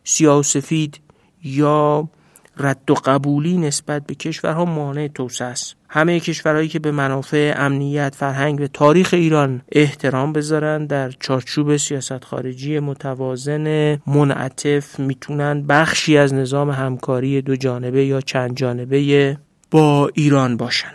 سیاه 0.04 0.40
و 0.40 0.44
سفید 0.44 1.00
یا 1.44 2.10
رد 2.58 2.92
و 2.92 2.94
قبولی 2.94 3.58
نسبت 3.58 4.06
به 4.06 4.16
کشورها 4.16 4.66
مانع 4.66 5.08
توسعه 5.08 5.48
است. 5.48 5.77
همه 5.90 6.20
کشورهایی 6.20 6.68
که 6.68 6.80
به 6.80 6.92
منافع 6.92 7.54
امنیت 7.58 8.16
فرهنگ 8.16 8.62
و 8.62 8.68
تاریخ 8.68 9.14
ایران 9.14 9.62
احترام 9.72 10.34
بذارن 10.34 10.86
در 10.86 11.12
چارچوب 11.12 11.78
سیاست 11.78 12.24
خارجی 12.24 12.80
متوازن 12.80 13.98
منعطف 14.08 15.00
می‌تونن 15.00 15.68
بخشی 15.68 16.18
از 16.18 16.34
نظام 16.34 16.70
همکاری 16.70 17.42
دو 17.42 17.56
جانبه 17.56 18.06
یا 18.06 18.22
چند 18.22 18.58
جانبه 18.58 19.38
با 19.72 20.12
ایران 20.14 20.58
باشن. 20.58 20.92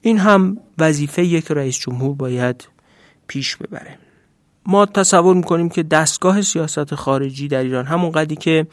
این 0.00 0.18
هم 0.18 0.56
وظیفه 0.78 1.24
یک 1.24 1.50
رئیس 1.50 1.78
جمهور 1.78 2.14
باید 2.14 2.68
پیش 3.26 3.56
ببره. 3.56 3.98
ما 4.66 4.86
تصور 4.86 5.34
می‌کنیم 5.34 5.68
که 5.68 5.82
دستگاه 5.82 6.42
سیاست 6.42 6.94
خارجی 6.94 7.48
در 7.48 7.62
ایران 7.62 7.84
همون 7.84 8.10
قدی 8.10 8.36
که 8.36 8.66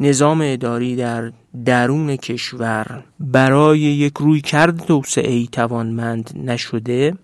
نظام 0.00 0.40
اداری 0.44 0.96
در 0.96 1.32
درون 1.64 2.16
کشور 2.16 3.04
برای 3.20 3.78
یک 3.78 4.12
روی 4.20 4.40
کرد 4.40 4.76
توسعه 4.76 5.32
ای 5.32 5.48
توانمند 5.52 6.30
نشده. 6.44 7.14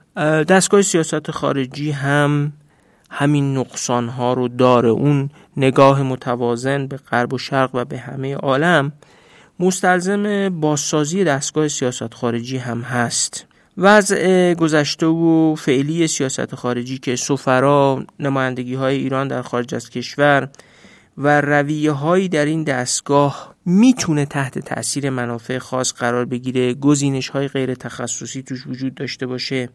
دستگاه 0.49 0.83
سیاست 0.83 1.31
خارجی 1.31 1.91
هم 1.91 2.53
همین 3.11 3.57
نقصان 3.57 4.09
ها 4.09 4.33
رو 4.33 4.49
داره. 4.49 4.89
اون 4.89 5.31
نگاه 5.57 6.03
متوازن 6.03 6.87
به 6.87 6.97
غرب 6.97 7.33
و 7.33 7.39
شرق 7.39 7.71
و 7.75 7.85
به 7.85 7.99
همه 7.99 8.35
عالم 8.35 8.93
مستلزم 9.61 10.49
بازسازی 10.49 11.25
دستگاه 11.25 11.69
سیاست 11.69 12.15
خارجی 12.15 12.57
هم 12.57 12.81
هست. 12.81 13.47
وضع 13.79 14.55
گذشته 14.55 15.07
و 15.07 15.55
فعلی 15.55 16.07
سیاست 16.07 16.55
خارجی 16.55 16.99
که 16.99 17.17
سفرا 17.17 18.05
نمایندگی 18.21 18.75
های 18.75 18.97
ایران 18.97 19.29
در 19.29 19.43
خارج 19.43 19.75
از 19.75 19.91
کشور 19.91 20.49
و 21.23 21.41
رویه 21.41 21.93
هایی 21.93 22.29
در 22.29 22.45
این 22.45 22.65
دستگاه 22.65 23.55
می‌تونه 23.67 24.27
تحت 24.27 24.59
تاثیر 24.59 25.11
منافع 25.11 25.59
خاص 25.59 25.93
قرار 25.93 26.25
بگیره 26.25 26.75
گزینش 26.75 27.29
های 27.29 27.49
غیر 27.49 27.75
تخصصی 27.75 28.43
توش 28.43 28.67
وجود 28.67 28.95
داشته 28.95 29.27
باشه 29.27 29.69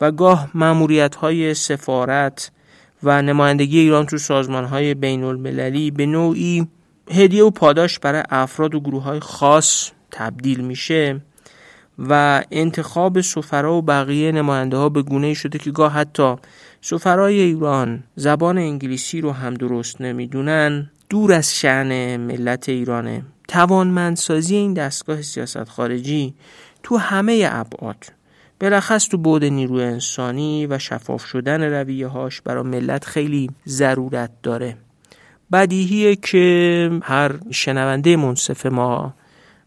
و 0.00 0.12
گاه 0.12 0.50
معمولیت 0.54 1.14
های 1.14 1.54
سفارت 1.54 2.50
و 3.02 3.22
نمایندگی 3.22 3.78
ایران 3.78 4.06
تو 4.06 4.18
سازمان 4.18 4.64
های 4.64 4.94
بین 4.94 5.24
المللی 5.24 5.90
به 5.90 6.06
نوعی 6.06 6.68
هدیه 7.10 7.44
و 7.44 7.50
پاداش 7.50 7.98
برای 7.98 8.22
افراد 8.30 8.74
و 8.74 8.80
گروه 8.80 9.02
های 9.02 9.20
خاص 9.20 9.90
تبدیل 10.10 10.60
میشه 10.60 11.20
و 11.98 12.44
انتخاب 12.50 13.20
سفرا 13.20 13.74
و 13.74 13.82
بقیه 13.82 14.32
نماینده 14.32 14.76
ها 14.76 14.88
به 14.88 15.02
گونه 15.02 15.34
شده 15.34 15.58
که 15.58 15.70
گاه 15.70 15.92
حتی 15.92 16.36
سفرای 16.80 17.40
ایران 17.40 18.02
زبان 18.16 18.58
انگلیسی 18.58 19.20
رو 19.20 19.32
هم 19.32 19.54
درست 19.54 20.00
نمی‌دونن. 20.00 20.90
دور 21.08 21.32
از 21.32 21.56
شعن 21.56 22.16
ملت 22.16 22.68
ایرانه 22.68 23.22
توانمندسازی 23.48 24.56
این 24.56 24.74
دستگاه 24.74 25.22
سیاست 25.22 25.64
خارجی 25.64 26.34
تو 26.82 26.96
همه 26.96 27.48
ابعاد 27.50 28.04
بلخص 28.58 29.08
تو 29.08 29.18
بود 29.18 29.44
نیروی 29.44 29.84
انسانی 29.84 30.66
و 30.66 30.78
شفاف 30.78 31.24
شدن 31.24 31.62
رویه 31.62 32.06
هاش 32.06 32.40
برای 32.40 32.62
ملت 32.62 33.04
خیلی 33.04 33.50
ضرورت 33.68 34.30
داره. 34.42 34.76
بدیهیه 35.52 36.16
که 36.16 36.90
هر 37.02 37.32
شنونده 37.50 38.16
منصف 38.16 38.66
ما 38.66 39.14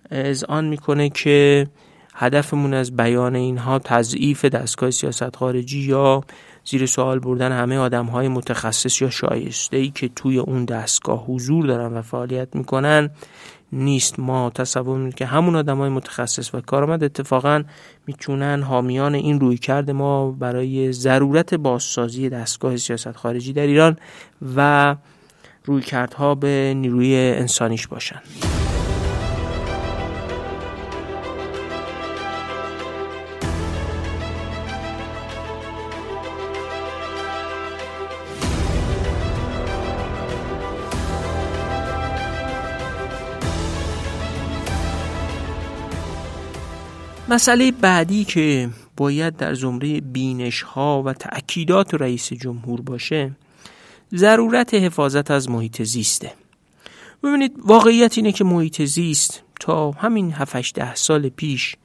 از 0.09 0.43
آن 0.43 0.65
می‌کنه 0.65 1.09
که 1.09 1.67
هدفمون 2.15 2.73
از 2.73 2.95
بیان 2.95 3.35
اینها 3.35 3.79
تضعیف 3.79 4.45
دستگاه 4.45 4.91
سیاست 4.91 5.35
خارجی 5.35 5.79
یا 5.79 6.23
زیر 6.65 6.85
سوال 6.85 7.19
بردن 7.19 7.51
همه 7.51 7.77
آدم 7.77 8.05
های 8.05 8.27
متخصص 8.27 9.01
یا 9.01 9.09
شایسته 9.09 9.77
ای 9.77 9.89
که 9.89 10.09
توی 10.15 10.37
اون 10.37 10.65
دستگاه 10.65 11.25
حضور 11.25 11.65
دارن 11.65 11.93
و 11.93 12.01
فعالیت 12.01 12.55
می‌کنن 12.55 13.09
نیست. 13.71 14.19
ما 14.19 14.49
تصور 14.49 14.97
می‌کنیم 14.97 15.11
که 15.11 15.25
همون 15.25 15.55
آدم 15.55 15.77
های 15.77 15.89
متخصص 15.89 16.55
و 16.55 16.61
کارآمد 16.61 17.03
اتفاقا 17.03 17.63
می‌تونن 18.07 18.63
حامیان 18.63 19.15
این 19.15 19.39
روی 19.39 19.57
کرد 19.57 19.91
ما 19.91 20.31
برای 20.31 20.91
ضرورت 20.91 21.53
بازسازی 21.53 22.29
دستگاه 22.29 22.77
سیاست 22.77 23.11
خارجی 23.11 23.53
در 23.53 23.67
ایران 23.67 23.97
و 24.55 24.95
رویکردها 25.65 26.35
به 26.35 26.73
نیروی 26.77 27.15
انسانیش 27.15 27.87
باشن. 27.87 28.21
مسئله 47.33 47.71
بعدی 47.71 48.25
که 48.25 48.69
باید 48.97 49.37
در 49.37 49.53
زمره 49.53 50.01
بینش 50.01 50.61
ها 50.61 51.03
و 51.05 51.13
تأکیدات 51.13 51.93
رئیس 51.93 52.33
جمهور 52.33 52.81
باشه 52.81 53.31
ضرورت 54.15 54.73
حفاظت 54.73 55.31
از 55.31 55.49
محیط 55.49 55.83
زیسته. 55.83 56.33
ببینید 57.23 57.51
واقعیت 57.65 58.17
اینه 58.17 58.31
که 58.31 58.43
محیط 58.43 58.81
زیست 58.81 59.43
تا 59.59 59.91
همین 59.91 60.31
7 60.31 60.73
ده 60.73 60.95
سال 60.95 61.29
پیش 61.29 61.75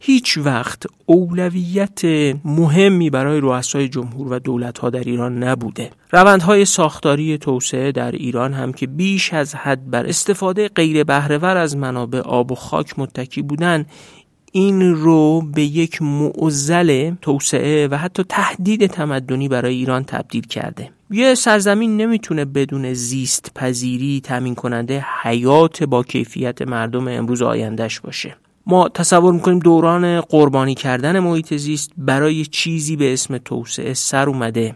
هیچ 0.00 0.38
وقت 0.38 0.82
اولویت 1.06 2.04
مهمی 2.44 3.10
برای 3.10 3.40
رؤسای 3.40 3.88
جمهور 3.88 4.32
و 4.32 4.38
دولتها 4.38 4.90
در 4.90 5.04
ایران 5.04 5.42
نبوده. 5.42 5.90
روندهای 6.12 6.64
ساختاری 6.64 7.38
توسعه 7.38 7.92
در 7.92 8.12
ایران 8.12 8.52
هم 8.52 8.72
که 8.72 8.86
بیش 8.86 9.34
از 9.34 9.54
حد 9.54 9.90
بر 9.90 10.06
استفاده 10.06 10.68
غیر 10.68 11.04
بهرهور 11.04 11.56
از 11.56 11.76
منابع 11.76 12.20
آب 12.20 12.52
و 12.52 12.54
خاک 12.54 12.98
متکی 12.98 13.42
بودن 13.42 13.86
این 14.52 14.94
رو 14.94 15.42
به 15.54 15.62
یک 15.62 16.02
معزل 16.02 17.14
توسعه 17.22 17.88
و 17.88 17.94
حتی 17.94 18.24
تهدید 18.28 18.86
تمدنی 18.86 19.48
برای 19.48 19.74
ایران 19.74 20.04
تبدیل 20.04 20.46
کرده. 20.46 20.90
یه 21.10 21.34
سرزمین 21.34 21.96
نمی‌تونه 21.96 22.44
بدون 22.44 22.94
زیست 22.94 23.50
پذیری 23.54 24.20
تامین 24.20 24.54
کننده 24.54 25.04
حیات 25.22 25.82
با 25.82 26.02
کیفیت 26.02 26.62
مردم 26.62 27.08
امروز 27.08 27.42
آیندهش 27.42 28.00
باشه. 28.00 28.36
ما 28.66 28.88
تصور 28.88 29.32
می‌کنیم 29.32 29.58
دوران 29.58 30.20
قربانی 30.20 30.74
کردن 30.74 31.18
محیط 31.18 31.54
زیست 31.54 31.90
برای 31.96 32.46
چیزی 32.46 32.96
به 32.96 33.12
اسم 33.12 33.38
توسعه 33.38 33.94
سر 33.94 34.28
اومده 34.28 34.74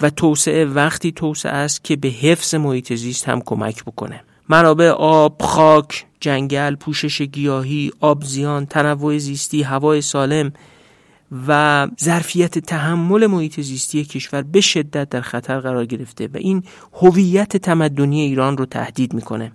و 0.00 0.10
توسعه 0.10 0.64
وقتی 0.64 1.12
توسعه 1.12 1.52
است 1.52 1.84
که 1.84 1.96
به 1.96 2.08
حفظ 2.08 2.54
محیط 2.54 2.94
زیست 2.94 3.28
هم 3.28 3.40
کمک 3.40 3.84
بکنه. 3.84 4.22
منابع 4.50 4.88
آب، 4.88 5.42
خاک، 5.42 6.06
جنگل، 6.20 6.74
پوشش 6.74 7.22
گیاهی، 7.22 7.92
آبزیان، 8.00 8.66
تنوع 8.66 9.18
زیستی، 9.18 9.62
هوای 9.62 10.00
سالم 10.00 10.52
و 11.48 11.88
ظرفیت 12.00 12.58
تحمل 12.58 13.26
محیط 13.26 13.60
زیستی 13.60 14.04
کشور 14.04 14.42
به 14.42 14.60
شدت 14.60 15.10
در 15.10 15.20
خطر 15.20 15.60
قرار 15.60 15.86
گرفته 15.86 16.26
و 16.26 16.36
این 16.36 16.62
هویت 16.92 17.56
تمدنی 17.56 18.20
ایران 18.20 18.56
رو 18.56 18.66
تهدید 18.66 19.14
می‌کنه. 19.14 19.52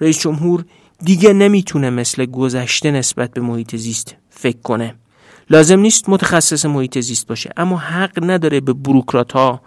رئیس 0.00 0.20
جمهور 0.20 0.64
دیگه 1.04 1.32
نمی‌تونه 1.32 1.90
مثل 1.90 2.26
گذشته 2.26 2.90
نسبت 2.90 3.30
به 3.30 3.40
محیط 3.40 3.76
زیست 3.76 4.16
فکر 4.30 4.60
کنه. 4.62 4.94
لازم 5.50 5.80
نیست 5.80 6.08
متخصص 6.08 6.66
محیط 6.66 6.98
زیست 6.98 7.26
باشه 7.26 7.50
اما 7.56 7.76
حق 7.76 8.24
نداره 8.24 8.60
به 8.60 8.72
بروکرات 8.72 9.32
ها 9.32 9.60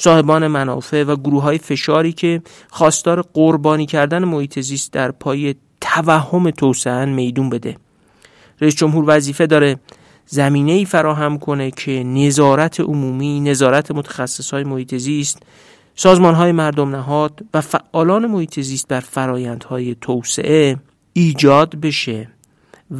صاحبان 0.00 0.46
منافع 0.46 1.04
و 1.04 1.16
گروه 1.16 1.42
های 1.42 1.58
فشاری 1.58 2.12
که 2.12 2.42
خواستار 2.70 3.22
قربانی 3.22 3.86
کردن 3.86 4.24
محیط 4.24 4.60
زیست 4.60 4.92
در 4.92 5.10
پای 5.10 5.54
توهم 5.80 6.50
توسعه 6.50 7.04
میدون 7.04 7.50
بده. 7.50 7.76
رئیس 8.60 8.74
جمهور 8.74 9.04
وظیفه 9.06 9.46
داره 9.46 9.76
زمینه 10.26 10.72
ای 10.72 10.84
فراهم 10.84 11.38
کنه 11.38 11.70
که 11.70 12.04
نظارت 12.04 12.80
عمومی 12.80 13.40
نظارت 13.40 13.90
متخصص 13.90 14.50
های 14.50 14.64
محیط 14.64 14.94
زیست 14.94 15.42
سازمان 15.94 16.34
های 16.34 16.52
مردم 16.52 16.96
نهاد 16.96 17.44
و 17.54 17.60
فعالان 17.60 18.26
محیط 18.26 18.60
زیست 18.60 18.88
بر 18.88 19.00
فرایندهای 19.00 19.96
توسعه 20.00 20.76
ایجاد 21.12 21.76
بشه 21.76 22.28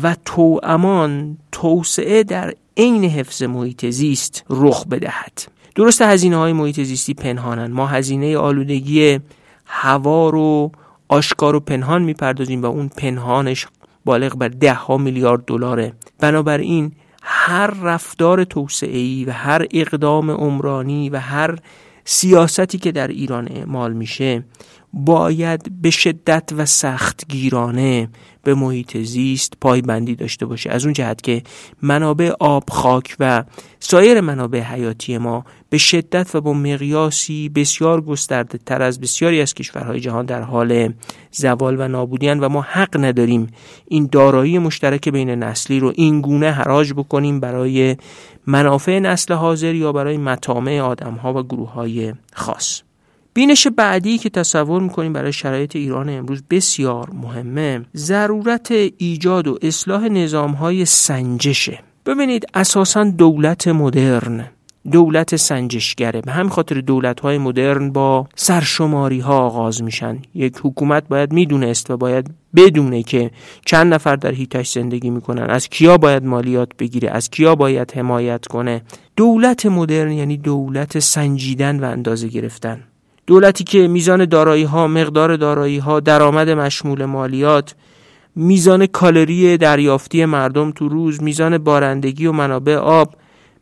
و 0.02 0.16
امان 0.62 1.38
توسعه 1.52 2.22
در 2.22 2.54
عین 2.76 3.04
حفظ 3.04 3.42
محیط 3.42 3.86
زیست 3.86 4.44
رخ 4.50 4.86
بدهد. 4.86 5.59
درست 5.74 6.02
هزینه 6.02 6.36
های 6.36 6.52
محیط 6.52 6.80
زیستی 6.80 7.14
پنهانن. 7.14 7.72
ما 7.72 7.86
هزینه 7.86 8.36
آلودگی 8.36 9.20
هوا 9.66 10.30
رو 10.30 10.72
آشکار 11.08 11.56
و 11.56 11.60
پنهان 11.60 12.02
می‌پردازیم 12.02 12.62
و 12.62 12.66
اون 12.66 12.88
پنهانش 12.88 13.66
بالغ 14.04 14.36
بر 14.36 14.48
ده 14.48 14.74
ها 14.74 14.96
میلیارد 14.96 15.44
دلاره. 15.44 15.92
بنابراین 16.20 16.92
هر 17.22 17.66
رفتار 17.66 18.44
توسعه‌ای 18.44 19.24
و 19.24 19.32
هر 19.32 19.66
اقدام 19.70 20.30
عمرانی 20.30 21.10
و 21.10 21.16
هر 21.16 21.56
سیاستی 22.04 22.78
که 22.78 22.92
در 22.92 23.08
ایران 23.08 23.48
اعمال 23.50 23.92
میشه 23.92 24.44
باید 24.92 25.82
به 25.82 25.90
شدت 25.90 26.50
و 26.56 26.66
سخت 26.66 27.28
گیرانه 27.28 28.08
به 28.42 28.54
محیط 28.54 28.96
زیست 28.96 29.52
پایبندی 29.60 30.14
داشته 30.14 30.46
باشه. 30.46 30.70
از 30.70 30.84
اون 30.84 30.92
جهت 30.92 31.22
که 31.22 31.42
منابع 31.82 32.32
آب 32.40 32.64
خاک 32.70 33.16
و 33.20 33.44
سایر 33.80 34.20
منابع 34.20 34.60
حیاتی 34.60 35.18
ما 35.18 35.44
به 35.70 35.78
شدت 35.78 36.34
و 36.34 36.40
با 36.40 36.52
مقیاسی 36.52 37.48
بسیار 37.48 38.00
گسترده 38.00 38.58
تر 38.58 38.82
از 38.82 39.00
بسیاری 39.00 39.40
از 39.40 39.54
کشورهای 39.54 40.00
جهان 40.00 40.26
در 40.26 40.42
حال 40.42 40.92
زوال 41.32 41.80
و 41.80 41.88
نابودیان 41.88 42.40
و 42.40 42.48
ما 42.48 42.60
حق 42.60 43.04
نداریم 43.04 43.46
این 43.88 44.08
دارایی 44.12 44.58
مشترک 44.58 45.08
بین 45.08 45.30
نسلی 45.30 45.80
رو 45.80 45.92
این 45.94 46.20
گونه 46.20 46.50
حراج 46.50 46.92
بکنیم 46.92 47.40
برای 47.40 47.96
منافع 48.46 48.98
نسل 48.98 49.34
حاضر 49.34 49.74
یا 49.74 49.92
برای 49.92 50.16
مطامع 50.16 50.80
آدم 50.80 51.14
ها 51.14 51.34
و 51.34 51.42
گروه 51.42 51.72
های 51.72 52.14
خاص. 52.34 52.89
بینش 53.34 53.66
بعدی 53.66 54.18
که 54.18 54.30
تصور 54.30 54.82
می‌کنیم 54.82 55.12
برای 55.12 55.32
شرایط 55.32 55.76
ایران 55.76 56.08
امروز 56.08 56.42
بسیار 56.50 57.10
مهمه 57.12 57.84
ضرورت 57.96 58.70
ایجاد 58.98 59.48
و 59.48 59.58
اصلاح 59.62 60.08
نظام 60.08 60.50
های 60.50 60.84
سنجشه. 60.84 61.78
ببینید 62.06 62.46
اساسا 62.54 63.04
دولت 63.04 63.68
مدرن 63.68 64.46
دولت 64.92 65.36
سنجشگره. 65.36 66.20
به 66.20 66.32
همین 66.32 66.50
خاطر 66.50 66.80
دولت 66.80 67.20
های 67.20 67.38
مدرن 67.38 67.90
با 67.90 68.28
سرشماری 68.34 69.20
ها 69.20 69.38
آغاز 69.38 69.82
میشن. 69.82 70.18
یک 70.34 70.56
حکومت 70.62 71.08
باید 71.08 71.32
می‌دونست 71.32 71.90
و 71.90 71.96
باید 71.96 72.30
بدونه 72.56 73.02
که 73.02 73.30
چند 73.66 73.94
نفر 73.94 74.16
در 74.16 74.32
هیتش 74.32 74.72
زندگی 74.72 75.10
می‌کنن. 75.10 75.42
از 75.50 75.68
کیا 75.68 75.98
باید 75.98 76.24
مالیات 76.24 76.68
بگیره؟ 76.78 77.10
از 77.10 77.30
کیا 77.30 77.54
باید 77.54 77.92
حمایت 77.96 78.46
کنه؟ 78.46 78.82
دولت 79.16 79.66
مدرن 79.66 80.12
یعنی 80.12 80.36
دولت 80.36 80.98
سنجیدن 80.98 81.80
و 81.80 81.84
اندازه 81.84 82.28
گرفتن. 82.28 82.82
دولتی 83.30 83.64
که 83.64 83.88
میزان 83.88 84.24
دارایی 84.24 84.62
ها 84.62 84.86
مقدار 84.86 85.36
دارایی 85.36 85.78
ها 85.78 86.00
درآمد 86.00 86.50
مشمول 86.50 87.04
مالیات 87.04 87.74
میزان 88.36 88.86
کالری 88.86 89.56
دریافتی 89.56 90.24
مردم 90.24 90.70
تو 90.70 90.88
روز 90.88 91.22
میزان 91.22 91.58
بارندگی 91.58 92.26
و 92.26 92.32
منابع 92.32 92.76
آب 92.76 93.14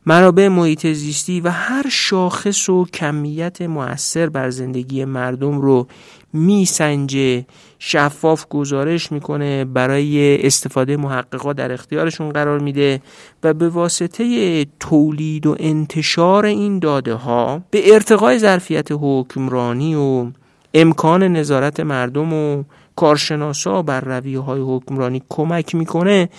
منابع 0.05 0.47
محیط 0.47 0.87
زیستی 0.87 1.41
و 1.41 1.49
هر 1.49 1.85
شاخص 1.91 2.69
و 2.69 2.85
کمیت 2.85 3.61
مؤثر 3.61 4.29
بر 4.29 4.49
زندگی 4.49 5.05
مردم 5.05 5.61
رو 5.61 5.87
میسنجه. 6.33 7.45
شفاف 7.79 8.45
گزارش 8.49 9.11
می‌کنه 9.11 9.65
برای 9.65 10.37
استفاده 10.45 10.97
محققا 10.97 11.53
در 11.53 11.71
اختیارشون 11.71 12.29
قرار 12.29 12.59
میده 12.59 13.01
و 13.43 13.53
به 13.53 13.69
واسطه 13.69 14.65
تولید 14.79 15.47
و 15.47 15.55
انتشار 15.59 16.45
این 16.45 16.79
داده 16.79 17.13
ها 17.13 17.61
به 17.71 17.93
ارتقای 17.93 18.39
ظرفیت 18.39 18.87
حکمرانی 18.91 19.95
و 19.95 20.27
امکان 20.73 21.23
نظارت 21.23 21.79
مردم 21.79 22.33
و 22.33 22.63
کارشناسا 22.95 23.81
بر 23.81 24.01
رویه 24.01 24.39
های 24.39 24.61
حکمرانی 24.61 25.23
کمک 25.29 25.75
می‌کنه 25.75 26.29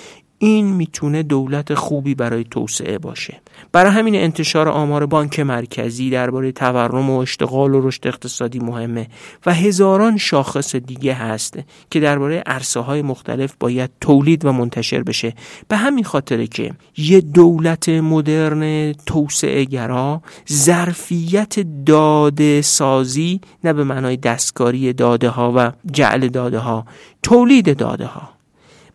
این 0.42 0.66
می‌تونه 0.66 1.22
دولت 1.22 1.74
خوبی 1.74 2.14
برای 2.14 2.44
توسعه 2.44 2.98
باشه. 2.98 3.40
برای 3.72 3.92
همین 3.92 4.14
انتشار 4.14 4.68
آمار 4.68 5.06
بانک 5.06 5.40
مرکزی 5.40 6.10
درباره 6.10 6.52
تورم 6.52 7.10
و 7.10 7.18
اشتغال 7.18 7.74
و 7.74 7.88
رشد 7.88 8.06
اقتصادی 8.06 8.58
مهمه 8.58 9.08
و 9.46 9.54
هزاران 9.54 10.16
شاخص 10.16 10.76
دیگه 10.76 11.14
هست 11.14 11.58
که 11.90 12.00
درباره 12.00 12.42
عرصه 12.46 12.80
های 12.80 13.02
مختلف 13.02 13.54
باید 13.60 13.90
تولید 14.00 14.44
و 14.44 14.52
منتشر 14.52 15.02
بشه. 15.02 15.34
به 15.68 15.76
همین 15.76 16.04
خاطره 16.04 16.46
که 16.46 16.72
یه 16.96 17.20
دولت 17.20 17.88
مدرن 17.88 18.92
توسعه 18.92 19.64
گرا 19.64 20.22
ظرفیت 20.52 21.84
داده 21.86 22.62
سازی 22.62 23.40
نه 23.64 23.72
به 23.72 23.84
معنای 23.84 24.16
دستکاری 24.16 24.92
داده 24.92 25.28
ها 25.28 25.52
و 25.56 25.72
جعل 25.92 26.28
داده 26.28 26.58
ها 26.58 26.86
تولید 27.22 27.76
داده 27.76 28.06
ها 28.06 28.39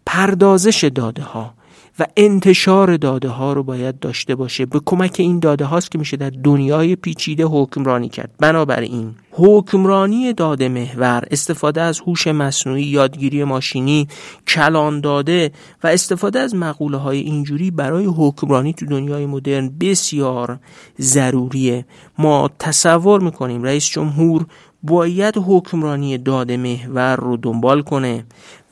پردازش 0.05 0.83
داده 0.83 1.23
ها 1.23 1.53
و 1.99 2.05
انتشار 2.17 2.97
داده 2.97 3.29
ها 3.29 3.53
رو 3.53 3.63
باید 3.63 3.99
داشته 3.99 4.35
باشه 4.35 4.65
به 4.65 4.81
کمک 4.85 5.15
این 5.19 5.39
داده 5.39 5.65
هاست 5.65 5.91
که 5.91 5.97
میشه 5.97 6.17
در 6.17 6.29
دنیای 6.29 6.95
پیچیده 6.95 7.45
حکمرانی 7.45 8.09
کرد. 8.09 8.31
بنابراین 8.39 9.15
حکمرانی 9.31 10.33
داده 10.33 10.69
محور 10.69 11.23
استفاده 11.31 11.81
از 11.81 11.99
هوش 11.99 12.27
مصنوعی 12.27 12.83
یادگیری 12.83 13.43
ماشینی 13.43 14.07
کلان 14.47 15.01
داده 15.01 15.51
و 15.83 15.87
استفاده 15.87 16.39
از 16.39 16.55
مقوله 16.55 16.97
های 16.97 17.19
اینجوری 17.19 17.71
برای 17.71 18.05
حکمرانی 18.05 18.73
تو 18.73 18.85
دنیای 18.85 19.25
مدرن 19.25 19.69
بسیار 19.79 20.59
ضروریه. 20.99 21.85
ما 22.17 22.49
تصور 22.59 23.21
می‌کنیم 23.21 23.63
رئیس 23.63 23.85
جمهور 23.85 24.45
باید 24.83 25.37
حکمرانی 25.47 26.17
داده 26.17 26.57
محور 26.57 27.15
رو 27.15 27.37
دنبال 27.37 27.81
کنه 27.81 28.25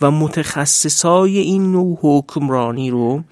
و 0.04 0.12
متخصصای 0.12 1.38
این 1.38 1.72
نوع 1.72 1.98
حکمرانی 2.02 2.92
رو 2.92 3.24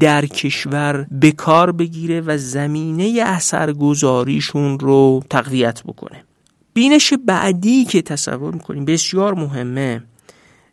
در 0.00 0.26
کشور 0.26 1.06
به 1.10 1.32
کار 1.32 1.72
بگیره 1.72 2.20
و 2.20 2.38
زمینه 2.38 3.22
اثرگذاریشون 3.26 4.78
رو 4.78 5.22
تقویت 5.30 5.82
بکنه. 5.82 6.24
بینش 6.74 7.12
بعدی 7.26 7.84
که 7.84 8.02
تصور 8.02 8.54
می‌کنیم 8.54 8.84
بسیار 8.84 9.34
مهمه 9.34 10.02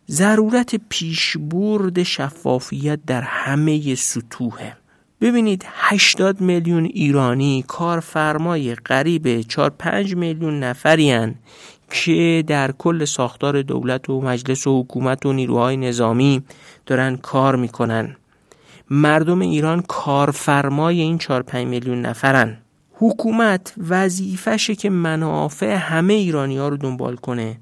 ضرورت 0.09 0.75
پیشبرد 0.89 2.03
شفافیت 2.03 2.99
در 3.07 3.21
همه 3.21 3.95
سطوحه. 3.95 4.77
ببینید 5.21 5.65
80 5.67 6.41
میلیون 6.41 6.85
ایرانی 6.85 7.63
کارفرمای 7.67 8.75
قریب 8.75 9.41
4 9.41 9.69
5 9.69 10.15
میلیون 10.15 10.59
نفریان 10.59 11.35
که 11.91 12.43
در 12.47 12.71
کل 12.71 13.05
ساختار 13.05 13.61
دولت 13.61 14.09
و 14.09 14.21
مجلس 14.21 14.67
و 14.67 14.81
حکومت 14.81 15.25
و 15.25 15.33
نیروهای 15.33 15.77
نظامی 15.77 16.43
دارن 16.85 17.15
کار 17.17 17.55
می‌کنن. 17.55 18.15
مردم 18.89 19.39
ایران 19.39 19.81
کارفرمای 19.81 21.01
این 21.01 21.17
4 21.17 21.43
5 21.43 21.67
میلیون 21.67 22.01
نفرن. 22.01 22.57
حکومت 22.93 23.73
وظیفشه 23.89 24.75
که 24.75 24.89
منافع 24.89 25.75
همه 25.75 26.13
ایرانی 26.13 26.57
ها 26.57 26.67
رو 26.67 26.77
دنبال 26.77 27.15
کنه 27.15 27.57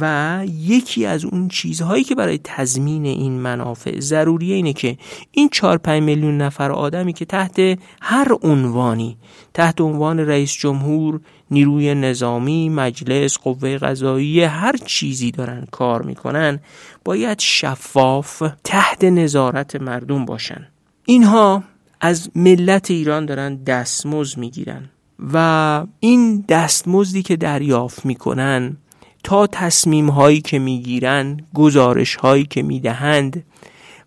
و 0.00 0.44
یکی 0.46 1.06
از 1.06 1.24
اون 1.24 1.48
چیزهایی 1.48 2.04
که 2.04 2.14
برای 2.14 2.40
تضمین 2.44 3.06
این 3.06 3.32
منافع 3.32 4.00
ضروریه 4.00 4.54
اینه 4.54 4.72
که 4.72 4.98
این 5.30 5.48
4 5.52 5.78
5 5.78 6.02
میلیون 6.02 6.38
نفر 6.38 6.72
آدمی 6.72 7.12
که 7.12 7.24
تحت 7.24 7.78
هر 8.02 8.32
عنوانی 8.42 9.16
تحت 9.54 9.80
عنوان 9.80 10.20
رئیس 10.20 10.52
جمهور 10.52 11.20
نیروی 11.50 11.94
نظامی 11.94 12.68
مجلس 12.68 13.38
قوه 13.38 13.78
قضایی 13.78 14.42
هر 14.42 14.76
چیزی 14.76 15.30
دارن 15.30 15.66
کار 15.70 16.02
می‌کنن 16.02 16.60
باید 17.04 17.40
شفاف 17.40 18.42
تحت 18.64 19.04
نظارت 19.04 19.76
مردم 19.76 20.24
باشن. 20.24 20.66
اینها 21.04 21.62
از 22.00 22.30
ملت 22.34 22.90
ایران 22.90 23.26
دارن 23.26 23.56
دستمزد 23.56 24.38
می‌گیرن 24.38 24.90
و 25.32 25.86
این 26.00 26.44
دستمزدی 26.48 27.22
که 27.22 27.36
دریافت 27.36 28.06
می‌کنن 28.06 28.76
تا 29.24 29.46
تصمیم 29.46 30.10
هایی 30.10 30.40
که 30.40 30.58
می‌گیرن 30.58 31.40
گزارش 31.54 32.14
هایی 32.14 32.44
که 32.44 32.62
می‌دهند 32.62 33.44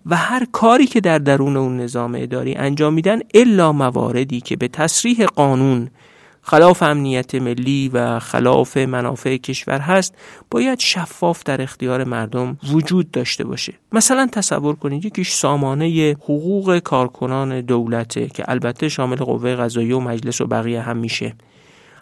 و 0.06 0.16
هر 0.16 0.48
کاری 0.52 0.86
که 0.88 1.02
در 1.02 1.18
درون 1.18 1.58
اون 1.58 1.78
نظام 1.78 2.16
اداری 2.16 2.56
انجام 2.56 2.94
میدن 2.94 3.20
الا 3.34 3.72
مواردی 3.72 4.42
که 4.42 4.56
به 4.56 4.68
تصریح 4.68 5.26
قانون 5.26 5.90
خلاف 6.50 6.84
امنیت 6.84 7.36
ملی 7.36 7.90
و 7.94 8.20
خلاف 8.20 8.78
منافع 8.78 9.38
کشور 9.38 9.80
هست 9.80 10.16
باید 10.52 10.80
شفاف 10.80 11.44
در 11.44 11.62
اختیار 11.62 12.04
مردم 12.04 12.58
وجود 12.74 13.12
داشته 13.12 13.44
باشه. 13.44 13.74
مثلا 13.92 14.30
تصور 14.32 14.76
کنید 14.76 15.06
یکیش 15.06 15.32
سامانه 15.32 16.16
حقوق 16.24 16.80
کارکنان 16.80 17.62
دولته 17.62 18.28
که 18.28 18.44
البته 18.48 18.90
شامل 18.90 19.16
قوه 19.16 19.56
قضایی 19.56 19.92
و 19.92 20.00
مجلس 20.00 20.42
و 20.42 20.48
بقیه 20.48 20.82
هم 20.82 20.98
میشه. 20.98 21.34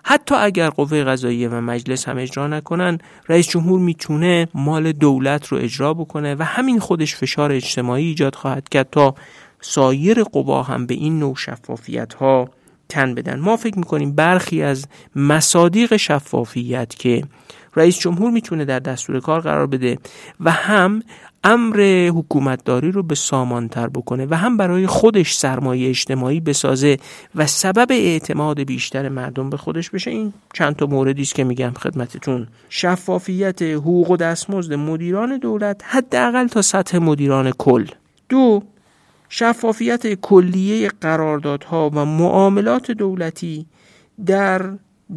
حتی 0.03 0.35
اگر 0.35 0.69
قوه 0.69 1.03
قضاییه 1.03 1.49
و 1.49 1.61
مجلس 1.61 2.07
هم 2.07 2.17
اجرا 2.17 2.47
نکنن 2.47 2.97
رئیس 3.29 3.49
جمهور 3.49 3.79
می‌تونه 3.79 4.47
مال 4.53 4.91
دولت 4.91 5.47
رو 5.47 5.57
اجرا 5.57 5.93
بکنه 5.93 6.35
و 6.35 6.43
همین 6.43 6.79
خودش 6.79 7.15
فشار 7.15 7.51
اجتماعی 7.51 8.05
ایجاد 8.05 8.35
خواهد 8.35 8.69
کرد 8.69 8.89
تا 8.89 9.15
سایر 9.61 10.23
قوا 10.23 10.63
هم 10.63 10.85
به 10.85 10.93
این 10.93 11.19
نوع 11.19 11.35
شفافیت 11.35 12.13
ها 12.13 12.49
تن 12.89 13.15
بدن. 13.15 13.39
ما 13.39 13.57
فکر 13.57 13.79
می‌کنیم 13.79 14.11
برخی 14.11 14.61
از 14.61 14.85
مصادیق 15.15 15.95
شفافیت 15.95 16.95
که 16.95 17.23
رئیس 17.75 17.99
جمهور 17.99 18.31
می‌تونه 18.31 18.65
در 18.65 18.79
دستور 18.79 19.19
کار 19.19 19.41
قرار 19.41 19.67
بده 19.67 19.97
و 20.39 20.51
هم 20.51 21.01
امر 21.43 22.09
حکومتداری 22.15 22.91
رو 22.91 23.03
به 23.03 23.15
سامانتر 23.15 23.87
بکنه 23.87 24.27
و 24.29 24.35
هم 24.35 24.57
برای 24.57 24.87
خودش 24.87 25.33
سرمایه 25.33 25.89
اجتماعی 25.89 26.39
بسازه 26.39 26.97
و 27.35 27.47
سبب 27.47 27.87
اعتماد 27.91 28.59
بیشتر 28.59 29.09
مردم 29.09 29.49
به 29.49 29.57
خودش 29.57 29.89
بشه. 29.89 30.11
این 30.11 30.33
چند 30.53 30.75
تا 30.75 30.85
موردی 30.85 31.21
است 31.21 31.35
که 31.35 31.43
میگم 31.43 31.71
خدمتتون. 31.79 32.47
شفافیت 32.69 33.61
حقوق 33.61 34.11
و 34.11 34.17
دستمزد 34.17 34.73
مدیران 34.73 35.37
دولت 35.37 35.81
حداقل 35.85 36.47
تا 36.47 36.61
سطح 36.61 36.97
مدیران 36.97 37.51
کل. 37.51 37.85
دو 38.29 38.63
شفافیت 39.29 40.13
کلیه 40.13 40.89
قراردادها 41.01 41.89
و 41.89 42.05
معاملات 42.05 42.91
دولتی 42.91 43.65
در 44.25 44.61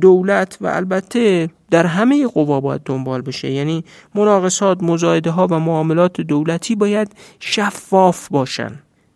دولت 0.00 0.58
و 0.60 0.66
البته 0.66 1.50
در 1.70 1.86
همه 1.86 2.26
قوا 2.26 2.60
باید 2.60 2.80
دنبال 2.84 3.22
بشه. 3.22 3.50
یعنی 3.50 3.84
مناقصات 4.14 4.82
مزایده 4.82 5.30
ها 5.30 5.46
و 5.50 5.58
معاملات 5.58 6.20
دولتی 6.20 6.74
باید 6.74 7.12
شفاف 7.40 8.28
باشن. 8.28 8.72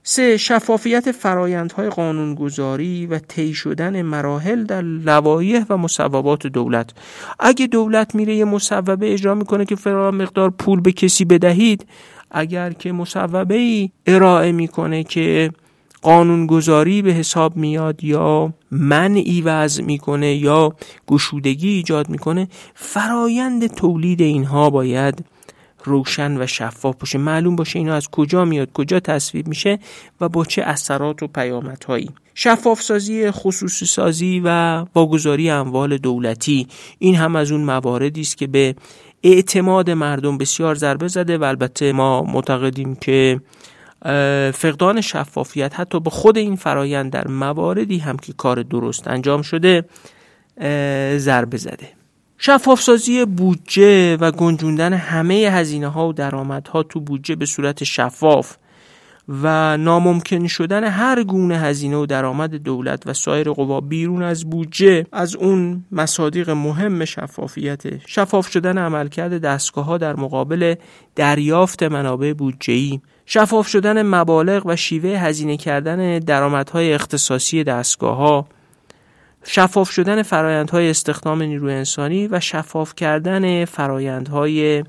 سه 0.06 0.36
شفافیت 0.36 1.12
فرایندهای 1.12 1.88
قانونگذاری 1.88 3.06
و 3.06 3.18
طی 3.18 3.54
شدن 3.54 4.02
مراحل 4.02 4.64
در 4.64 4.82
لوایح 4.82 5.64
و 5.68 5.76
مصوبات 5.76 6.46
دولت. 6.46 6.90
اگه 7.38 7.66
دولت 7.66 8.14
میره 8.14 8.34
یه 8.34 8.44
مصوبه 8.44 9.12
اجرا 9.12 9.34
می‌کنه 9.34 9.64
که 9.64 9.76
فلان 9.76 10.14
مقدار 10.22 10.50
پول 10.50 10.80
به 10.80 10.92
کسی 10.92 11.24
بدهید 11.24 11.86
اگر 12.34 12.72
که 12.72 12.92
مصوبه 12.92 13.54
ای 13.54 13.90
ارائه 14.06 14.52
می‌کنه 14.52 15.04
که 15.04 15.50
قانونگذاری 16.02 17.02
به 17.02 17.12
حساب 17.12 17.56
میاد 17.56 18.04
یا 18.04 18.52
منعی 18.70 19.42
وضع 19.42 19.82
می‌کنه 19.82 20.34
یا 20.34 20.74
گشودگی 21.06 21.68
ایجاد 21.68 22.08
می‌کنه 22.08 22.48
فرایند 22.74 23.66
تولید 23.66 24.20
اینها 24.22 24.70
باید 24.70 25.24
روشن 25.84 26.42
و 26.42 26.46
شفاف 26.46 26.96
باشه. 26.96 27.18
معلوم 27.18 27.56
باشه 27.56 27.78
اینا 27.78 27.94
از 27.94 28.08
کجا 28.10 28.44
میاد 28.44 28.72
کجا 28.72 29.00
تصویب 29.00 29.48
میشه 29.48 29.78
و 30.20 30.28
با 30.28 30.44
چه 30.44 30.62
اثرات 30.62 31.22
و 31.22 31.26
پیامدهایی. 31.26 32.10
شفاف 32.34 32.82
سازی 32.82 33.30
خصوصی 33.30 33.86
سازی 33.86 34.40
و 34.44 34.78
واگذاری 34.94 35.50
اموال 35.50 35.98
دولتی 35.98 36.66
این 36.98 37.14
هم 37.14 37.36
از 37.36 37.52
اون 37.52 37.64
مواردی 37.64 38.20
است 38.20 38.36
که 38.36 38.46
به 38.46 38.74
اعتماد 39.24 39.90
مردم 39.90 40.38
بسیار 40.38 40.74
ضربه 40.74 41.08
زده 41.08 41.38
و 41.38 41.44
البته 41.44 41.92
ما 41.92 42.22
معتقدیم 42.22 42.94
که 42.94 43.40
فقدان 44.54 45.00
شفافیت 45.00 45.80
حتی 45.80 46.00
به 46.00 46.10
خود 46.10 46.38
این 46.38 46.56
فرایند 46.56 47.12
در 47.12 47.28
مواردی 47.28 47.98
هم 47.98 48.16
که 48.16 48.32
کار 48.32 48.62
درست 48.62 49.08
انجام 49.08 49.42
شده 49.42 49.84
ضربه 51.16 51.56
زده. 51.56 51.88
شفافسازی 52.38 53.24
بودجه 53.24 54.16
و 54.16 54.30
گنجوندن 54.30 54.92
همه 54.92 55.34
هزینه 55.34 55.88
ها 55.88 56.08
و 56.08 56.12
درآمدها 56.12 56.82
تو 56.82 57.00
بودجه 57.00 57.34
به 57.34 57.46
صورت 57.46 57.84
شفاف 57.84 58.56
و 59.28 59.76
ناممکن 59.76 60.46
شدن 60.46 60.84
هر 60.84 61.22
گونه 61.22 61.58
هزینه 61.58 61.96
و 61.96 62.06
درآمد 62.06 62.54
دولت 62.54 63.06
و 63.06 63.12
سایر 63.12 63.50
قوا 63.50 63.80
بیرون 63.80 64.22
از 64.22 64.50
بودجه 64.50 65.06
از 65.12 65.36
اون 65.36 65.84
مصادیق 65.92 66.50
مهم 66.50 67.04
شفافیت 67.04 68.06
شفاف 68.06 68.50
شدن 68.50 68.78
عملکرد 68.78 69.40
دستگاه 69.40 69.84
ها 69.84 69.98
در 69.98 70.16
مقابل 70.16 70.74
دریافت 71.16 71.82
منابع 71.82 72.32
بودجه‌ای 72.32 73.00
شفاف 73.26 73.68
شدن 73.68 74.02
مبالغ 74.02 74.66
و 74.66 74.76
شیوه 74.76 75.10
هزینه 75.10 75.56
کردن 75.56 76.18
درآمدهای 76.18 76.94
اختصاصی 76.94 77.64
دستگاه 77.64 78.16
ها 78.16 78.46
شفاف 79.44 79.90
شدن 79.90 80.22
فرایندهای 80.22 80.90
استخدام 80.90 81.42
نیروی 81.42 81.72
انسانی 81.72 82.28
و 82.28 82.40
شفاف 82.40 82.94
کردن 82.94 83.64
فرایندهای 83.64 84.84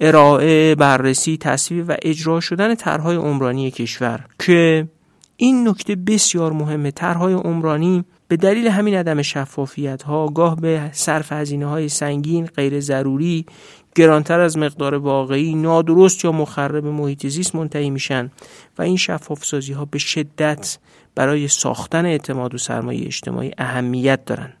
ارائه 0.00 0.74
بررسی 0.74 1.36
تصویب 1.36 1.84
و 1.88 1.96
اجرا 2.02 2.40
شدن 2.40 2.74
طرحهای 2.74 3.16
عمرانی 3.16 3.70
کشور 3.70 4.26
که 4.38 4.88
این 5.36 5.68
نکته 5.68 5.96
بسیار 5.96 6.52
مهمه. 6.52 6.90
طرحهای 6.90 7.34
عمرانی 7.34 8.04
به 8.28 8.36
دلیل 8.36 8.68
همین 8.68 8.94
عدم 8.94 9.22
شفافیت 9.22 10.02
ها 10.02 10.28
گاه 10.28 10.60
به 10.60 10.90
صرف 10.92 11.32
هزینه 11.32 11.66
های 11.66 11.88
سنگین 11.88 12.46
غیر 12.46 12.80
ضروری 12.80 13.46
گرانتر 13.94 14.40
از 14.40 14.58
مقدار 14.58 14.94
واقعی 14.94 15.54
نادرست 15.54 16.24
یا 16.24 16.32
مخرب 16.32 16.86
محیط 16.86 17.26
زیست 17.26 17.54
منتهی 17.54 17.90
میشن 17.90 18.30
و 18.78 18.82
این 18.82 18.96
شفاف 18.96 19.44
سازی 19.44 19.72
ها 19.72 19.84
به 19.84 19.98
شدت 19.98 20.78
برای 21.14 21.48
ساختن 21.48 22.06
اعتماد 22.06 22.54
و 22.54 22.58
سرمایه 22.58 23.06
اجتماعی 23.06 23.50
اهمیت 23.58 24.24
دارن. 24.24 24.52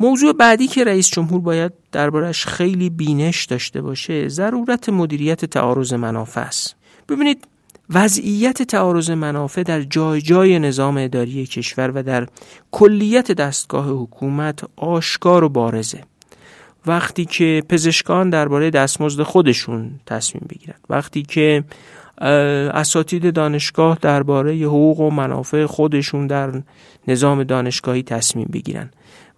موضوع 0.00 0.32
بعدی 0.32 0.66
که 0.66 0.84
رئیس 0.84 1.08
جمهور 1.10 1.40
باید 1.40 1.72
دربارش 1.92 2.46
خیلی 2.46 2.90
بینش 2.90 3.44
داشته 3.44 3.82
باشه 3.82 4.28
ضرورت 4.28 4.88
مدیریت 4.88 5.44
تعارض 5.44 5.92
منافع 5.92 6.40
است. 6.40 6.74
ببینید 7.08 7.44
وضعیت 7.90 8.62
تعارض 8.62 9.10
منافع 9.10 9.62
در 9.62 9.82
جای 9.82 10.20
جای 10.20 10.58
نظام 10.58 10.96
اداری 10.96 11.46
کشور 11.46 11.90
و 11.94 12.02
در 12.02 12.26
کلیت 12.70 13.32
دستگاه 13.32 13.88
حکومت 13.88 14.60
آشکار 14.76 15.44
و 15.44 15.48
بارزه. 15.48 16.02
وقتی 16.86 17.24
که 17.24 17.62
پزشکان 17.68 18.30
درباره 18.30 18.70
دستمزد 18.70 19.22
خودشون 19.22 20.00
تصمیم 20.06 20.46
بگیرند 20.50 20.80
وقتی 20.90 21.22
که 21.22 21.64
اساتید 22.18 23.34
دانشگاه 23.34 23.98
درباره 24.02 24.54
حقوق 24.54 25.00
و 25.00 25.10
منافع 25.10 25.66
خودشون 25.66 26.26
در 26.26 26.62
نظام 27.08 27.44
دانشگاهی 27.44 28.02
تصمیم 28.02 28.48
بگیرن. 28.52 28.90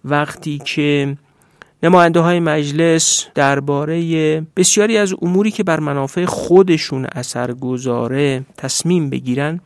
وقتی 0.05 0.57
که 0.57 1.17
نماینده 1.83 2.19
های 2.19 2.39
مجلس 2.39 3.27
درباره 3.35 4.01
بسیاری 4.55 4.97
از 4.97 5.15
اموری 5.21 5.51
که 5.51 5.63
بر 5.63 5.79
منافع 5.79 6.25
خودشون 6.25 7.07
اثر 7.15 7.51
گذاره 7.51 8.45
تصمیم 8.57 9.09
بگیرن 9.09 9.59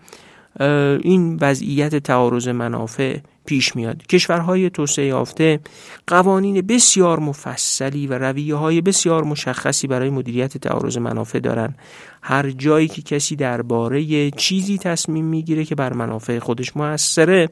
این 1.04 1.38
وضعیت 1.42 1.96
تعارض 1.96 2.48
منافع 2.48 3.18
پیش 3.46 3.76
میاد. 3.76 4.08
کشورهای 4.08 4.70
توسعه 4.70 5.06
یافته 5.06 5.60
قوانین 6.08 6.62
بسیار 6.62 7.20
مفصلی 7.20 8.08
و 8.08 8.14
رویه 8.14 8.56
های 8.56 8.82
بسیار 8.82 9.24
مشخصی 9.24 9.88
برای 9.88 10.10
مدیریت 10.10 10.58
تعارض 10.58 10.98
منافع 10.98 11.40
دارن. 11.40 11.76
هر 12.22 12.50
جایی 12.50 12.88
که 12.88 13.02
کسی 13.02 13.36
درباره 13.36 14.32
چیزی 14.32 14.78
تصمیم 14.78 15.26
می‌گیره 15.26 15.66
که 15.66 15.76
بر 15.76 15.94
منافع 15.94 16.40
خودش 16.40 16.78
موثره 16.78 17.50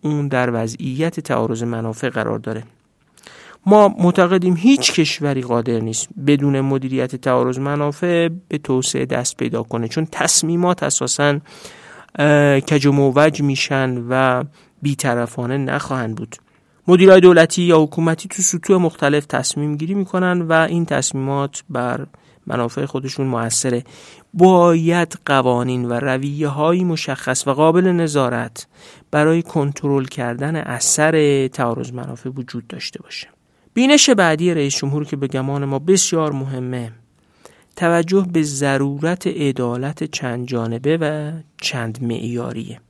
اون 0.00 0.28
در 0.28 0.50
وضعیت 0.52 1.20
تعارض 1.20 1.62
منافع 1.62 2.08
قرار 2.08 2.38
داره. 2.38 2.62
ما 3.66 3.94
معتقدیم 3.98 4.56
هیچ 4.56 4.92
کشوری 4.92 5.42
قادر 5.42 5.80
نیست 5.80 6.08
بدون 6.26 6.60
مدیریت 6.60 7.16
تعارض 7.16 7.58
منافع 7.58 8.28
به 8.48 8.58
توسعه 8.58 9.06
دست 9.06 9.36
پیدا 9.36 9.62
کنه. 9.62 9.88
چون 9.88 10.06
تصمیمات 10.12 10.82
اساسا 10.82 11.38
کج 12.60 12.86
و 12.86 12.92
موج 12.92 13.42
میشن 13.42 14.04
و 14.08 14.44
بیطرفانه 14.82 15.58
نخواهند 15.58 16.16
بود. 16.16 16.36
مدیرای 16.88 17.20
دولتی 17.20 17.62
یا 17.62 17.82
حکومتی 17.82 18.28
تو 18.28 18.42
سطوح 18.42 18.76
مختلف 18.76 19.26
تصمیم 19.26 19.76
گیری 19.76 19.94
می‌کنن 19.94 20.42
و 20.42 20.52
این 20.52 20.84
تصمیمات 20.84 21.64
بر 21.70 22.06
منافع 22.46 22.84
خودشون 22.84 23.26
موثره. 23.26 23.84
باید 24.34 25.18
قوانین 25.26 25.84
و 25.84 25.92
رویه 25.92 26.48
های 26.48 26.84
مشخص 26.84 27.48
و 27.48 27.50
قابل 27.52 27.86
نظارت 27.86 28.66
برای 29.10 29.42
کنترل 29.42 30.04
کردن 30.04 30.56
اثر 30.56 31.48
تعارض 31.48 31.92
منافع 31.92 32.30
وجود 32.36 32.66
داشته 32.66 33.02
باشه. 33.02 33.28
بینش 33.74 34.10
بعدی 34.10 34.54
رئیس 34.54 34.76
جمهور 34.76 35.04
که 35.04 35.16
به 35.16 35.26
گمان 35.26 35.64
ما 35.64 35.78
بسیار 35.78 36.32
مهمه 36.32 36.92
توجه 37.80 38.26
به 38.32 38.42
ضرورت 38.42 39.26
عدالت 39.26 40.04
چند 40.04 40.46
جانبه 40.46 40.96
و 40.96 41.32
چند 41.60 42.02
معیاریه. 42.02 42.80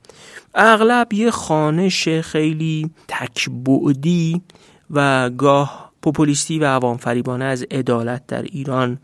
اغلب 0.55 1.13
یه 1.13 1.31
خانش 1.31 2.09
خیلی 2.09 2.91
تکبعدی 3.07 4.41
و 4.91 5.29
گاه 5.29 5.91
پوپولیستی 6.01 6.59
و 6.59 6.65
عوام 6.65 6.97
فریبانه 6.97 7.45
از 7.45 7.65
عدالت 7.71 8.27
در 8.27 8.41
ایران 8.41 8.99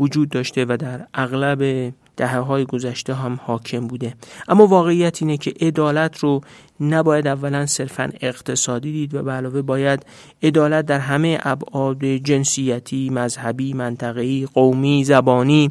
وجود 0.00 0.28
داشته 0.28 0.64
و 0.68 0.76
در 0.76 1.06
اغلب 1.14 1.92
دهه 2.18 2.38
های 2.38 2.64
گذشته 2.64 3.14
هم 3.14 3.40
حاکم 3.42 3.86
بوده. 3.86 4.14
اما 4.48 4.66
واقعیت 4.66 5.22
اینه 5.22 5.36
که 5.36 5.54
عدالت 5.60 6.18
رو 6.18 6.40
نباید 6.80 7.26
اولا 7.26 7.66
صرفا 7.66 8.10
اقتصادی 8.20 8.92
دید 8.92 9.14
و 9.14 9.22
به 9.22 9.32
علاوه 9.32 9.62
باید 9.62 10.06
عدالت 10.42 10.86
در 10.86 10.98
همه 10.98 11.38
ابعاد 11.42 12.04
جنسیتی، 12.04 13.10
مذهبی، 13.10 13.72
منطقه‌ای، 13.72 14.48
قومی، 14.54 15.04
زبانی، 15.04 15.70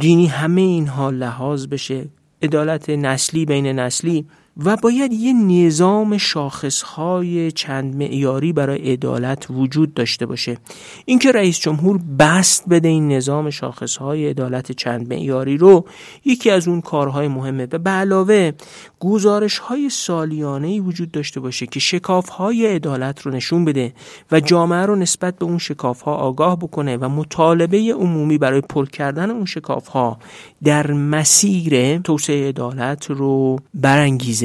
دینی 0.00 0.26
همه 0.26 0.60
اینها 0.60 1.10
لحاظ 1.10 1.66
بشه. 1.66 2.04
عدالت 2.42 2.90
نسلی 2.90 3.44
بین 3.44 3.66
نسلی 3.66 4.26
و 4.56 4.76
باید 4.76 5.12
یه 5.12 5.32
نظام 5.32 6.18
شاخصهای 6.18 7.52
چند 7.52 7.96
معیاری 7.96 8.52
برای 8.52 8.92
عدالت 8.92 9.46
وجود 9.50 9.94
داشته 9.94 10.26
باشه. 10.26 10.56
اینکه 11.04 11.32
رئیس 11.32 11.58
جمهور 11.58 12.00
بست 12.18 12.68
بده 12.68 12.88
این 12.88 13.12
نظام 13.12 13.50
شاخصهای 13.50 14.28
عدالت 14.28 14.72
چند 14.72 15.12
معیاری 15.12 15.56
رو 15.56 15.84
یکی 16.24 16.50
از 16.50 16.68
اون 16.68 16.80
کارهای 16.80 17.28
مهمه. 17.28 17.68
و 17.72 17.78
به 17.78 17.90
علاوه 17.90 18.52
گزارش 19.00 19.58
های 19.58 19.90
سالیانه 19.90 20.80
وجود 20.80 21.10
داشته 21.10 21.40
باشه 21.40 21.66
که 21.66 21.80
شکاف 21.80 22.28
های 22.28 22.66
عدالت 22.66 23.22
رو 23.22 23.32
نشون 23.32 23.64
بده 23.64 23.92
و 24.32 24.40
جامعه 24.40 24.86
رو 24.86 24.96
نسبت 24.96 25.38
به 25.38 25.44
اون 25.44 25.58
شکاف 25.58 26.00
ها 26.00 26.14
آگاه 26.14 26.58
بکنه 26.58 26.96
و 26.96 27.08
مطالبه 27.08 27.78
عمومی 27.78 28.38
برای 28.38 28.60
پر 28.60 28.86
کردن 28.86 29.30
اون 29.30 29.44
شکاف 29.44 29.88
ها 29.88 30.18
در 30.64 30.92
مسیر 30.92 31.98
توسعه 31.98 32.48
عدالت 32.48 33.10
رو 33.10 33.58
برانگیزه. 33.74 34.41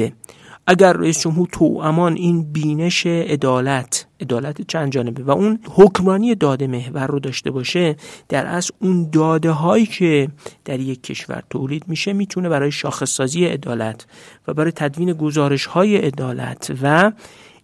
اگر 0.70 0.92
رئیس 0.92 1.20
جمهور 1.20 1.48
تو 1.52 1.64
امان 1.64 2.14
این 2.16 2.52
بینش 2.52 3.06
عدالت 3.06 4.06
عدالت 4.20 4.62
چند 4.62 4.92
جانبه 4.92 5.22
و 5.22 5.30
اون 5.30 5.58
حکمرانی 5.70 6.34
داده 6.34 6.66
محور 6.66 7.06
رو 7.06 7.20
داشته 7.20 7.50
باشه 7.50 7.96
در 8.28 8.46
از 8.46 8.70
اون 8.78 9.10
داده 9.10 9.50
هایی 9.50 9.86
که 9.86 10.28
در 10.64 10.80
یک 10.80 11.02
کشور 11.02 11.42
تولید 11.50 11.84
میشه 11.88 12.12
می‌تونه 12.12 12.48
برای 12.48 12.72
شاخصسازی 12.72 13.44
عدالت 13.44 14.06
و 14.48 14.54
برای 14.54 14.72
تدوین 14.72 15.12
گزارش 15.12 15.66
های 15.66 15.96
عدالت 15.96 16.72
و 16.82 17.12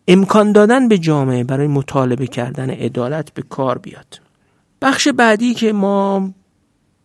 امکان 0.08 0.52
دادن 0.52 0.88
به 0.88 0.98
جامعه 0.98 1.44
برای 1.44 1.66
مطالبه 1.66 2.26
کردن 2.26 2.70
عدالت 2.70 3.34
به 3.34 3.42
کار 3.42 3.78
بیاد. 3.78 4.20
بخش 4.82 5.08
بعدی 5.08 5.54
که 5.54 5.72
ما 5.72 6.30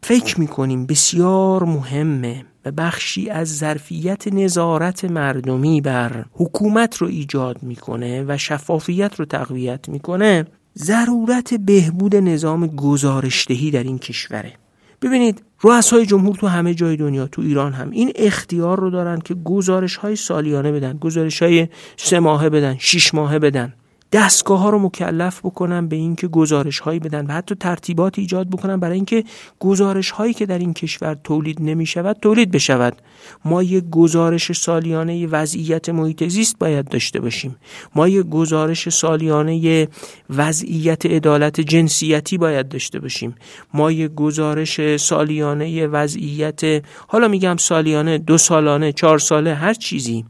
فکر 0.03 0.39
می‌کنیم 0.39 0.85
بسیار 0.85 1.63
مهمه 1.63 2.45
بخشی 2.71 3.29
از 3.29 3.57
ظرفیت 3.57 4.27
نظارت 4.27 5.05
مردمی 5.05 5.81
بر 5.81 6.25
حکومت 6.33 6.97
رو 6.97 7.07
ایجاد 7.07 7.63
می‌کنه 7.63 8.25
و 8.27 8.37
شفافیت 8.37 9.15
رو 9.15 9.25
تقویت 9.25 9.89
می‌کنه 9.89 10.45
ضرورت 10.77 11.53
بهبود 11.53 12.15
نظام 12.15 12.67
گزارشدهی 12.67 13.71
در 13.71 13.83
این 13.83 13.99
کشوره. 13.99 14.53
ببینید 15.01 15.43
رؤسای 15.61 16.05
جمهور 16.05 16.35
تو 16.35 16.47
همه 16.47 16.73
جای 16.73 16.97
دنیا 16.97 17.27
تو 17.27 17.41
ایران 17.41 17.73
هم 17.73 17.89
این 17.91 18.11
اختیار 18.15 18.79
رو 18.79 18.89
دارن 18.89 19.19
که 19.19 19.33
گزارش 19.33 19.95
های 19.95 20.15
سالیانه 20.15 20.71
بدن 20.71 20.97
گزارش 20.97 21.43
های 21.43 21.67
سه 21.97 22.19
ماهه 22.19 22.49
بدن 22.49 22.75
شیش 22.79 23.13
ماهه 23.13 23.39
بدن. 23.39 23.73
دستگاه 24.11 24.59
ها 24.59 24.69
رو 24.69 24.79
مکلف 24.79 25.39
بکنن 25.39 25.87
به 25.87 25.95
اینکه 25.95 26.27
گزارش 26.27 26.79
هایی 26.79 26.99
بدن 26.99 27.25
و 27.25 27.31
حتی 27.31 27.55
ترتیبات 27.55 28.19
ایجاد 28.19 28.49
بکنن 28.49 28.79
برای 28.79 28.95
اینکه 28.95 29.23
گزارش 29.59 30.11
هایی 30.11 30.33
که 30.33 30.45
در 30.45 30.59
این 30.59 30.73
کشور 30.73 31.17
تولید 31.23 31.57
نمی 31.61 31.85
شود 31.85 32.17
تولید 32.21 32.51
بشود. 32.51 33.01
ما 33.45 33.63
یک 33.63 33.83
گزارش 33.91 34.51
سالیانه 34.51 35.27
وضعیت 35.27 35.89
محیط 35.89 36.27
زیست 36.27 36.59
باید 36.59 36.87
داشته 36.87 37.19
باشیم. 37.19 37.55
ما 37.95 38.07
یک 38.07 38.25
گزارش 38.25 38.89
سالیانه 38.89 39.87
وضعیت 40.29 41.05
عدالت 41.05 41.61
جنسیتی 41.61 42.37
باید 42.37 42.67
داشته 42.67 42.99
باشیم. 42.99 43.35
ما 43.73 43.91
یک 43.91 44.11
گزارش 44.11 44.97
سالیانه 44.97 45.87
وضعیت 45.87 46.61
حالا 47.07 47.27
میگم 47.27 47.57
سالیانه 47.57 48.17
دو 48.17 48.37
سالانه 48.37 48.91
چهار 48.91 49.19
ساله 49.19 49.55
هر 49.55 49.73
چیزی. 49.73 50.25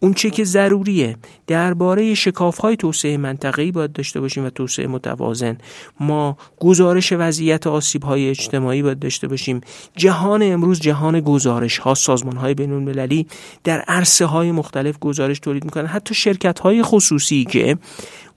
اون 0.00 0.14
چه 0.14 0.30
که 0.30 0.44
ضروریه. 0.44 1.16
درباره 1.46 2.14
شکاف 2.14 2.58
های 2.58 2.76
توسعه 2.76 3.16
منطقه‌ای 3.16 3.72
باید 3.72 3.92
داشته 3.92 4.20
باشیم 4.20 4.44
و 4.44 4.50
توسعه 4.50 4.86
متوازن. 4.86 5.58
ما 6.00 6.36
گزارش 6.60 7.12
وضعیت 7.12 7.66
آسیب 7.66 8.02
های 8.02 8.28
اجتماعی 8.28 8.82
باید 8.82 8.98
داشته 8.98 9.28
باشیم. 9.28 9.60
جهان 9.96 10.42
امروز 10.42 10.80
جهان 10.80 11.20
گزارش 11.20 11.78
ها 11.78 11.94
سازمان 11.94 12.36
های 12.36 12.54
بین 12.54 12.72
المللی 12.72 13.26
در 13.64 13.80
عرصه 13.80 14.24
های 14.24 14.52
مختلف 14.52 14.98
گزارش 14.98 15.38
تولید 15.38 15.64
می‌کنن. 15.64 15.86
حتی 15.86 16.14
شرکت 16.14 16.58
های 16.58 16.82
خصوصی 16.82 17.44
که 17.44 17.78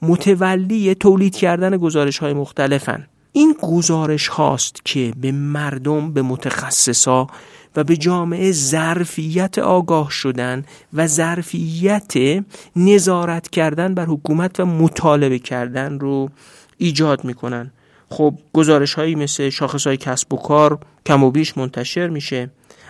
متولی 0.01 0.95
تولید 0.95 1.35
کردن 1.35 1.77
گزارش 1.77 2.17
های 2.17 2.33
مختلفن. 2.33 3.07
این 3.31 3.55
گزارش 3.61 4.27
هاست 4.27 4.85
که 4.85 5.13
به 5.21 5.31
مردم 5.31 6.13
به 6.13 6.21
متخصصا 6.21 7.27
و 7.75 7.83
به 7.83 7.97
جامعه 7.97 8.51
ظرفیت 8.51 9.59
آگاه 9.59 10.11
شدن 10.11 10.65
و 10.93 11.07
ظرفیت 11.07 12.13
نظارت 12.75 13.49
کردن 13.49 13.93
بر 13.93 14.05
حکومت 14.05 14.59
و 14.59 14.65
مطالبه 14.65 15.39
کردن 15.39 15.99
رو 15.99 16.29
ایجاد 16.77 17.23
می‌کنن. 17.23 17.71
خب 18.09 18.33
گزارش 18.53 18.93
هایی 18.93 19.15
مثل 19.15 19.49
شاخص 19.49 19.87
های 19.87 19.97
کسب 19.97 20.33
و 20.33 20.37
کار 20.37 20.79
کم 21.05 21.23
و 21.23 21.31
بیش 21.31 21.57
منتشر 21.57 22.07
میشه. 22.07 22.49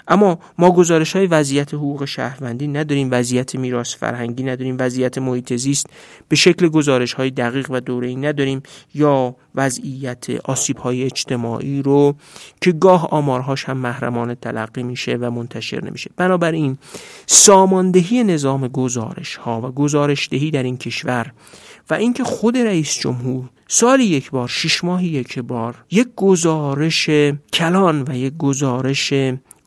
اما 0.10 0.40
ما 0.58 0.72
گزارش 0.72 1.16
های 1.16 1.28
وضعیت 1.28 1.74
حقوق 1.74 2.06
شهروندی 2.06 2.68
نداریم 2.68 3.08
وضعیت 3.12 3.56
میراث 3.56 3.96
فرهنگی 3.96 4.44
نداریم 4.44 4.76
وضعیت 4.80 5.18
محیط 5.18 5.54
زیست 5.54 5.88
به 6.28 6.36
شکل 6.36 6.68
گزارش 6.68 7.14
های 7.14 7.30
دقیق 7.30 7.72
و 7.72 7.80
دوره‌ای 7.80 8.16
نداریم 8.16 8.64
یا 8.94 9.36
وضعیت 9.56 10.30
آسیب 10.44 10.78
های 10.78 11.04
اجتماعی 11.04 11.82
رو 11.82 12.16
که 12.62 12.72
گاه 12.72 13.08
آمارهاش 13.10 13.66
هم 13.66 13.78
محرمانه 13.78 14.36
تلقی 14.36 14.84
میشه 14.84 15.16
و 15.16 15.32
منتشر 15.32 15.86
نمیشه. 15.86 16.12
بنابراین 16.18 16.78
ساماندهی 17.26 18.24
نظام 18.24 18.68
گزارش 18.68 19.36
ها 19.36 19.62
و 19.62 19.72
گزارشدهی 19.72 20.52
در 20.52 20.64
این 20.64 20.78
کشور 20.78 21.32
و 21.90 21.94
اینکه 21.94 22.24
خود 22.24 22.58
رئیس 22.58 23.00
جمهور 23.00 23.50
سالی 23.68 24.04
یک 24.04 24.32
بار 24.32 24.48
شش 24.48 24.84
ماهی 24.84 25.08
یک 25.08 25.40
بار 25.40 25.76
یک 25.92 26.08
گزارش 26.16 27.10
کلان 27.54 28.06
و 28.08 28.18
یک 28.18 28.34
گزارش 28.38 29.14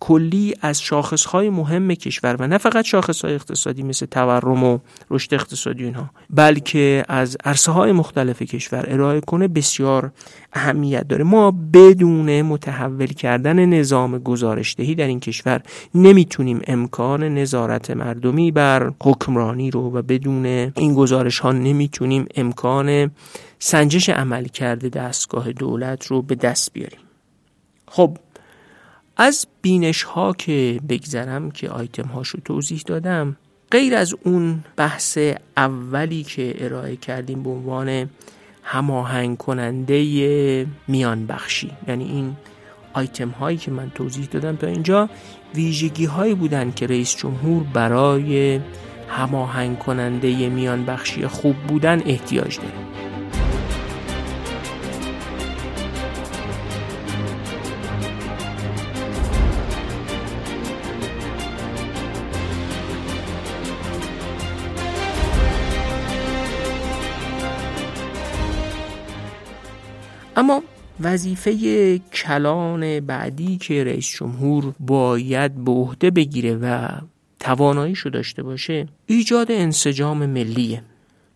کلی 0.05 0.55
از 0.61 0.83
شاخصهای 0.83 1.51
مهم 1.51 1.95
کشور 1.95 2.37
و 2.39 2.47
نه 2.47 2.59
فقط 2.59 2.85
شاخصهای 2.85 3.35
اقتصادی 3.35 3.83
مثل 3.83 4.07
تورم 4.07 4.65
و 4.65 4.79
رشد 5.11 5.35
اقتصادی 5.35 5.85
اینها 5.85 6.11
بلکه 6.31 7.05
از 7.09 7.37
عرصه 7.45 7.73
های 7.73 7.93
مختلف 7.93 8.43
کشور 8.43 8.85
ارائه 8.89 9.21
کنه 9.21 9.49
بسیار 9.49 10.11
اهمیت 10.53 11.09
داره. 11.09 11.25
ما 11.25 11.51
بدون 11.73 12.43
متحول 12.43 13.07
کردن 13.07 13.65
نظام 13.65 14.19
گزارشدهی 14.19 14.95
در 14.95 15.07
این 15.07 15.21
کشور 15.21 15.63
نمی‌تونیم 15.95 16.61
امکان 16.67 17.23
نظارت 17.23 17.91
مردمی 17.91 18.51
بر 18.51 18.93
حکمرانی 19.03 19.71
رو 19.71 19.81
و 19.81 20.03
بدون 20.03 20.47
این 20.47 20.95
گزارش 20.95 21.39
ها 21.39 21.53
نمی‌تونیم 21.53 22.27
امکان 22.37 23.11
سنجش 23.59 24.09
عمل 24.09 24.45
کرده 24.45 24.89
دستگاه 24.89 25.53
دولت 25.53 26.07
رو 26.07 26.23
به 26.23 26.35
دست 26.35 26.73
بیاریم. 26.73 27.01
خب 27.89 28.17
از 29.17 29.47
بینش 29.63 30.03
ها 30.03 30.33
که 30.33 30.81
بگذرم 30.89 31.51
که 31.51 31.69
آیتم 31.69 32.09
هاشو 32.09 32.39
توضیح 32.45 32.83
دادم 32.87 33.37
غیر 33.71 33.95
از 33.95 34.15
اون 34.25 34.65
بحث 34.77 35.19
اولی 35.57 36.23
که 36.23 36.55
ارائه 36.59 36.97
کردیم 36.97 37.43
به 37.43 37.51
عنوان 37.51 38.11
هماهنگ 38.63 39.39
کننده 39.39 40.67
میان 40.89 41.27
بخشی 41.27 41.71
یعنی 41.89 42.05
این 42.05 42.37
آیتم 42.93 43.29
هایی 43.29 43.57
که 43.57 43.71
من 43.71 43.91
توضیح 43.95 44.25
دادم 44.25 44.57
تا 44.57 44.67
اینجا 44.67 45.09
ویژگی 45.55 46.05
هایی 46.05 46.35
بودن 46.35 46.71
که 46.71 46.87
رئیس 46.87 47.17
جمهور 47.17 47.63
برای 47.63 48.61
هماهنگ 49.09 49.79
کننده 49.79 50.49
میان 50.49 50.85
بخشی 50.85 51.27
خوب 51.27 51.57
بودن 51.57 52.03
احتیاج 52.07 52.57
داره. 52.57 53.12
اما 70.43 70.63
وظیفه 71.01 71.99
کلان 71.99 73.01
بعدی 73.01 73.57
که 73.57 73.85
رئیس 73.85 74.09
جمهور 74.09 74.75
باید 74.81 75.65
به 75.65 75.71
عهده 75.71 76.11
بگیره 76.11 76.57
و 76.57 76.89
تواناییشو 77.41 78.09
داشته 78.09 78.43
باشه 78.43 78.87
ایجاد 79.07 79.53
انسجام 79.53 80.27
ملیه. 80.27 80.83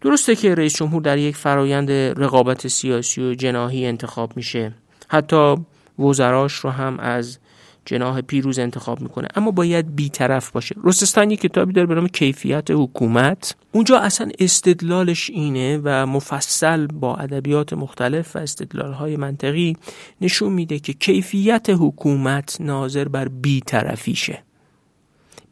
درسته 0.01 0.37
که 0.37 0.55
رئیس 0.55 0.77
جمهور 0.77 1.03
در 1.03 1.19
یک 1.19 1.37
فرایند 1.37 1.91
رقابت 1.91 2.69
سیاسی 2.69 3.23
و 3.23 3.35
جناهی 3.35 3.87
انتخاب 3.87 4.37
میشه. 4.37 4.73
حتی 5.09 5.57
وزراش 5.99 6.53
رو 6.53 6.71
هم 6.71 6.99
از 7.01 7.39
جناح 7.87 8.21
پیروز 8.21 8.59
انتخاب 8.59 9.01
می‌کنه. 9.01 9.29
اما 9.35 9.51
باید 9.51 9.97
بیطرف 9.97 10.51
باشه. 10.51 10.75
رستستان 10.85 11.31
یک 11.31 11.41
کتابی 11.41 11.73
داره 11.73 11.87
به 11.87 11.95
نام 11.95 12.09
کیفیت 12.09 12.71
حکومت. 12.71 13.57
اونجا 13.73 13.99
اصلا 13.99 14.31
استدلالش 14.39 15.31
اینه 15.31 15.81
و 15.85 16.07
مفصل 16.07 16.87
با 16.87 17.17
ادبیات 17.17 17.73
مختلف 17.73 18.37
و 18.37 18.39
استدلالهای 18.39 19.17
منطقی 19.17 19.77
نشون 20.21 20.53
میده 20.53 20.79
که 20.79 20.93
کیفیت 20.93 21.67
حکومت 21.71 22.57
ناظر 22.61 23.09
بر 23.09 23.29
بیطرفیشه. 23.29 24.43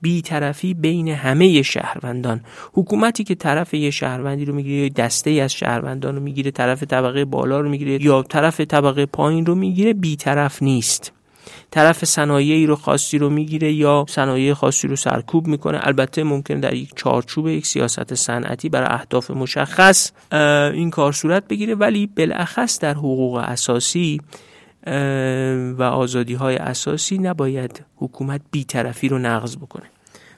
بیطرفی 0.02 0.74
بین 0.74 1.08
همه 1.08 1.62
شهروندان. 1.62 2.40
حکومتی 2.72 3.24
که 3.24 3.34
طرف 3.34 3.74
یه 3.74 3.90
شهروندی 3.90 4.44
رو 4.44 4.54
می‌گیره 4.54 4.88
دسته 4.88 5.30
از 5.30 5.52
شهروندان 5.52 6.14
رو 6.14 6.22
می‌گیره 6.22 6.50
طرف 6.50 6.82
طبقه 6.82 7.24
بالا 7.24 7.60
رو 7.60 7.68
می‌گیره 7.68 8.04
یا 8.04 8.22
طرف 8.22 8.60
طبقه 8.60 9.06
پایین 9.06 9.46
رو 9.46 9.54
می‌گیره 9.54 9.92
بیطرف 9.92 10.62
نیست. 10.62 11.12
طرف 11.74 12.04
صنایعی 12.04 12.66
رو 12.66 12.76
خاصی 12.76 13.18
رو 13.18 13.30
می‌گیره 13.30 13.72
یا 13.72 14.06
صنایع 14.08 14.54
خاصی 14.54 14.88
رو 14.88 14.96
سرکوب 14.96 15.46
می‌کنه. 15.46 15.78
البته 15.82 16.24
ممکن 16.24 16.60
در 16.60 16.74
یک 16.74 16.90
چارچوب 16.96 17.48
یک 17.48 17.66
سیاست 17.66 18.14
صنعتی 18.14 18.68
برای 18.68 18.88
اهداف 18.90 19.30
مشخص 19.30 20.10
این 20.72 20.90
کار 20.90 21.12
صورت 21.12 21.48
بگیره. 21.48 21.74
ولی 21.74 22.06
بالاخص 22.06 22.78
در 22.78 22.94
حقوق 22.94 23.34
اساسی 23.36 24.20
و 25.78 25.82
آزادی 25.82 26.34
های 26.34 26.56
اساسی 26.56 27.18
نباید 27.18 27.84
حکومت 27.96 28.40
بیطرفی 28.50 29.08
رو 29.08 29.18
نقض 29.18 29.56
بکنه. 29.56 29.86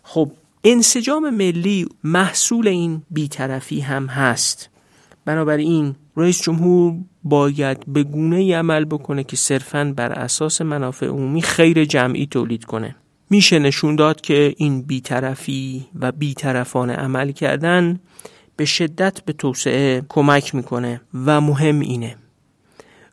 خب 0.03 0.30
انسجام 0.64 1.30
ملی 1.30 1.87
محصول 2.05 2.68
این 2.68 3.03
بیطرفی 3.11 3.80
هم 3.80 4.07
هست. 4.07 4.70
بنابراین 5.24 5.95
رئیس 6.16 6.43
جمهور 6.43 6.95
باید 7.29 7.85
به 7.87 8.03
گونه 8.03 8.57
عمل 8.57 8.85
بکنه 8.85 9.24
که 9.24 9.37
صرفا 9.37 9.93
بر 9.97 10.12
اساس 10.12 10.62
منافع 10.62 11.07
عمومی 11.07 11.43
خیر 11.43 11.85
جمعی 11.85 12.27
تولید 12.27 12.64
کنه. 12.64 12.97
میشه 13.31 13.59
نشون 13.59 13.97
داد 13.97 14.20
که 14.20 14.55
این 14.57 14.83
بیطرفی 14.83 15.87
و 16.01 16.12
بیطرفانه 16.12 16.93
عمل 16.93 17.33
کردن 17.33 18.01
به 18.57 18.64
شدت 18.64 19.24
به 19.24 19.33
توسعه 19.33 20.03
کمک 20.09 20.55
می‌کنه 20.55 21.01
و 21.27 21.41
مهم 21.41 21.81
اینه. 21.81 22.16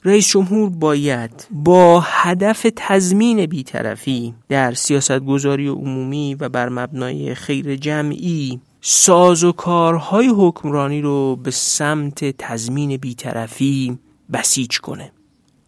رئیس 0.05 0.27
جمهور 0.27 0.69
باید 0.69 1.47
با 1.51 2.03
هدف 2.05 2.67
تضمین 2.75 3.45
بیطرفی 3.45 4.33
در 4.49 4.73
سیاست 4.73 5.19
گذاری 5.19 5.67
عمومی 5.67 6.35
و 6.35 6.49
بر 6.49 6.69
مبنای 6.69 7.35
خیر 7.35 7.75
جمعی 7.75 8.59
ساز 8.85 9.43
و 9.43 9.51
کارهای 9.51 10.27
حکمرانی 10.27 11.01
رو 11.01 11.35
به 11.35 11.51
سمت 11.51 12.37
تضمین 12.37 12.97
بیطرفی 12.97 13.97
بسیج 14.33 14.79
کنه. 14.79 15.11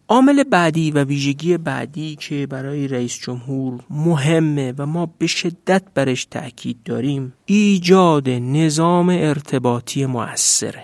عامل 0.07 0.43
بعدی 0.43 0.91
و 0.91 1.03
ویژگی 1.03 1.57
بعدی 1.57 2.15
که 2.15 2.47
برای 2.47 2.87
رئیس 2.87 3.19
جمهور 3.23 3.79
مهمه 3.89 4.73
و 4.77 4.85
ما 4.85 5.05
به 5.17 5.27
شدت 5.27 5.83
برش 5.93 6.25
تاکید 6.25 6.77
داریم 6.85 7.33
ایجاد 7.45 8.29
نظام 8.29 9.09
ارتباطی 9.09 10.05
موثره. 10.05 10.83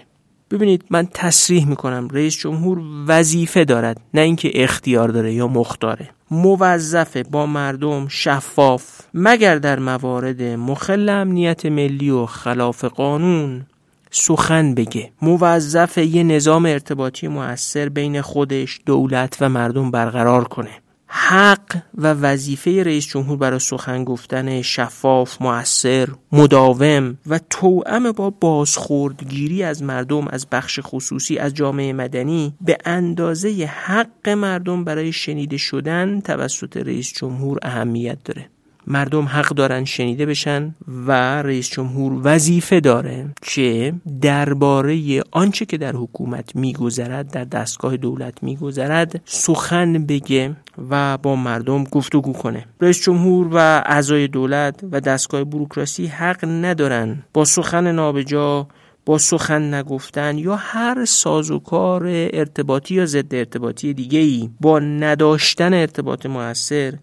ببینید 0.51 0.83
من 0.89 1.07
تصریح 1.13 1.65
می‌کنم 1.65 2.07
رئیس 2.11 2.37
جمهور 2.37 2.81
وظیفه 3.07 3.65
دارد 3.65 4.01
نه 4.13 4.21
اینکه 4.21 4.63
اختیار 4.63 5.09
داره 5.09 5.33
یا 5.33 5.47
مختاره. 5.47 6.09
موظفه 6.31 7.23
با 7.23 7.45
مردم 7.45 8.07
شفاف 8.07 9.01
مگر 9.13 9.55
در 9.55 9.79
موارد 9.79 10.41
مخل 10.41 11.09
امنیت 11.09 11.65
ملی 11.65 12.09
و 12.09 12.25
خلاف 12.25 12.83
قانون 12.83 13.65
سخن 14.11 14.73
بگه. 14.75 15.11
موظف 15.21 15.97
یه 15.97 16.23
نظام 16.23 16.65
ارتباطی 16.65 17.27
موثر 17.27 17.89
بین 17.89 18.21
خودش 18.21 18.79
دولت 18.85 19.37
و 19.41 19.49
مردم 19.49 19.91
برقرار 19.91 20.43
کنه. 20.43 20.71
حق 21.13 21.77
و 21.95 22.13
وظیفه 22.13 22.83
رئیس 22.83 23.07
جمهور 23.07 23.37
برای 23.37 23.59
سخن 23.59 24.03
گفتن 24.03 24.61
شفاف، 24.61 25.41
مؤثر، 25.41 26.09
مداوم 26.31 27.17
و 27.27 27.39
توأم 27.49 28.11
با 28.11 28.29
بازخوردگیری 28.29 29.63
از 29.63 29.83
مردم 29.83 30.27
از 30.27 30.47
بخش 30.51 30.79
خصوصی 30.83 31.37
از 31.37 31.53
جامعه 31.53 31.93
مدنی 31.93 32.53
به 32.61 32.77
اندازه 32.85 33.65
حق 33.65 34.29
مردم 34.29 34.83
برای 34.83 35.11
شنیده 35.11 35.57
شدن 35.57 36.21
توسط 36.21 36.77
رئیس 36.77 37.13
جمهور 37.13 37.57
اهمیت 37.61 38.17
داره. 38.23 38.49
مردم 38.87 39.25
حق 39.25 39.49
دارن 39.49 39.85
شنیده 39.85 40.25
بشن 40.25 40.75
و 41.07 41.11
رئیس 41.41 41.69
جمهور 41.69 42.21
وظیفه 42.23 42.79
داره 42.79 43.29
که 43.41 43.93
درباره 44.21 45.21
آنچه 45.31 45.65
که 45.65 45.77
در 45.77 45.95
حکومت 45.95 46.55
میگذرد 46.55 47.31
در 47.31 47.43
دستگاه 47.43 47.97
دولت 47.97 48.43
میگذرد 48.43 49.21
سخن 49.25 50.05
بگه 50.05 50.55
و 50.89 51.17
با 51.17 51.35
مردم 51.35 51.83
گفتگو 51.83 52.33
کنه. 52.33 52.65
رئیس 52.81 53.01
جمهور 53.01 53.47
و 53.51 53.57
اعضای 53.85 54.27
دولت 54.27 54.79
و 54.91 54.99
دستگاه 55.01 55.43
بروکراسی 55.43 56.05
حق 56.05 56.45
ندارن 56.45 57.23
با 57.33 57.45
سخن 57.45 57.91
نابجا 57.91 58.67
با 59.05 59.17
سخن 59.17 59.73
نگفتن 59.73 60.37
یا 60.37 60.55
هر 60.55 61.05
سازوکار 61.05 62.03
ارتباطی 62.07 62.95
یا 62.95 63.05
ضد 63.05 63.35
ارتباطی 63.35 63.93
دیگه 63.93 64.19
ای 64.19 64.49
با 64.61 64.79
نداشتن 64.79 65.73
ارتباط 65.73 66.25
موثر 66.25 66.93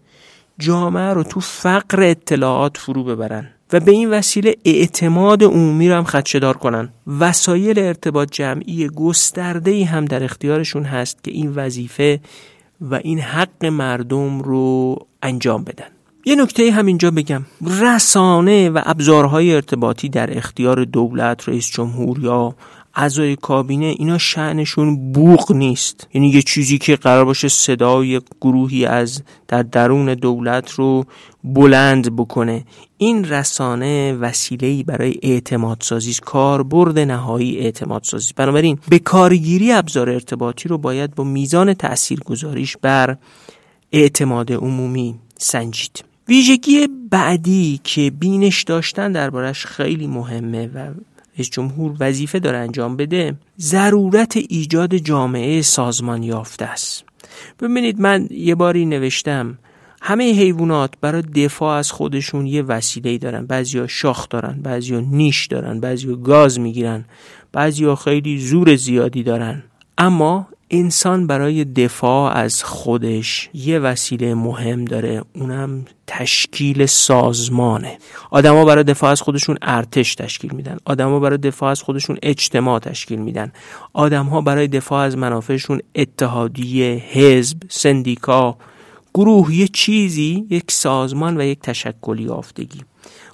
جامعه 0.59 1.13
رو 1.13 1.23
تو 1.23 1.39
فقر 1.39 2.03
اطلاعات 2.03 2.77
فرو 2.77 3.03
ببرن 3.03 3.49
و 3.73 3.79
به 3.79 3.91
این 3.91 4.09
وسیله 4.09 4.55
اعتماد 4.65 5.43
عمومی 5.43 5.89
رو 5.89 5.95
هم 5.95 6.03
خدشدار 6.03 6.57
کنن. 6.57 6.89
وسایل 7.19 7.79
ارتباط 7.79 8.31
جمعی 8.31 8.87
گسترده 8.87 9.85
هم 9.85 10.05
در 10.05 10.23
اختیارشون 10.23 10.83
هست 10.83 11.23
که 11.23 11.31
این 11.31 11.51
وظیفه 11.55 12.19
و 12.81 12.95
این 12.95 13.19
حق 13.19 13.65
مردم 13.65 14.41
رو 14.41 14.95
انجام 15.23 15.63
بدن. 15.63 15.87
یه 16.25 16.35
نکته 16.35 16.71
هم 16.71 16.85
اینجا 16.85 17.11
بگم. 17.11 17.45
رسانه 17.81 18.69
و 18.69 18.81
ابزارهای 18.85 19.55
ارتباطی 19.55 20.09
در 20.09 20.37
اختیار 20.37 20.83
دولت 20.83 21.49
رئیس 21.49 21.71
جمهور 21.71 22.19
یا 22.19 22.55
اعضای 22.99 23.35
کابینه 23.35 23.85
اینا 23.85 24.17
شعنشون 24.17 25.11
بوق 25.11 25.51
نیست. 25.51 26.07
یعنی 26.13 26.29
یه 26.29 26.41
چیزی 26.41 26.77
که 26.77 26.95
قرار 26.95 27.25
باشه 27.25 27.47
صدای 27.47 28.21
گروهی 28.41 28.85
از 28.85 29.23
در 29.47 29.63
درون 29.63 30.13
دولت 30.13 30.71
رو 30.71 31.05
بلند 31.43 32.15
بکنه. 32.15 32.63
این 32.97 33.25
رسانه 33.25 34.13
وسیله‌ای 34.13 34.83
برای 34.83 35.15
اعتماد 35.21 35.77
سازی 35.81 36.13
کاربرد 36.13 36.99
نهایی 36.99 37.57
اعتماد 37.57 38.03
سازی 38.03 38.33
بنابراین 38.35 38.79
به 38.89 38.99
کارگیری 38.99 39.71
ابزار 39.71 40.09
ارتباطی 40.09 40.69
رو 40.69 40.77
باید 40.77 41.15
با 41.15 41.23
میزان 41.23 41.73
تاثیرگذاریش 41.73 42.77
بر 42.77 43.17
اعتماد 43.91 44.51
عمومی 44.51 45.15
سنجید. 45.37 46.03
ویژگی 46.27 46.87
بعدی 47.09 47.79
که 47.83 48.11
بینش 48.19 48.63
داشتن 48.63 49.11
دربارش 49.11 49.65
خیلی 49.65 50.07
مهمه 50.07 50.67
و 50.67 50.87
رئیس 51.39 51.49
جمهور 51.49 51.95
وظیفه 51.99 52.39
داره 52.39 52.57
انجام 52.57 52.97
بده 52.97 53.35
ضرورت 53.59 54.37
ایجاد 54.49 54.95
جامعه 54.95 55.61
سازمان 55.61 56.23
یافته 56.23 56.65
است. 56.65 57.03
ببینید 57.59 58.01
من 58.01 58.27
یه 58.31 58.55
باری 58.55 58.85
نوشتم 58.85 59.57
همه 60.01 60.31
حیوانات 60.31 60.93
برای 61.01 61.21
دفاع 61.21 61.77
از 61.77 61.91
خودشون 61.91 62.45
یه 62.45 62.61
وسیله 62.61 63.17
دارن. 63.17 63.45
بعضیا 63.45 63.87
شاخ 63.87 64.29
دارن 64.29 64.61
بعضیا 64.63 64.99
نیش 64.99 65.45
دارن 65.45 65.79
بعضیا 65.79 66.15
گاز 66.15 66.59
می‌گیرن 66.59 67.05
بعضیا 67.51 67.95
خیلی 67.95 68.39
زور 68.39 68.75
زیادی 68.75 69.23
دارن. 69.23 69.63
اما 69.97 70.47
انسان 70.71 71.27
برای 71.27 71.65
دفاع 71.65 72.37
از 72.37 72.63
خودش 72.63 73.49
یه 73.53 73.79
وسیله 73.79 74.33
مهم 74.33 74.85
داره 74.85 75.23
اونم 75.35 75.85
تشکیل 76.07 76.85
سازمانه. 76.85 77.97
آدما 78.31 78.65
برای 78.65 78.83
دفاع 78.83 79.11
از 79.11 79.21
خودشون 79.21 79.57
ارتش 79.61 80.15
تشکیل 80.15 80.53
میدن. 80.53 80.77
آدما 80.85 81.19
برای 81.19 81.37
دفاع 81.37 81.71
از 81.71 81.81
خودشون 81.81 82.17
اجتماع 82.23 82.79
تشکیل 82.79 83.19
میدن. 83.19 83.51
آدمها 83.93 84.41
برای 84.41 84.67
دفاع 84.67 84.99
از 84.99 85.17
منافعشون 85.17 85.81
اتحادیه 85.95 87.03
حزب 87.11 87.57
سندیکا 87.69 88.57
گروه 89.13 89.55
یه 89.55 89.67
چیزی 89.67 90.45
یک 90.49 90.71
سازمان 90.71 91.37
و 91.37 91.43
یک 91.43 91.59
تشکلی 91.59 92.23
یافتگی. 92.23 92.81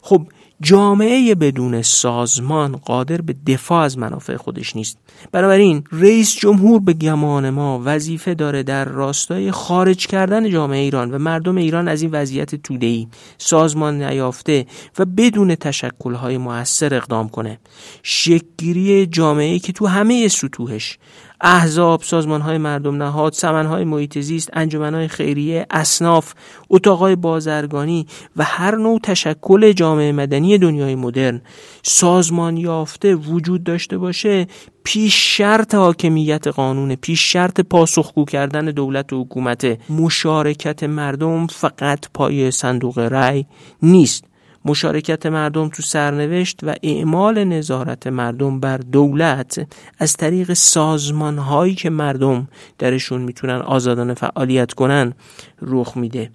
خب 0.01 0.27
جامعه 0.61 1.35
بدون 1.35 1.81
سازمان 1.81 2.77
قادر 2.77 3.21
به 3.21 3.35
دفاع 3.47 3.83
از 3.83 3.97
منافع 3.97 4.37
خودش 4.37 4.75
نیست. 4.75 4.97
بنابراین 5.31 5.83
رئیس 5.91 6.35
جمهور 6.35 6.79
به 6.79 6.93
گمان 6.93 7.49
ما 7.49 7.81
وظیفه 7.85 8.33
داره 8.33 8.63
در 8.63 8.85
راستای 8.85 9.51
خارج 9.51 10.07
کردن 10.07 10.49
جامعه 10.49 10.79
ایران 10.79 11.11
و 11.11 11.17
مردم 11.17 11.55
ایران 11.55 11.87
از 11.87 12.01
این 12.01 12.11
وضعیت 12.11 12.55
توده‌ای 12.55 13.07
سازمان 13.37 14.03
نیافته 14.03 14.65
و 14.99 15.05
بدون 15.05 15.55
تشکل‌های 15.55 16.37
موثر 16.37 16.95
اقدام 16.95 17.29
کنه. 17.29 17.59
شکلگیری 18.03 19.05
جامعه 19.05 19.59
که 19.59 19.73
تو 19.73 19.87
همه 19.87 20.27
سطوحش 20.27 20.97
احزاب، 21.41 22.03
سازمان 22.03 22.41
های 22.41 22.57
مردم 22.57 23.03
نهاد، 23.03 23.33
سمن 23.33 23.65
های 23.65 23.83
محیط 23.83 24.19
زیست، 24.19 24.49
انجمن 24.53 24.93
های 24.93 25.07
خیریه، 25.07 25.65
اصناف، 25.69 26.33
اتاقای 26.69 27.15
بازرگانی 27.15 28.07
و 28.37 28.43
هر 28.43 28.75
نوع 28.75 28.99
تشکل 28.99 29.71
جامعه 29.71 30.11
مدنی 30.11 30.57
دنیای 30.57 30.95
مدرن. 30.95 31.41
سازمان 31.83 32.57
یافته 32.57 33.15
وجود 33.15 33.63
داشته 33.63 33.97
باشه 33.97 34.47
پیش 34.83 35.37
شرط 35.37 35.75
حاکمیت 35.75 36.47
قانون 36.47 36.95
پیش 36.95 37.33
شرط 37.33 37.61
پاسخگو 37.61 38.25
کردن 38.25 38.65
دولت 38.65 39.13
و 39.13 39.23
حکومت. 39.23 39.89
مشارکت 39.89 40.83
مردم 40.83 41.47
فقط 41.47 42.05
پای 42.13 42.51
صندوق 42.51 42.99
رأی 42.99 43.45
نیست. 43.81 44.23
مشارکت 44.65 45.25
مردم 45.25 45.69
تو 45.69 45.83
سرنوشت 45.83 46.59
و 46.63 46.75
اعمال 46.83 47.43
نظارت 47.43 48.07
مردم 48.07 48.59
بر 48.59 48.77
دولت 48.77 49.67
از 49.99 50.17
طریق 50.17 50.53
سازمان 50.53 51.37
هایی 51.37 51.75
که 51.75 51.89
مردم 51.89 52.47
درشون 52.77 53.21
می‌تونن 53.21 53.61
آزادانه 53.61 54.13
فعالیت 54.13 54.73
کنن 54.73 55.13
رخ 55.61 55.97
میده. 55.97 56.31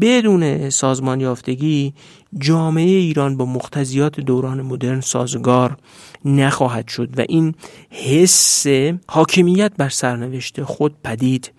بدون 0.00 0.70
سازمان 0.70 1.20
یافتگی 1.20 1.94
جامعه 2.38 2.90
ایران 2.90 3.36
با 3.36 3.44
مختزیات 3.44 4.20
دوران 4.20 4.62
مدرن 4.62 5.00
سازگار 5.00 5.76
نخواهد 6.24 6.88
شد 6.88 7.18
و 7.18 7.24
این 7.28 7.54
حس 7.90 8.66
حاکمیت 9.08 9.72
بر 9.78 9.88
سرنوشت 9.88 10.62
خود 10.62 10.94
پدید 11.04 11.52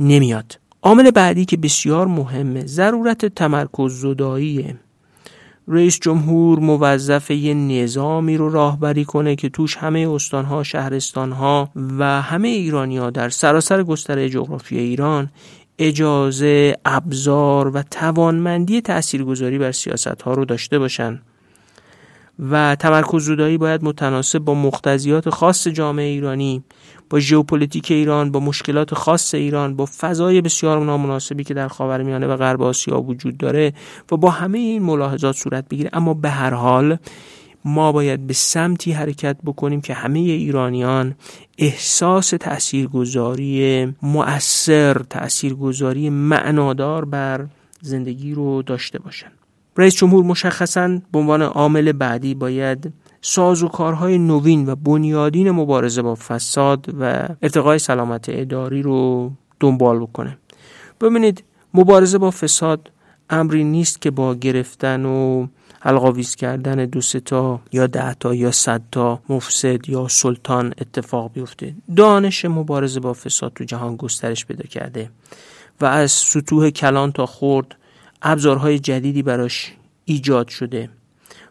نمیاد. 0.00 0.58
عامل 0.82 1.10
بعدی 1.10 1.44
که 1.44 1.56
بسیار 1.56 2.06
مهمه 2.06 2.66
ضرورت 2.66 3.26
تمرکز 3.26 4.00
زداییه 4.00 4.76
رئیس 5.68 5.98
جمهور 6.02 6.58
موظف 6.58 7.30
یه 7.30 7.54
نظامی 7.54 8.36
رو 8.36 8.50
راهبری 8.50 9.04
کنه 9.04 9.36
که 9.36 9.48
توش 9.48 9.76
همه 9.76 10.08
استانها، 10.10 10.62
شهرستانها 10.62 11.70
و 11.98 12.22
همه 12.22 12.48
ایرانیا 12.48 13.10
در 13.10 13.28
سراسر 13.28 13.82
گستره 13.82 14.28
جغرافی 14.28 14.78
ایران 14.78 15.30
اجازه، 15.78 16.76
ابزار 16.84 17.68
و 17.68 17.82
توانمندی 17.90 18.80
تاثیرگذاری 18.80 19.58
بر 19.58 19.72
سیاست 19.72 20.22
ها 20.22 20.34
رو 20.34 20.44
داشته 20.44 20.78
باشن. 20.78 21.20
و 22.50 22.74
تمرکز 22.74 23.22
زودایی 23.22 23.58
باید 23.58 23.84
متناسب 23.84 24.38
با 24.38 24.54
مقتضیات 24.54 25.30
خاص 25.30 25.68
جامعه 25.68 26.06
ایرانی 26.06 26.64
با 27.10 27.18
ژئوپلیتیک 27.18 27.90
ایران 27.90 28.30
با 28.30 28.40
مشکلات 28.40 28.94
خاص 28.94 29.34
ایران 29.34 29.76
با 29.76 29.86
فضای 29.98 30.40
بسیار 30.40 30.84
نامناسبی 30.84 31.44
که 31.44 31.54
در 31.54 31.68
خاورمیانه 31.68 32.26
و 32.26 32.36
غرب 32.36 32.62
آسیا 32.62 33.00
وجود 33.00 33.36
داره 33.36 33.72
و 34.12 34.16
با 34.16 34.30
همه 34.30 34.58
این 34.58 34.82
ملاحظات 34.82 35.36
صورت 35.36 35.68
بگیره. 35.68 35.90
اما 35.92 36.14
به 36.14 36.30
هر 36.30 36.54
حال 36.54 36.96
ما 37.64 37.92
باید 37.92 38.26
به 38.26 38.34
سمتی 38.34 38.92
حرکت 38.92 39.36
بکنیم 39.44 39.80
که 39.80 39.94
همه 39.94 40.18
ایرانیان 40.18 41.14
احساس 41.58 42.30
تاثیرگذاری 42.30 43.86
مؤثر 44.02 45.02
تاثیرگذاری 45.10 46.10
معنادار 46.10 47.04
بر 47.04 47.46
زندگی 47.80 48.34
رو 48.34 48.62
داشته 48.62 48.98
باشن. 48.98 49.32
رئیس 49.76 49.94
جمهور 49.94 50.24
مشخصا 50.24 50.98
به 51.12 51.18
عنوان 51.18 51.42
عامل 51.42 51.92
بعدی 51.92 52.34
باید 52.34 52.92
ساز 53.28 53.62
و 53.62 53.68
کارهای 53.68 54.18
نوین 54.18 54.68
و 54.68 54.76
بنیادین 54.76 55.50
مبارزه 55.50 56.02
با 56.02 56.14
فساد 56.14 56.94
و 57.00 57.28
ارتقای 57.42 57.78
سلامت 57.78 58.26
اداری 58.28 58.82
رو 58.82 59.30
دنبال 59.60 59.98
بکنه. 59.98 60.38
ببینید 61.00 61.44
مبارزه 61.74 62.18
با 62.18 62.30
فساد 62.30 62.90
امری 63.30 63.64
نیست 63.64 64.00
که 64.00 64.10
با 64.10 64.34
گرفتن 64.34 65.04
و 65.04 65.46
القاویز 65.82 66.34
کردن 66.34 66.84
دو 66.84 67.00
تا 67.00 67.60
یا 67.72 67.86
ده 67.86 68.14
تا 68.14 68.34
یا 68.34 68.50
صد 68.50 68.82
تا 68.92 69.20
مفسد 69.28 69.88
یا 69.88 70.08
سلطان 70.08 70.74
اتفاق 70.80 71.32
بیفته. 71.32 71.74
دانش 71.96 72.44
مبارزه 72.44 73.00
با 73.00 73.12
فساد 73.12 73.52
تو 73.54 73.64
جهان 73.64 73.96
گسترش 73.96 74.46
پیدا 74.46 74.64
کرده 74.64 75.10
و 75.80 75.84
از 75.84 76.12
سطوح 76.12 76.70
کلان 76.70 77.12
تا 77.12 77.26
خرد 77.26 77.76
ابزارهای 78.22 78.78
جدیدی 78.78 79.22
براش 79.22 79.72
ایجاد 80.04 80.48
شده. 80.48 80.88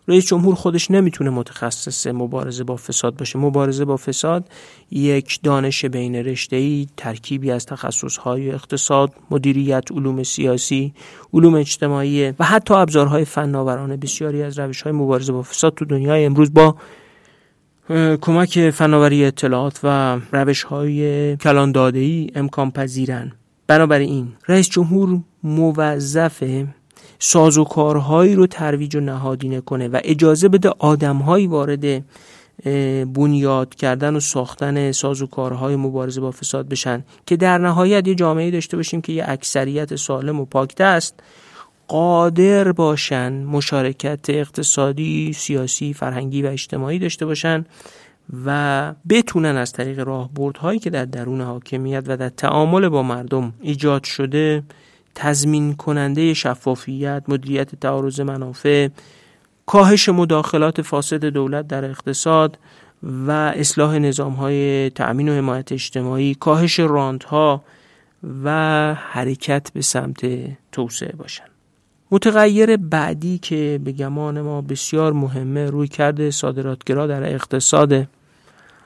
رئیس 0.08 0.26
جمهور 0.26 0.56
خودش 0.56 0.92
نمی‌تونه 0.92 1.30
متخصص 1.30 2.08
مبارزه 2.08 2.64
با 2.64 2.76
فساد 2.76 3.18
باشه. 3.18 3.40
مبارزه 3.40 3.86
با 3.86 3.98
فساد 3.98 4.50
یک 4.92 5.40
دانش 5.44 5.86
بین 5.86 6.16
رشته‌ای 6.16 6.88
ترکیبی 6.98 7.52
از 7.52 7.66
تخصصهای 7.66 8.52
اقتصاد 8.52 9.14
مدیریت 9.32 9.92
علوم 9.92 10.24
سیاسی 10.24 10.94
علوم 11.34 11.56
اجتماعی 11.56 12.34
و 12.40 12.44
حتی 12.46 12.74
ابزارهای 12.74 13.26
فناورانه 13.26 13.98
بسیاری 13.98 14.44
از 14.44 14.60
روش‌های 14.60 14.94
مبارزه 14.94 15.32
با 15.32 15.42
فساد 15.42 15.74
تو 15.74 15.86
دنیای 15.86 16.26
امروز 16.26 16.54
با 16.54 16.76
کمک 18.22 18.70
فناوری 18.70 19.26
اطلاعات 19.26 19.80
و 19.84 20.20
روش 20.32 20.64
های 20.64 21.38
کلان 21.38 21.72
داده 21.72 22.28
امکان 22.36 22.72
پذیرن. 22.72 23.32
بنابراین 23.68 24.28
رئیس 24.48 24.70
جمهور 24.70 25.20
موظفه 25.44 26.68
سازوکارهایی 27.28 28.36
رو 28.36 28.48
ترویج 28.48 28.96
و 28.96 29.00
نهادینه 29.00 29.62
کنه 29.62 29.88
و 29.88 30.00
اجازه 30.04 30.50
بده 30.50 30.70
آدمهایی 30.80 31.48
وارد 31.48 32.04
بنیاد 33.14 33.76
کردن 33.76 34.16
و 34.16 34.20
ساختن 34.20 34.92
سازوکارهای 34.92 35.76
مبارزه 35.76 36.22
با 36.22 36.32
فساد 36.32 36.70
بشن 36.70 37.04
که 37.26 37.38
در 37.38 37.58
نهایت 37.58 38.08
یه 38.08 38.16
جامعه 38.16 38.52
داشته 38.52 38.78
باشیم 38.78 39.02
که 39.02 39.14
یه 39.14 39.24
اکثریت 39.28 39.96
سالم 39.96 40.40
و 40.40 40.46
پاکته 40.46 40.84
است 40.84 41.20
قادر 41.88 42.72
باشن 42.72 43.44
مشارکت 43.44 44.30
اقتصادی، 44.30 45.34
سیاسی، 45.34 45.94
فرهنگی 45.94 46.42
و 46.42 46.48
اجتماعی 46.48 47.00
داشته 47.00 47.26
باشن 47.26 47.66
و 48.46 48.94
بتونن 49.10 49.58
از 49.58 49.72
طریق 49.72 50.00
راهبردهایی 50.00 50.80
که 50.80 50.90
در 50.90 51.06
درون 51.06 51.42
حاکمیت 51.42 52.04
و 52.08 52.18
در 52.18 52.30
تعامل 52.30 52.90
با 52.90 53.04
مردم 53.04 53.54
ایجاد 53.62 54.04
شده 54.04 54.64
تضمین 55.16 55.74
کننده 55.76 56.34
شفافیت، 56.34 57.24
مدیریت 57.28 57.76
تعارض 57.76 58.20
منافع، 58.20 58.88
کاهش 59.66 60.10
مداخلات 60.10 60.82
فاسد 60.82 61.26
دولت 61.26 61.68
در 61.68 61.86
اقتصاد 61.86 62.58
و 63.04 63.32
اصلاح 63.32 63.98
نظام 63.98 64.34
های 64.34 64.90
تأمین 64.90 65.30
و 65.30 65.34
حمایت 65.34 65.72
اجتماعی، 65.72 66.36
کاهش 66.36 66.80
راندها 66.80 67.64
و 68.44 68.94
حرکت 68.94 69.72
به 69.74 69.82
سمت 69.82 70.22
توسعه 70.72 71.16
باشند. 71.16 71.50
متغیر 72.12 72.78
بعدی 72.78 73.38
که 73.38 73.80
به 73.84 73.92
گمان 73.92 74.42
ما 74.42 74.62
بسیار 74.62 75.14
مهمه 75.14 75.66
روی 75.66 75.88
کرده 75.88 76.32
صادراتگرا 76.32 77.08
در 77.08 77.34
اقتصاد 77.34 78.08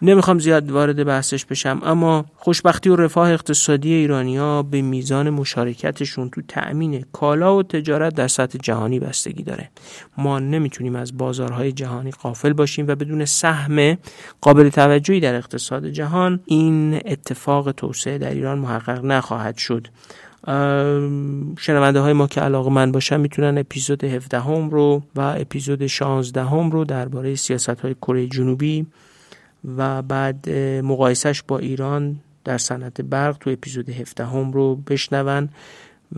نمی‌خوام 0.02 0.40
زیاد 0.40 0.72
وارد 0.72 1.04
بحثش 1.04 1.46
بشم 1.46 1.82
اما 1.84 2.26
خوشبختی 2.36 2.90
و 2.90 2.96
رفاه 2.96 3.32
اقتصادی 3.32 3.94
ایرانیا 3.94 4.64
به 4.64 4.82
میزان 4.82 5.30
مشارکتشون 5.30 6.30
تو 6.30 6.42
تأمین 6.48 7.06
کالا 7.14 7.58
و 7.58 7.64
تجارت 7.64 8.16
در 8.16 8.28
سطح 8.28 8.58
جهانی 8.62 9.00
بستگی 9.00 9.44
داره. 9.44 9.70
ما 10.18 10.40
نمی‌تونیم 10.40 10.96
از 10.96 11.18
بازارهای 11.18 11.72
جهانی 11.72 12.12
قافل 12.12 12.54
باشیم 12.54 12.88
و 12.88 12.96
بدون 12.96 13.26
سهم 13.26 13.98
قابل 14.42 14.70
توجهی 14.70 15.20
در 15.20 15.36
اقتصاد 15.36 15.88
جهان 15.88 16.40
این 16.46 17.02
اتفاق 17.06 17.72
توسعه 17.72 18.18
در 18.18 18.30
ایران 18.30 18.60
محقق 18.60 19.06
نخواهد 19.06 19.58
شد. 19.58 19.88
شنونده 21.58 22.00
های 22.00 22.14
ما 22.14 22.28
که 22.28 22.42
علاقه 22.42 22.70
من 22.70 22.92
باشن 22.92 23.20
می‌تونن 23.20 23.58
اپیزود 23.58 24.04
17 24.04 24.40
هم 24.40 24.70
رو 24.70 25.04
و 25.16 25.22
اپیزود 25.22 25.88
16 25.88 26.44
هم 26.44 26.72
رو 26.72 26.86
درباره 26.86 27.36
سیاست 27.36 27.70
های 27.80 27.94
کره 27.94 28.28
جنوبی 28.28 28.86
و 29.65 30.02
بعد 30.02 30.49
مقایسش 30.84 31.44
با 31.48 31.60
ایران 31.60 32.19
در 32.44 32.57
صنعت 32.57 33.02
برق 33.02 33.38
تو 33.38 33.49
اپیزود 33.49 33.90
17 33.90 34.26
هم 34.26 34.52
رو 34.52 34.76
بشنون 34.76 35.49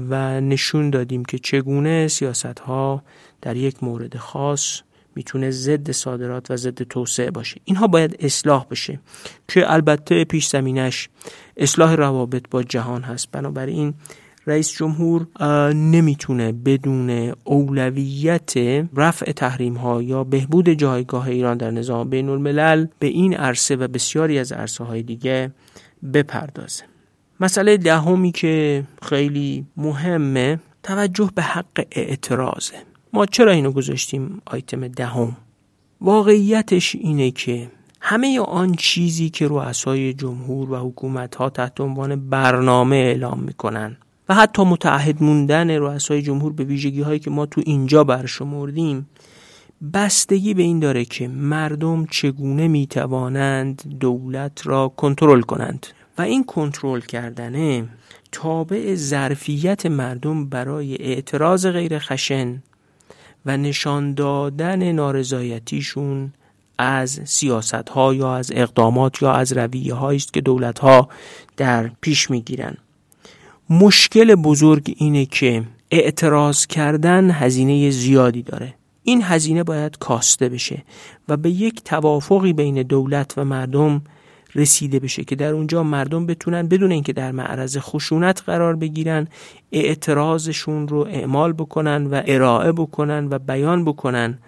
و 0.09 0.41
نشون 0.41 0.89
دادیم 0.89 1.25
که 1.25 1.39
چگونه 1.39 2.07
سیاست 2.07 2.59
ها 2.59 3.03
در 3.41 3.55
یک 3.55 3.83
مورد 3.83 4.17
خاص 4.17 4.81
می‌تونه 5.15 5.51
ضد 5.51 5.91
صادرات 5.91 6.51
و 6.51 6.57
ضد 6.57 6.83
توسعه 6.83 7.31
باشه. 7.31 7.61
اینها 7.63 7.87
باید 7.87 8.15
اصلاح 8.19 8.65
بشه 8.71 8.99
که 9.47 9.73
البته 9.73 10.23
پیش 10.23 10.47
زمینش 10.47 11.09
اصلاح 11.57 11.95
روابط 11.95 12.43
با 12.51 12.63
جهان 12.63 13.01
هست. 13.01 13.31
بنابراین 13.31 13.93
رئیس 14.47 14.71
جمهور 14.71 15.27
نمی‌تونه 15.73 16.51
بدون 16.51 17.33
اولویت 17.43 18.53
رفع 18.95 19.31
تحریم 19.31 19.73
ها 19.73 20.01
یا 20.01 20.23
بهبود 20.23 20.69
جایگاه 20.69 21.27
ایران 21.27 21.57
در 21.57 21.71
نظام 21.71 22.09
بین 22.09 22.29
الملل 22.29 22.87
به 22.99 23.07
این 23.07 23.33
عرصه 23.33 23.75
و 23.75 23.87
بسیاری 23.87 24.39
از 24.39 24.51
عرصه 24.51 24.83
های 24.83 25.03
دیگه 25.03 25.51
بپردازه. 26.13 26.83
مسئله 27.39 27.77
دهمی 27.77 28.31
که 28.31 28.83
خیلی 29.01 29.65
مهمه 29.77 30.59
توجه 30.83 31.29
به 31.35 31.41
حق 31.41 31.85
اعتراضه 31.91 32.73
ما 33.13 33.25
چرا 33.25 33.51
اینو 33.51 33.71
گذاشتیم 33.71 34.41
آیتم 34.45 34.87
دهم؟ 34.87 35.37
واقعیتش 36.01 36.95
اینه 36.95 37.31
که 37.31 37.67
همه 38.01 38.39
آن 38.39 38.73
چیزی 38.73 39.29
که 39.29 39.47
رؤسای 39.47 40.13
جمهور 40.13 40.71
و 40.71 40.75
حکومت 40.75 41.35
ها 41.35 41.49
تحت 41.49 41.81
عنوان 41.81 42.29
برنامه 42.29 42.95
اعلام 42.95 43.39
می‌کنن 43.39 43.97
و 44.29 44.35
حتی 44.35 44.63
متعهد 44.63 45.23
موندن 45.23 45.69
رؤسای 45.69 46.21
جمهور 46.21 46.53
به 46.53 46.63
ویژگی 46.63 47.01
هایی 47.01 47.19
که 47.19 47.29
ما 47.29 47.45
تو 47.45 47.61
اینجا 47.65 48.03
برشمردیم 48.03 49.09
بستگی 49.93 50.53
به 50.53 50.63
این 50.63 50.79
داره 50.79 51.05
که 51.05 51.27
مردم 51.27 52.05
چگونه 52.05 52.67
می‌توانند 52.67 53.95
دولت 53.99 54.67
را 54.67 54.87
کنترل 54.87 55.41
کنند. 55.41 55.87
و 56.17 56.21
این 56.21 56.43
کنترل 56.43 56.99
کردنه 56.99 57.87
تابع 58.31 58.95
ظرفیت 58.95 59.85
مردم 59.85 60.49
برای 60.49 60.95
اعتراض 60.95 61.67
غیر 61.67 61.99
خشن 61.99 62.63
و 63.45 63.57
نشان 63.57 64.13
دادن 64.13 64.91
نارضایتیشون 64.91 66.33
از 66.77 67.21
سیاست 67.23 67.89
ها 67.89 68.13
یا 68.13 68.35
از 68.35 68.51
اقدامات 68.55 69.21
یا 69.21 69.31
از 69.31 69.53
رویه 69.53 70.03
است 70.03 70.33
که 70.33 70.41
دولت 70.41 70.79
ها 70.79 71.09
در 71.57 71.91
پیش 72.01 72.31
می‌گیرن. 72.31 72.77
مشکل 73.71 74.35
بزرگ 74.35 74.93
اینه 74.97 75.25
که 75.25 75.63
اعتراض 75.91 76.65
کردن 76.67 77.31
هزینه 77.31 77.89
زیادی 77.89 78.41
داره. 78.41 78.73
این 79.03 79.21
هزینه 79.23 79.63
باید 79.63 79.97
کاسته 79.97 80.49
بشه 80.49 80.83
و 81.29 81.37
به 81.37 81.49
یک 81.49 81.83
توافقی 81.83 82.53
بین 82.53 82.83
دولت 82.83 83.33
و 83.37 83.45
مردم 83.45 84.01
رسیده 84.55 84.99
بشه 84.99 85.23
که 85.23 85.35
در 85.35 85.53
اونجا 85.53 85.83
مردم 85.83 86.25
بتونن 86.25 86.67
بدون 86.67 86.91
اینکه 86.91 87.13
در 87.13 87.31
معرض 87.31 87.77
خشونت 87.77 88.43
قرار 88.45 88.75
بگیرن 88.75 89.27
اعتراضشون 89.71 90.87
رو 90.87 90.97
اعمال 90.97 91.53
بکنن 91.53 92.07
و 92.07 92.21
ارائه 92.25 92.71
بکنن 92.71 93.27
و 93.29 93.39
بیان 93.39 93.85
بکنن 93.85 94.39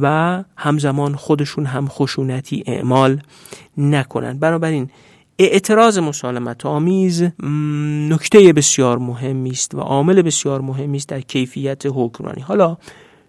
و 0.00 0.44
همزمان 0.56 1.14
خودشون 1.14 1.66
هم 1.66 1.88
خشونتی 1.88 2.64
اعمال 2.66 3.20
نکنن. 3.78 4.38
بنابراین 4.38 4.90
اعتراض 5.38 5.98
مسالمت 5.98 6.66
آمیز 6.66 7.22
نکته 8.10 8.52
بسیار 8.52 8.98
مهمی 8.98 9.50
است 9.50 9.74
و 9.74 9.80
عامل 9.80 10.22
بسیار 10.22 10.60
مهمی 10.60 10.96
است 10.96 11.08
در 11.08 11.20
کیفیت 11.20 11.82
حکمرانی. 11.86 12.42
حالا 12.42 12.76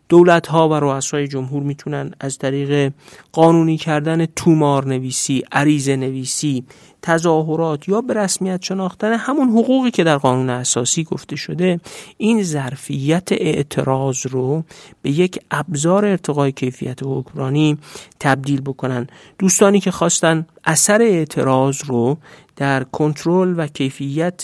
دولت 0.10 0.48
ها 0.48 0.70
و 0.70 0.74
رؤسای 0.74 1.28
جمهور 1.28 1.64
می‌تونن 1.64 2.12
از 2.20 2.38
طریق 2.38 2.94
قانونی 3.32 3.78
کردن 3.78 4.26
تومار 4.26 4.88
نویسی، 4.88 5.44
عریضه 5.52 5.96
نویسی، 5.96 6.64
تظاهرات 7.02 7.90
یا 7.90 8.02
به 8.02 8.14
رسمیت 8.14 8.62
شناختن 8.62 9.14
همون 9.14 9.50
حقوقی 9.50 9.92
که 9.92 10.04
در 10.04 10.18
قانون 10.18 10.50
اساسی 10.50 11.04
گفته 11.04 11.36
شده 11.36 11.80
این 12.18 12.44
ظرفیت 12.44 13.32
اعتراض 13.32 14.28
رو 14.28 14.64
به 15.02 15.12
یک 15.12 15.40
ابزار 15.52 16.06
ارتقای 16.06 16.52
کیفیت 16.52 17.00
حکمرانی 17.04 17.78
تبدیل 18.20 18.62
بکنن. 18.62 19.08
دوستانی 19.40 19.80
که 19.80 19.92
خواستن 19.92 20.46
اثر 20.64 21.02
اعتراض 21.02 21.82
رو 21.86 22.18
در 22.56 22.84
کنترل 22.84 23.54
و 23.58 23.68
کیفیت 23.68 24.44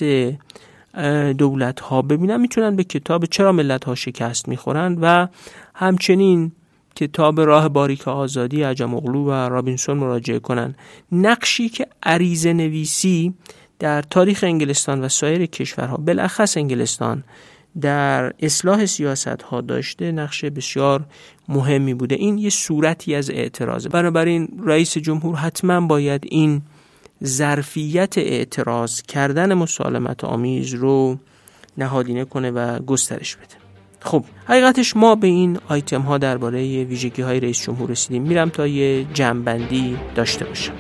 دولت 1.38 1.80
ها 1.80 2.02
ببینن 2.02 2.42
می‌تونن 2.42 2.76
به 2.76 2.84
کتاب 2.84 3.26
چرا 3.26 3.52
ملت 3.52 3.84
ها 3.84 3.96
شکست 3.96 4.48
می‌خورند 4.48 4.98
و 5.02 5.28
همچنین 5.76 6.52
کتاب 6.96 7.42
راه 7.42 7.70
باریک 7.70 8.08
آزادی 8.08 8.64
عجم 8.64 8.94
اغلو 8.94 9.26
و 9.26 9.32
رابینسون 9.32 9.98
مراجعه 9.98 10.40
کنند 10.40 10.78
نقشی 11.12 11.70
که 11.70 11.88
عریضه 12.04 12.54
نویسی 12.54 13.34
در 13.80 14.02
تاریخ 14.02 14.44
انگلستان 14.44 15.02
و 15.02 15.10
سایر 15.10 15.46
کشورها 15.46 15.98
بالاخص 15.98 16.58
انگلستان 16.58 17.24
در 17.82 18.34
اصلاح 18.40 18.86
سیاست 18.86 19.28
ها 19.28 19.62
داشته 19.62 20.12
نقش 20.12 20.46
بسیار 20.46 21.06
مهمی 21.50 21.94
بوده. 21.94 22.16
این 22.16 22.38
یه 22.38 22.50
صورتی 22.50 23.16
از 23.16 23.30
اعتراضه. 23.30 23.90
بنابراین 23.90 24.62
رئیس 24.66 24.98
جمهور 24.98 25.36
حتما 25.36 25.82
باید 25.82 26.24
این 26.30 26.62
ظرفیت 27.26 28.18
اعتراض 28.18 29.02
کردن 29.02 29.54
مسالمت 29.54 30.24
آمیز 30.24 30.74
رو 30.74 31.18
نهادینه 31.78 32.26
کنه 32.26 32.52
و 32.52 32.80
گسترش 32.80 33.36
بده. 33.36 33.56
خب 34.00 34.26
حقیقتش 34.46 34.98
ما 34.98 35.16
به 35.16 35.28
این 35.28 35.60
آیتم 35.70 36.02
ها 36.02 36.18
درباره 36.18 36.84
ویژگی 36.84 37.22
های 37.22 37.40
رئیس 37.40 37.62
جمهور 37.62 37.90
رسیدیم. 37.90 38.24
میرم 38.24 38.50
تا 38.50 38.68
یه 38.68 39.06
جمعبندی 39.14 39.98
داشته 40.16 40.46
باشم. 40.46 40.74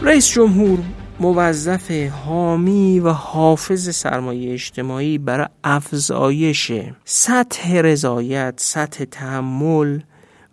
رئیس 0.00 0.28
جمهور 0.28 0.78
موظف 1.22 1.90
حامی 1.90 3.00
و 3.00 3.08
حافظ 3.08 3.94
سرمایه 3.94 4.52
اجتماعی 4.52 5.18
برای 5.18 5.46
افزایش 5.64 6.72
سطح 7.04 7.76
رضایت، 7.76 8.54
سطح 8.56 9.04
تحمل 9.04 10.00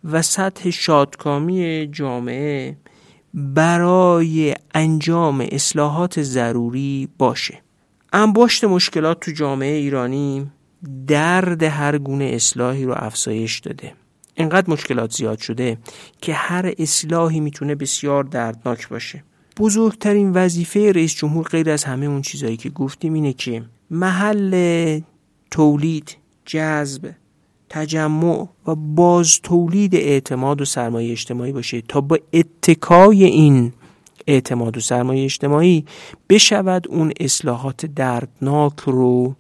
و 0.04 0.22
سطح 0.22 0.70
شادکامی 0.70 1.90
جامعه 1.91 2.78
برای 3.34 4.56
انجام 4.74 5.48
اصلاحات 5.52 6.22
ضروری 6.22 7.10
باشه. 7.18 7.62
انباشت 8.14 8.64
مشکلات 8.64 9.20
تو 9.20 9.32
جامعه 9.32 9.76
ایرانی 9.76 10.52
درد 11.08 11.64
هر 11.64 11.98
گونه 11.98 12.26
اصلاحی 12.26 12.86
رو 12.86 12.94
افزایش 12.98 13.60
داده. 13.60 13.94
اینقدر 14.36 14.70
مشکلات 14.70 15.12
زیاد 15.12 15.40
شده 15.40 15.78
که 16.22 16.34
هر 16.34 16.74
اصلاحی 16.80 17.40
می‌تونه 17.40 17.76
بسیار 17.76 18.24
دردناک 18.24 18.90
باشه. 18.90 19.24
بزرگترین 19.60 20.31
وظیفه 20.31 20.91
رئیس 20.91 21.15
جمهور 21.15 21.48
غیر 21.48 21.69
از 21.69 21.84
همه 21.84 22.06
اون 22.06 22.22
چیزهایی 22.22 22.57
که 22.57 22.69
گفتیم 22.69 23.14
اینه 23.14 23.34
که 23.34 23.64
محل 23.91 25.02
تولید 25.52 26.18
جذب 26.45 27.11
تجمع 27.69 28.48
و 28.68 28.76
باز 28.76 29.40
تولید 29.44 29.95
اعتماد 29.95 30.61
و 30.61 30.65
سرمایه 30.65 31.11
اجتماعی 31.11 31.52
باشه 31.52 31.81
تا 31.81 32.02
با 32.02 32.19
اتکای 32.34 33.23
این 33.23 33.73
اعتماد 34.27 34.77
و 34.77 34.80
سرمایه 34.80 35.23
اجتماعی 35.23 35.86
بشود 36.30 36.88
اون 36.88 37.14
اصلاحات 37.19 37.86
دردناک 37.86 38.80
رو 38.80 39.36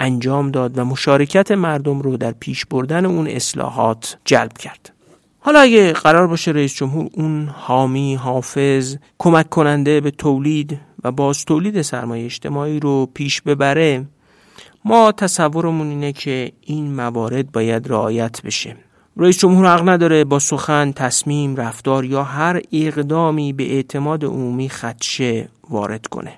انجام 0.00 0.50
داد 0.50 0.78
و 0.78 0.84
مشارکت 0.84 1.50
مردم 1.50 2.00
رو 2.00 2.16
در 2.16 2.32
پیش 2.32 2.66
بردن 2.66 3.06
اون 3.06 3.26
اصلاحات 3.26 4.18
جلب 4.24 4.58
کرد. 4.58 4.92
حالا 5.40 5.60
اگه 5.60 5.92
قرار 5.92 6.26
باشه 6.26 6.50
رئیس 6.50 6.74
جمهور 6.74 7.08
اون 7.12 7.48
حامی 7.54 8.14
حافظ 8.14 8.96
کمک 9.18 9.48
کننده 9.48 10.00
به 10.00 10.10
تولید 10.10 10.80
و 11.04 11.12
باز 11.12 11.44
تولید 11.44 11.82
سرمایه 11.82 12.24
اجتماعی 12.24 12.80
رو 12.80 13.06
پیش 13.14 13.42
ببره 13.42 14.06
ما 14.84 15.12
تصورمون 15.12 15.90
اینه 15.90 16.12
که 16.12 16.52
این 16.60 16.94
موارد 16.94 17.52
باید 17.52 17.88
رعایت 17.88 18.42
بشه. 18.42 18.76
رئیس 19.16 19.38
جمهور 19.38 19.66
حق 19.66 19.88
نداره 19.88 20.24
با 20.24 20.38
سخن 20.38 20.92
تصمیم 20.92 21.56
رفتار 21.56 22.04
یا 22.04 22.22
هر 22.24 22.60
اقدامی 22.72 23.52
به 23.52 23.74
اعتماد 23.74 24.24
عمومی 24.24 24.68
خدشه 24.68 25.48
وارد 25.70 26.06
کنه. 26.06 26.32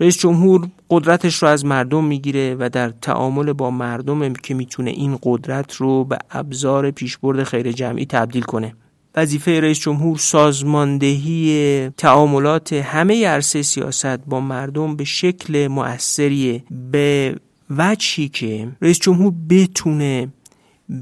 رئیس 0.00 0.18
جمهور 0.18 0.68
قدرتش 0.90 1.42
رو 1.42 1.48
از 1.48 1.64
مردم 1.64 2.04
می‌گیره 2.04 2.56
و 2.58 2.68
در 2.68 2.88
تعامل 2.88 3.52
با 3.52 3.70
مردم 3.70 4.32
که 4.32 4.54
می‌تونه 4.54 4.90
این 4.90 5.18
قدرت 5.22 5.74
رو 5.74 6.04
به 6.04 6.18
ابزار 6.30 6.90
پیشبرد 6.90 7.42
خیر 7.42 7.72
جمعی 7.72 8.06
تبدیل 8.06 8.42
کنه. 8.42 8.74
وظیفه 9.16 9.60
رئیس 9.60 9.78
جمهور 9.78 10.18
سازماندهی 10.18 11.90
تعاملات 11.96 12.72
همه 12.72 13.26
عرصه 13.26 13.62
سیاست 13.62 14.18
با 14.26 14.40
مردم 14.40 14.96
به 14.96 15.04
شکل 15.04 15.68
مؤثری 15.68 16.62
به 16.92 17.36
وجهی 17.70 18.28
که 18.28 18.68
رئیس 18.82 18.98
جمهور 18.98 19.32
بتونه 19.50 20.28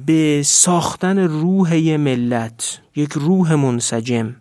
به 0.06 0.43
ساختن 0.44 1.18
روح 1.18 1.97
ملت 1.97 2.78
یک 2.97 3.12
روح 3.12 3.55
منسجم 3.55 4.36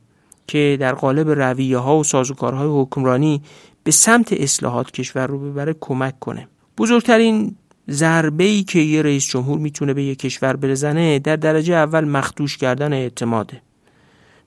که 0.48 0.78
در 0.80 0.94
قالب 0.94 1.30
رویه 1.30 1.78
ها 1.78 1.98
و 1.98 2.04
سازوکارهای 2.04 2.82
حکمرانی 2.82 3.42
به 3.86 3.92
سمت 3.92 4.34
اصلاحات 4.34 4.92
کشور 4.92 5.28
رو 5.28 5.40
ببره 5.40 5.76
کمک 5.80 6.20
کنه. 6.20 6.48
بزرگترین 6.78 7.56
ضربه 7.90 8.44
ای 8.44 8.64
که 8.64 8.80
یه 8.80 9.02
رئیس 9.02 9.26
جمهور 9.26 9.58
می‌تونه 9.58 9.94
به 9.94 10.04
یک 10.04 10.20
کشور 10.20 10.56
بزنه 10.56 11.20
در 11.20 11.36
درجه 11.36 11.74
اول 11.74 12.06
مخدوش 12.06 12.58
کردن 12.58 12.94
اعتماده. 12.94 13.62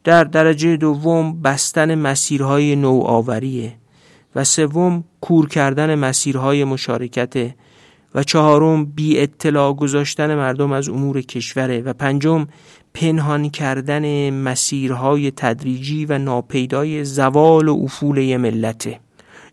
در 0.04 0.24
درجه 0.24 0.76
دوم 0.76 1.42
بستن 1.42 1.94
مسیرهای 1.94 2.76
نوآوریه 2.76 3.74
و 4.34 4.44
سوم 4.44 5.04
کور 5.20 5.48
کردن 5.48 5.94
مسیرهای 5.94 6.64
مشارکت 6.64 7.54
و 8.14 8.22
چهارم 8.22 8.84
بی 8.84 9.20
اطلاع 9.20 9.72
گذاشتن 9.72 10.34
مردم 10.34 10.72
از 10.72 10.88
امور 10.88 11.20
کشوره 11.20 11.80
و 11.80 11.92
پنجم 11.92 12.46
پنهان 12.94 13.50
کردن 13.50 14.30
مسیرهای 14.30 15.30
تدریجی 15.30 16.04
و 16.06 16.18
ناپیدای 16.18 17.04
زوال 17.04 17.68
و 17.68 17.80
افول 17.84 18.36
ملته. 18.36 19.00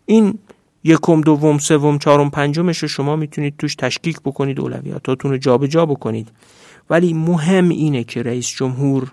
این 0.06 0.38
یکم 0.84 1.20
دوم 1.20 1.58
سوم 1.58 1.98
چهارم 1.98 2.30
پنجمش 2.30 2.78
رو 2.78 2.88
شما 2.88 3.16
می‌تونید 3.16 3.54
توش 3.58 3.74
تشکیک 3.74 4.20
بکنید 4.20 4.60
اولویاتاتون 4.60 5.30
رو 5.30 5.36
جابجا 5.36 5.86
بکنید. 5.86 6.28
ولی 6.90 7.12
مهم 7.12 7.68
اینه 7.68 8.04
که 8.04 8.22
رئیس 8.22 8.48
جمهور 8.48 9.12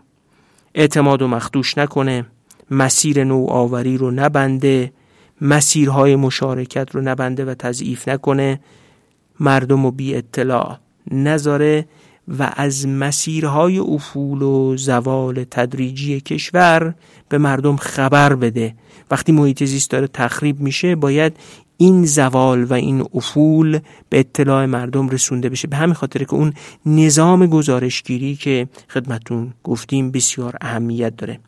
اعتماد 0.75 1.21
و 1.21 1.27
مخدوش 1.27 1.77
نکنه 1.77 2.25
مسیر 2.71 3.23
نوآوری 3.23 3.97
رو 3.97 4.11
نبنده 4.11 4.93
مسیرهای 5.41 6.15
مشارکت 6.15 6.95
رو 6.95 7.01
نبنده 7.01 7.45
و 7.45 7.53
تضعیف 7.53 8.07
نکنه 8.07 8.59
مردم 9.39 9.85
و 9.85 9.91
بی 9.91 10.15
اطلاع 10.15 10.77
نذاره. 11.11 11.85
و 12.27 12.53
از 12.55 12.87
مسیرهای 12.87 13.79
افول 13.79 14.41
و 14.41 14.77
زوال 14.77 15.43
تدریجی 15.51 16.21
کشور 16.21 16.93
به 17.29 17.37
مردم 17.37 17.75
خبر 17.75 18.35
بده. 18.35 18.75
وقتی 19.11 19.31
محیط 19.31 19.63
زیست 19.63 19.89
داره 19.89 20.07
تخریب 20.07 20.59
میشه 20.59 20.95
باید 20.95 21.37
این 21.77 22.05
زوال 22.05 22.63
و 22.63 22.73
این 22.73 23.05
افول 23.13 23.79
به 24.09 24.19
اطلاع 24.19 24.65
مردم 24.65 25.09
رسونده 25.09 25.49
بشه. 25.49 25.67
به 25.67 25.75
همین 25.75 25.93
خاطر 25.93 26.23
که 26.23 26.33
اون 26.33 26.53
نظام 26.85 27.45
گزارشگیری 27.45 28.35
که 28.35 28.67
خدمتون 28.89 29.53
گفتیم 29.63 30.11
بسیار 30.11 30.55
اهمیت 30.61 31.15
داره. 31.17 31.39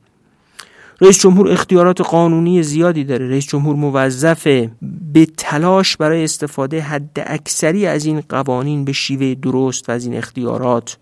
رئیس 1.01 1.19
جمهور 1.19 1.51
اختیارات 1.51 2.01
قانونی 2.01 2.63
زیادی 2.63 3.03
داره. 3.03 3.29
رئیس 3.29 3.47
جمهور 3.47 3.75
موظف 3.75 4.47
به 5.13 5.25
تلاش 5.37 5.97
برای 5.97 6.23
استفاده 6.23 6.81
حد 6.81 7.23
اکثری 7.25 7.85
از 7.87 8.05
این 8.05 8.21
قوانین 8.29 8.85
به 8.85 8.91
شیوه 8.91 9.35
درست 9.35 9.89
و 9.89 9.91
از 9.91 10.05
این 10.05 10.17
اختیارات 10.17 10.97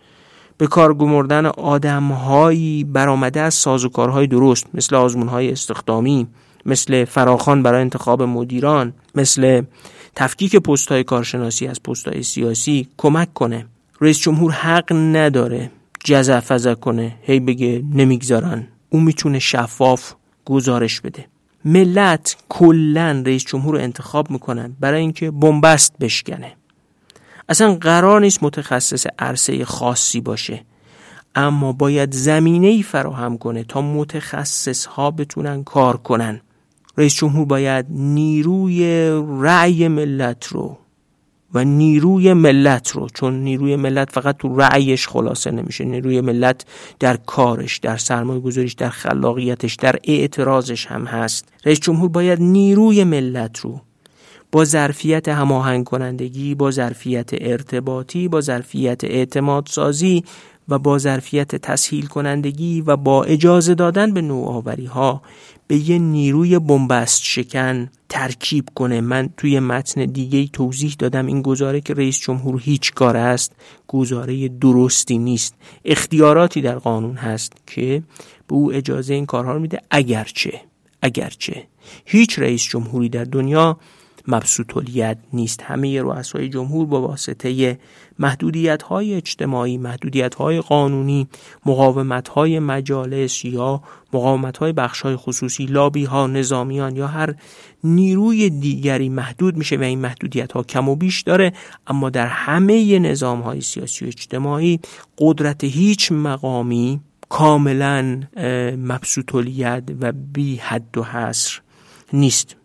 به 0.58 0.68
کار 0.68 0.94
گمردن 0.94 1.46
آدمهایی 1.46 2.84
برآمده 2.84 3.42
از 3.42 3.54
سازوکارهای 3.54 4.28
درست 4.28 4.68
مثل 4.74 4.96
آزمونهای 4.96 5.52
استخدامی 5.52 6.28
مثل 6.66 7.06
فراخان 7.06 7.64
برای 7.64 7.82
انتخاب 7.82 8.22
مدیران 8.22 8.94
مثل 9.16 9.62
تفکیک 10.16 10.56
پست 10.56 10.92
های 10.92 11.04
کارشناسی 11.04 11.68
از 11.68 11.84
پست 11.84 12.08
های 12.08 12.24
سیاسی 12.24 12.88
کمک 12.98 13.34
کنه. 13.34 13.66
رئیس 14.02 14.20
جمهور 14.20 14.52
حق 14.52 14.94
نداره 14.94 15.72
جزع 16.04 16.74
کنه 16.74 17.16
هی 17.22 17.40
بگه 17.40 17.84
نمی‌گذارن. 17.94 18.68
اون 18.94 19.04
می‌تونه 19.04 19.40
شفاف 19.40 20.14
گزارش 20.46 21.02
بده. 21.02 21.26
ملت 21.66 22.36
کلا 22.50 23.24
رئیس 23.26 23.46
جمهور 23.46 23.76
رو 23.76 23.82
انتخاب 23.82 24.32
می‌کنن 24.32 24.76
برای 24.80 25.02
اینکه 25.02 25.32
بنبست 25.32 25.98
بشکنه. 26.00 26.56
اصلا 27.50 27.76
قرار 27.76 28.22
نیست 28.22 28.44
متخصص 28.44 29.08
عرصه 29.20 29.66
خاصی 29.66 30.22
باشه. 30.22 30.66
اما 31.36 31.72
باید 31.72 32.14
زمینه 32.14 32.68
ای 32.68 32.84
فراهم 32.84 33.38
کنه 33.38 33.64
تا 33.64 33.82
متخصص 33.82 34.86
ها 34.86 35.12
بتونن 35.12 35.64
کار 35.64 35.98
کنن. 35.98 36.42
رئیس 36.98 37.16
جمهور 37.16 37.46
باید 37.46 37.86
نیروی 37.90 39.10
رأی 39.40 39.88
ملت 39.88 40.48
رو 40.48 40.78
و 41.54 41.64
نیروی 41.64 42.34
ملت 42.34 42.92
رو 42.92 43.08
چون 43.14 43.34
نیروی 43.34 43.76
ملت 43.76 44.12
فقط 44.12 44.38
تو 44.38 44.56
رأیش 44.56 45.08
خلاصه 45.08 45.52
نمیشه. 45.52 45.86
نیروی 45.86 46.22
ملت 46.22 46.66
در 47.00 47.18
کارش 47.18 47.78
در 47.78 47.98
سرمایه 47.98 48.40
گذاریش 48.40 48.74
در 48.74 48.90
خلاقیتش 48.90 49.76
در 49.76 49.96
اعتراضش 50.04 50.86
هم 50.86 51.06
هست. 51.06 51.46
رئیس 51.66 51.80
جمهور 51.80 52.10
باید 52.10 52.42
نیروی 52.42 53.04
ملت 53.04 53.60
رو 53.60 53.82
با 54.54 54.66
ظرفیت 54.66 55.30
هماهنگ 55.30 55.86
کنندگی 55.86 56.56
با 56.56 56.72
ظرفیت 56.72 57.30
ارتباطی 57.34 58.28
با 58.28 58.42
ظرفیت 58.42 59.04
اعتماد 59.04 59.68
سازی 59.68 60.24
و 60.70 60.80
با 60.80 60.98
ظرفیت 60.98 61.56
تسهیل 61.56 62.06
کنندگی 62.06 62.82
و 62.82 62.98
با 62.98 63.24
اجازه 63.24 63.76
دادن 63.76 64.14
به 64.14 64.22
نوآوری 64.22 64.86
ها 64.86 65.22
به 65.68 65.90
یه 65.90 66.00
نیروی 66.00 66.60
بنبست 66.60 67.24
شکن 67.24 67.90
ترکیب 68.14 68.70
کنه. 68.76 69.02
من 69.02 69.30
توی 69.38 69.60
متن 69.60 70.06
دیگه 70.06 70.48
توضیح 70.48 70.96
دادم 71.00 71.26
این 71.26 71.42
گزاره 71.42 71.82
که 71.82 71.94
رئیس 71.94 72.20
جمهور 72.20 72.62
هیچ 72.64 72.94
کار 72.94 73.18
است 73.18 73.52
گزاره 73.88 74.48
درستی 74.48 75.18
نیست. 75.18 75.56
اختیاراتی 75.86 76.62
در 76.62 76.76
قانون 76.76 77.16
هست 77.16 77.54
که 77.68 78.04
به 78.48 78.56
او 78.56 78.74
اجازه 78.74 79.14
این 79.14 79.26
کارها 79.26 79.54
رو 79.54 79.60
میده. 79.60 79.80
اگرچه 79.92 80.62
اگرچه 81.02 81.68
هیچ 82.06 82.40
رئیس 82.40 82.64
جمهوری 82.64 83.10
در 83.10 83.24
دنیا 83.24 83.78
مبسوط 84.28 84.74
نیست. 85.34 85.64
همه 85.64 86.02
رؤسای 86.02 86.50
جمهور 86.50 86.86
با 86.86 87.02
واسطه 87.02 87.80
محدودیت 88.20 88.84
های 88.84 89.14
اجتماعی 89.14 89.78
محدودیت 89.78 90.36
های 90.36 90.62
قانونی 90.62 91.28
مقاومت 91.66 92.28
های 92.28 92.60
مجالس 92.60 93.46
یا 93.46 93.82
مقاومت 94.14 94.58
های 94.58 94.74
بخش 94.74 95.02
های 95.02 95.16
خصوصی 95.16 95.66
لابی 95.66 96.04
ها 96.04 96.28
نظامیان 96.28 96.96
یا 96.96 97.08
هر 97.08 97.36
نیروی 97.84 98.50
دیگری 98.50 99.10
محدود 99.10 99.58
میشه 99.58 99.76
و 99.76 99.82
این 99.82 100.00
محدودیت 100.00 100.52
ها 100.52 100.64
کم 100.64 100.90
و 100.90 100.96
بیش 100.96 101.22
داره. 101.22 101.54
اما 101.88 102.10
در 102.10 102.28
همه 102.28 103.00
نظام 103.00 103.42
های 103.42 103.62
سیاسی 103.62 104.06
و 104.06 104.08
اجتماعی 104.08 104.80
قدرت 105.18 105.64
هیچ 105.64 106.12
مقامی 106.12 107.02
کاملا 107.30 108.22
مبسوط 108.78 109.36
و 110.02 110.12
بی 110.12 110.56
حد 110.56 110.98
و 110.98 111.04
حصر 111.04 111.62
نیست. 112.14 112.63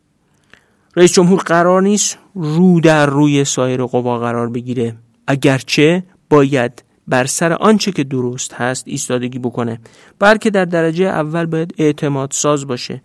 رئیس 0.97 1.13
جمهور 1.13 1.39
قرار 1.39 1.83
نیست 1.83 2.19
رو 2.35 2.81
در 2.81 3.07
روی 3.07 3.45
سایر 3.45 3.85
قوا 3.85 4.19
قرار 4.19 4.49
بگیره. 4.49 4.97
اگرچه 5.27 6.03
باید 6.31 6.83
بر 7.09 7.27
سر 7.27 7.53
آنچه 7.53 7.93
که 7.93 8.05
درست 8.05 8.55
هست 8.55 8.85
ایستادگی 8.87 9.39
بکنه. 9.39 9.81
بلکه 10.19 10.51
در 10.51 10.65
درجه 10.65 11.05
اول 11.05 11.47
باید 11.47 11.75
اعتماد 11.79 12.31
ساز 12.33 12.67
باشه. 12.67 13.03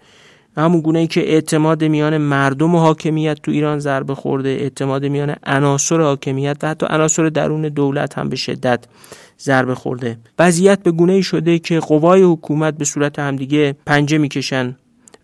همون 0.57 0.81
گونه 0.81 0.99
ای 0.99 1.07
که 1.07 1.33
اعتماد 1.33 1.83
میان 1.83 2.17
مردم 2.17 2.75
و 2.75 2.79
حاکمیت 2.79 3.41
تو 3.43 3.51
ایران 3.51 3.79
ضربه 3.79 4.15
خورده 4.15 4.49
اعتماد 4.49 5.05
میان 5.05 5.35
عناصر 5.43 6.01
حاکمیت 6.01 6.57
و 6.61 6.67
حتی 6.67 6.85
عناصر 6.89 7.29
درون 7.29 7.61
دولت 7.61 8.17
هم 8.17 8.29
به 8.29 8.35
شدت 8.35 8.85
ضربه 9.39 9.75
خورده. 9.75 10.17
وضعیت 10.39 10.83
به 10.83 10.91
گونه 10.91 11.13
ای 11.13 11.23
شده 11.23 11.59
که 11.59 11.79
قوای 11.79 12.23
حکومت 12.23 12.77
به 12.77 12.85
صورت 12.85 13.19
همدیگه 13.19 13.75
پنجه 13.85 14.17
می‌کشن. 14.17 14.75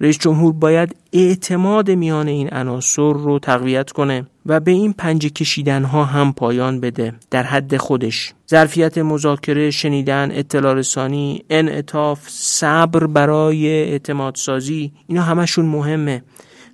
رئیس 0.01 0.17
جمهور 0.17 0.53
باید 0.53 0.95
اعتماد 1.13 1.91
میان 1.91 2.27
این 2.27 2.53
عناصر 2.53 3.13
رو 3.13 3.39
تقویت 3.39 3.91
کنه 3.91 4.25
و 4.45 4.59
به 4.59 4.71
این 4.71 4.93
پنجه 4.93 5.29
کشیدن 5.29 5.83
ها 5.83 6.05
هم 6.05 6.33
پایان 6.33 6.79
بده. 6.79 7.13
در 7.31 7.43
حد 7.43 7.77
خودش 7.77 8.33
ظرفیت 8.49 8.97
مذاکره 8.97 9.71
شنیدن 9.71 10.29
اطلاع 10.31 10.73
رسانی 10.73 11.43
انعطاف 11.49 12.19
صبر 12.29 13.07
برای 13.07 13.67
اعتماد 13.67 14.35
سازی 14.35 14.91
اینا 15.07 15.21
همشون 15.21 15.65
مهمه. 15.65 16.23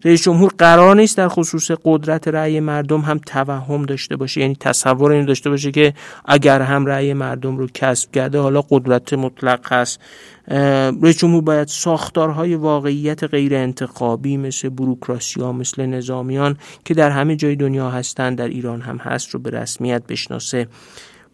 رئیس 0.06 0.24
جمهور 0.24 0.52
قرار 0.58 0.96
نیست 0.96 1.18
در 1.18 1.28
خصوص 1.28 1.72
قدرت 1.84 2.28
رأی 2.28 2.60
مردم 2.60 3.02
هم 3.02 3.18
توهم 3.18 3.86
داشته 3.86 4.16
باشه. 4.16 4.42
یعنی 4.42 4.56
تصور 4.60 5.12
این 5.12 5.26
داشته 5.26 5.50
باشه 5.50 5.72
که 5.72 5.94
اگر 6.26 6.62
هم 6.62 6.86
رأی 6.86 7.14
مردم 7.14 7.58
رو 7.58 7.68
کسب 7.74 8.12
کرده 8.12 8.40
حالا 8.40 8.62
قدرت 8.70 9.14
مطلق 9.14 9.74
هست. 9.74 10.00
رئیس 11.02 11.18
جمهور 11.18 11.42
باید 11.42 11.68
ساختارهای 11.68 12.56
واقعیت 12.56 13.24
غیر 13.24 13.56
انتخابی 13.56 14.38
مثل 14.38 14.70
بروکراسی 14.70 15.42
ها 15.42 15.52
مثل 15.52 15.86
نظامیان 15.86 16.58
که 16.86 16.94
در 16.94 17.10
همه 17.10 17.36
جای 17.36 17.56
دنیا 17.56 17.90
هستند 17.90 18.38
در 18.38 18.48
ایران 18.48 18.82
هم 18.82 18.98
هست 18.98 19.30
رو 19.30 19.40
به 19.40 19.50
رسمیت 19.50 20.04
بشناسه. 20.08 20.68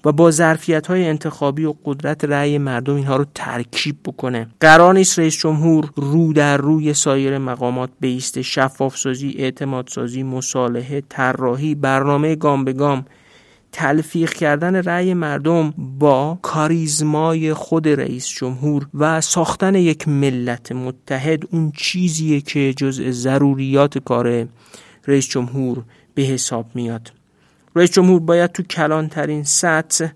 و 0.06 0.12
با 0.12 0.32
ظرفیت 0.32 0.88
های 0.88 1.08
انتخابی 1.08 1.66
و 1.66 1.74
قدرت 1.86 2.26
رأی 2.26 2.58
مردم 2.58 2.96
اینها 2.96 3.16
رو 3.16 3.26
ترکیب 3.36 3.96
بکنه. 4.06 4.48
قرار 4.60 4.94
نیست 4.94 5.20
رئیس 5.20 5.36
جمهور 5.36 5.92
رو 5.96 6.34
در 6.34 6.58
روی 6.58 6.94
سایر 6.94 7.38
مقامات 7.38 7.90
بیست 8.00 8.42
شفاف 8.42 8.98
سازی 8.98 9.36
اعتماد 9.38 9.88
سازی 9.88 10.24
مصالحه 10.24 11.04
طراحی 11.10 11.76
برنامه 11.76 12.36
گام 12.36 12.66
به 12.66 12.74
گام 12.74 13.06
تلفیق 13.72 14.34
کردن 14.34 14.76
رأی 14.76 15.14
مردم 15.14 15.74
با 16.00 16.40
کاریزمای 16.42 17.54
خود 17.54 17.88
رئیس 17.88 18.28
جمهور 18.28 18.88
و 18.94 19.22
ساختن 19.22 19.76
یک 19.76 20.08
ملت 20.08 20.72
متحد 20.72 21.44
اون 21.52 21.72
چیزیه 21.78 22.42
که 22.42 22.74
جزء 22.74 23.12
ضروریات 23.12 23.98
کار 23.98 24.48
رئیس 25.08 25.28
جمهور 25.28 25.84
به 26.16 26.22
حساب 26.22 26.66
میاد. 26.76 27.21
رئیس 27.76 27.92
جمهور 27.92 28.20
باید 28.20 28.52
تو 28.52 28.64
کلانترین 28.64 29.44
سطح 29.44 30.08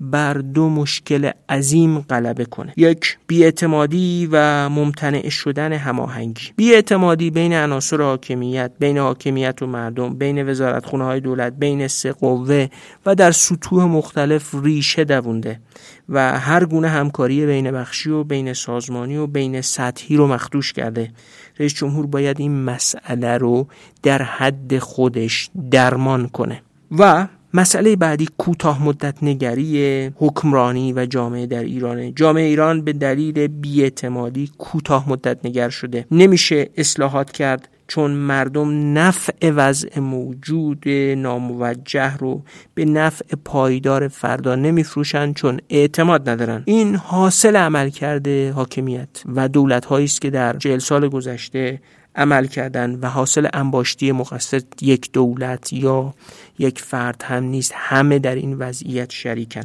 بر 0.00 0.34
دو 0.34 0.68
مشکل 0.68 1.30
عظیم 1.48 1.98
غلبه 1.98 2.44
کنه. 2.44 2.72
یک 2.76 3.18
بیاعتمادی 3.26 4.28
و 4.32 4.68
ممتنع 4.68 5.28
شدن 5.28 5.72
هماهنگی. 5.72 6.52
بیاعتمادی 6.56 7.30
بین 7.30 7.52
عناصر 7.52 8.02
حاکمیت 8.02 8.72
بین 8.78 8.98
حاکمیت 8.98 9.62
و 9.62 9.66
مردم 9.66 10.14
بین 10.14 10.48
وزارتخونه 10.50 11.04
های 11.04 11.20
دولت 11.20 11.52
بین 11.52 11.88
سه 11.88 12.12
قوه 12.12 12.68
و 13.06 13.14
در 13.14 13.30
سطوح 13.30 13.84
مختلف 13.84 14.54
ریشه 14.62 15.04
دوونده 15.04 15.60
و 16.08 16.38
هر 16.38 16.64
گونه 16.64 16.88
همکاری 16.88 17.46
بین 17.46 17.70
بخشی 17.70 18.10
و 18.10 18.24
بین 18.24 18.52
سازمانی 18.52 19.16
و 19.16 19.26
بین 19.26 19.60
سطحی 19.60 20.16
رو 20.16 20.26
مخدوش 20.26 20.72
کرده. 20.72 21.10
رئیس 21.58 21.74
جمهور 21.74 22.06
باید 22.06 22.40
این 22.40 22.64
مسئله 22.64 23.38
رو 23.38 23.66
در 24.02 24.22
حد 24.22 24.78
خودش 24.78 25.50
درمان 25.70 26.28
کنه. 26.28 26.62
و 26.98 27.26
مسئله 27.54 27.96
بعدی 27.96 28.28
کوتاه 28.38 28.84
مدت 28.84 29.22
نگری 29.22 30.06
حکمرانی 30.16 30.92
و 30.92 31.06
جامعه 31.06 31.46
در 31.46 31.62
ایران 31.62 32.14
جامعه 32.14 32.44
ایران 32.44 32.82
به 32.82 32.92
دلیل 32.92 33.46
بیاعتمادی 33.46 34.50
کوتاه 34.58 35.10
مدت 35.10 35.46
نگر 35.46 35.68
شده. 35.68 36.06
نمیشه 36.10 36.70
اصلاحات 36.76 37.32
کرد 37.32 37.68
چون 37.88 38.10
مردم 38.10 38.98
نفع 38.98 39.50
وضع 39.50 40.00
موجود 40.00 40.88
ناموجه 41.16 42.16
رو 42.16 42.42
به 42.74 42.84
نفع 42.84 43.24
پایدار 43.44 44.08
فردا 44.08 44.54
نمیفروشند 44.54 45.34
چون 45.34 45.60
اعتماد 45.70 46.28
ندارن. 46.28 46.62
این 46.64 46.94
حاصل 46.96 47.56
عمل 47.56 47.90
کرده 47.90 48.52
حاکمیت 48.52 49.22
و 49.34 49.48
دولت 49.48 49.92
است 49.92 50.20
که 50.20 50.30
در 50.30 50.56
چهل 50.56 50.78
سال 50.78 51.08
گذشته 51.08 51.80
عمل 52.16 52.46
کردن 52.46 52.94
و 52.94 53.06
حاصل 53.06 53.48
انباشتی 53.52 54.12
مقصد 54.12 54.64
یک 54.82 55.12
دولت 55.12 55.72
یا 55.72 56.14
یک 56.58 56.80
فرد 56.80 57.22
هم 57.24 57.44
نیست. 57.44 57.72
همه 57.74 58.18
در 58.18 58.34
این 58.34 58.54
وضعیت 58.58 59.10
شریکن. 59.10 59.62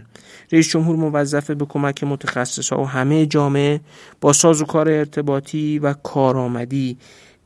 رئیس 0.51 0.69
جمهور 0.69 0.95
موظفه 0.95 1.55
به 1.55 1.65
کمک 1.65 2.03
متخصص 2.03 2.73
ها 2.73 2.81
و 2.81 2.87
همه 2.87 3.25
جامعه 3.25 3.81
با 4.21 4.33
ساز 4.33 4.61
و 4.61 4.65
کار 4.65 4.89
ارتباطی 4.89 5.79
و 5.79 5.93
کارآمدی 5.93 6.97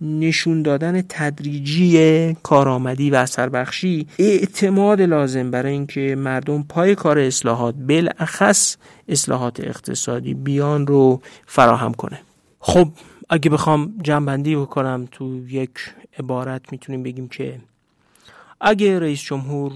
نشون 0.02 0.62
دادن 0.62 1.02
تدریجی 1.10 2.34
کارآمدی 2.44 3.10
و 3.10 3.16
اثر 3.16 3.50
بخشی 3.50 4.08
اعتماد 4.20 5.02
لازم 5.02 5.52
برای 5.52 5.72
اینکه 5.72 6.16
مردم 6.18 6.64
پای 6.64 6.96
کار 6.96 7.20
اصلاحات 7.20 7.76
بالاخص 7.76 8.78
اصلاحات 9.10 9.60
اقتصادی 9.60 10.34
بیان 10.34 10.88
رو 10.88 11.22
فراهم 11.46 11.94
کنه. 11.94 12.20
خب 12.60 12.88
اگه 13.30 13.50
بخوام 13.50 13.94
جنبندی 14.04 14.56
بکنم 14.56 15.08
تو 15.12 15.48
یک 15.48 15.72
عبارت 16.20 16.62
می‌تونیم 16.72 17.04
بگیم 17.04 17.28
که 17.28 17.60
اگه 18.66 19.00
رئیس 19.00 19.22
جمهور 19.22 19.72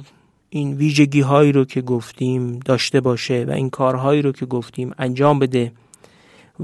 این 0.49 0.73
ویژگی 0.73 1.22
هایی 1.22 1.51
رو 1.51 1.65
که 1.65 1.81
گفتیم 1.81 2.59
داشته 2.59 3.01
باشه 3.01 3.45
و 3.47 3.51
این 3.51 3.69
کارهایی 3.69 4.22
رو 4.22 4.31
که 4.31 4.45
گفتیم 4.45 4.91
انجام 4.97 5.39
بده 5.39 5.72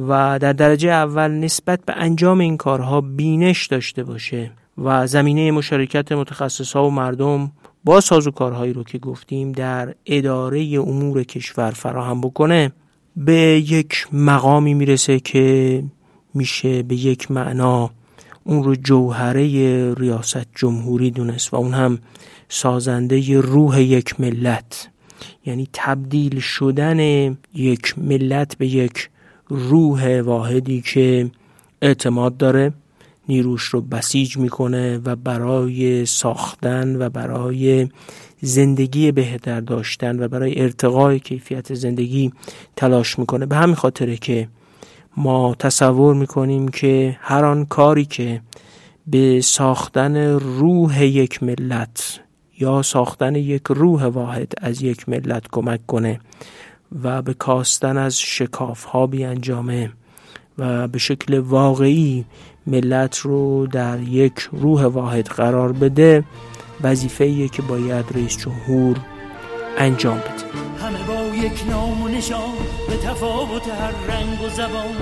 و 0.08 0.40
در 0.40 0.54
درجه 0.54 0.90
اول 0.90 1.32
نسبت 1.32 1.80
به 1.86 1.94
انجام 1.98 2.40
این 2.40 2.58
کارها 2.58 3.02
بینش 3.02 3.68
داشته 3.68 4.04
باشه 4.04 4.52
و 4.78 5.08
زمینه 5.08 5.52
مشارکت 5.52 6.12
متخصص 6.12 6.74
ها 6.74 6.88
و 6.88 6.92
مردم 6.92 7.52
با 7.84 8.02
کارهایی 8.36 8.74
رو 8.74 8.84
که 8.84 8.98
گفتیم 8.98 9.52
در 9.52 9.96
اداره 10.06 10.64
امور 10.80 11.24
کشور 11.24 11.72
فراهم 11.72 12.22
بکنه 12.22 12.72
به 13.18 13.64
یک 13.70 14.08
مقامی 14.14 14.74
می‌رسه 14.74 15.20
که 15.20 15.84
میشه 16.34 16.84
به 16.84 16.96
یک 16.96 17.32
معنا 17.32 17.92
اون 18.44 18.64
رو 18.64 18.76
جوهره 18.76 19.94
ریاست 19.94 20.46
جمهوری 20.56 21.12
دونست 21.12 21.54
و 21.54 21.58
اون 21.58 21.74
هم 21.74 22.00
سازنده 22.50 23.42
روح 23.42 23.82
یک 23.82 24.20
ملت. 24.20 24.90
یعنی 25.46 25.68
تبدیل 25.74 26.40
شدن 26.40 27.00
یک 27.54 28.00
ملت 28.00 28.58
به 28.58 28.68
یک 28.68 29.10
روح 29.48 30.22
واحدی 30.22 30.82
که 30.82 31.32
اعتماد 31.82 32.38
داره 32.38 32.74
نیروش 33.30 33.64
رو 33.64 33.82
بسیج 33.82 34.38
می‌کنه 34.38 34.98
و 34.98 35.16
برای 35.16 36.06
ساختن 36.06 36.96
و 36.96 37.10
برای 37.10 37.88
زندگی 38.42 39.12
بهتر 39.12 39.60
داشتن 39.60 40.24
و 40.24 40.28
برای 40.28 40.62
ارتقای 40.62 41.20
کیفیت 41.20 41.74
زندگی 41.74 42.32
تلاش 42.76 43.20
می‌کنه. 43.20 43.46
به 43.46 43.56
همین 43.56 43.76
خاطره 43.76 44.18
که 44.18 44.48
ما 45.18 45.56
تصور 45.60 46.16
می‌کنیم 46.16 46.68
که 46.68 47.18
هر 47.22 47.46
آن 47.46 47.66
کاری 47.66 48.06
که 48.06 48.42
به 49.08 49.42
ساختن 49.42 50.18
روح 50.40 51.04
یک 51.04 51.44
ملت 51.44 52.20
یا 52.60 52.82
ساختن 52.82 53.36
یک 53.36 53.62
روح 53.70 54.06
واحد 54.06 54.54
از 54.62 54.82
یک 54.82 55.10
ملت 55.10 55.44
کمک 55.52 55.86
کنه 55.86 56.20
و 57.04 57.22
به 57.22 57.34
کاستن 57.34 57.98
از 57.98 58.20
شکاف 58.20 58.84
ها 58.84 59.08
بیانجامه 59.08 59.92
و 60.58 60.88
به 60.88 61.00
شکل 61.00 61.40
واقعی 61.40 62.26
ملت 62.68 63.18
رو 63.18 63.68
در 63.68 64.00
یک 64.00 64.50
روح 64.52 64.86
واحد 64.86 65.28
قرار 65.28 65.72
بده 65.72 66.24
وظیفه 66.84 67.48
که 67.48 67.62
باید 67.62 68.06
رئیس 68.16 68.38
جمهور 68.38 68.98
انجام 69.78 70.18
بده. 70.18 71.23
یک 71.36 71.64
نام 71.70 72.02
و 72.02 72.08
نشان 72.08 72.54
به 72.90 72.98
تفاوت 72.98 73.68
هر 73.68 74.14
رنگ 74.14 74.42
و 74.42 74.50
زبان. 74.50 74.98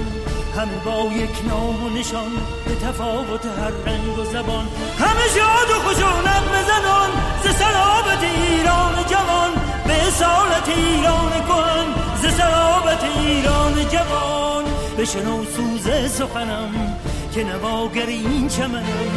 همه 0.56 0.78
با 0.86 1.14
یک 1.14 1.36
نام 1.50 1.84
و 1.84 1.90
نشان 1.90 2.32
به 2.66 2.76
تفاوت 2.76 3.46
هر 3.46 3.92
رنگ 3.92 4.20
و 4.20 4.24
زبان. 4.24 4.68
همه 5.00 5.28
شاد 5.36 5.70
و 5.72 5.80
خوشونت 5.80 6.44
بزنان 6.44 7.10
ز 7.44 7.56
سلابت 7.56 8.24
ایران 8.24 8.96
جوان. 9.10 9.52
به 9.88 10.10
سالت 10.12 10.70
ایران 10.78 11.32
کن 11.48 11.86
ز 12.22 12.34
سلابت 12.36 13.04
ایران 13.04 13.74
جوان. 13.90 14.64
بشنو 14.98 15.44
سوز 15.46 16.12
سخنم 16.12 16.98
که 17.34 17.44
نواگر 17.44 18.06
این 18.06 18.48
چمنم. 18.48 19.12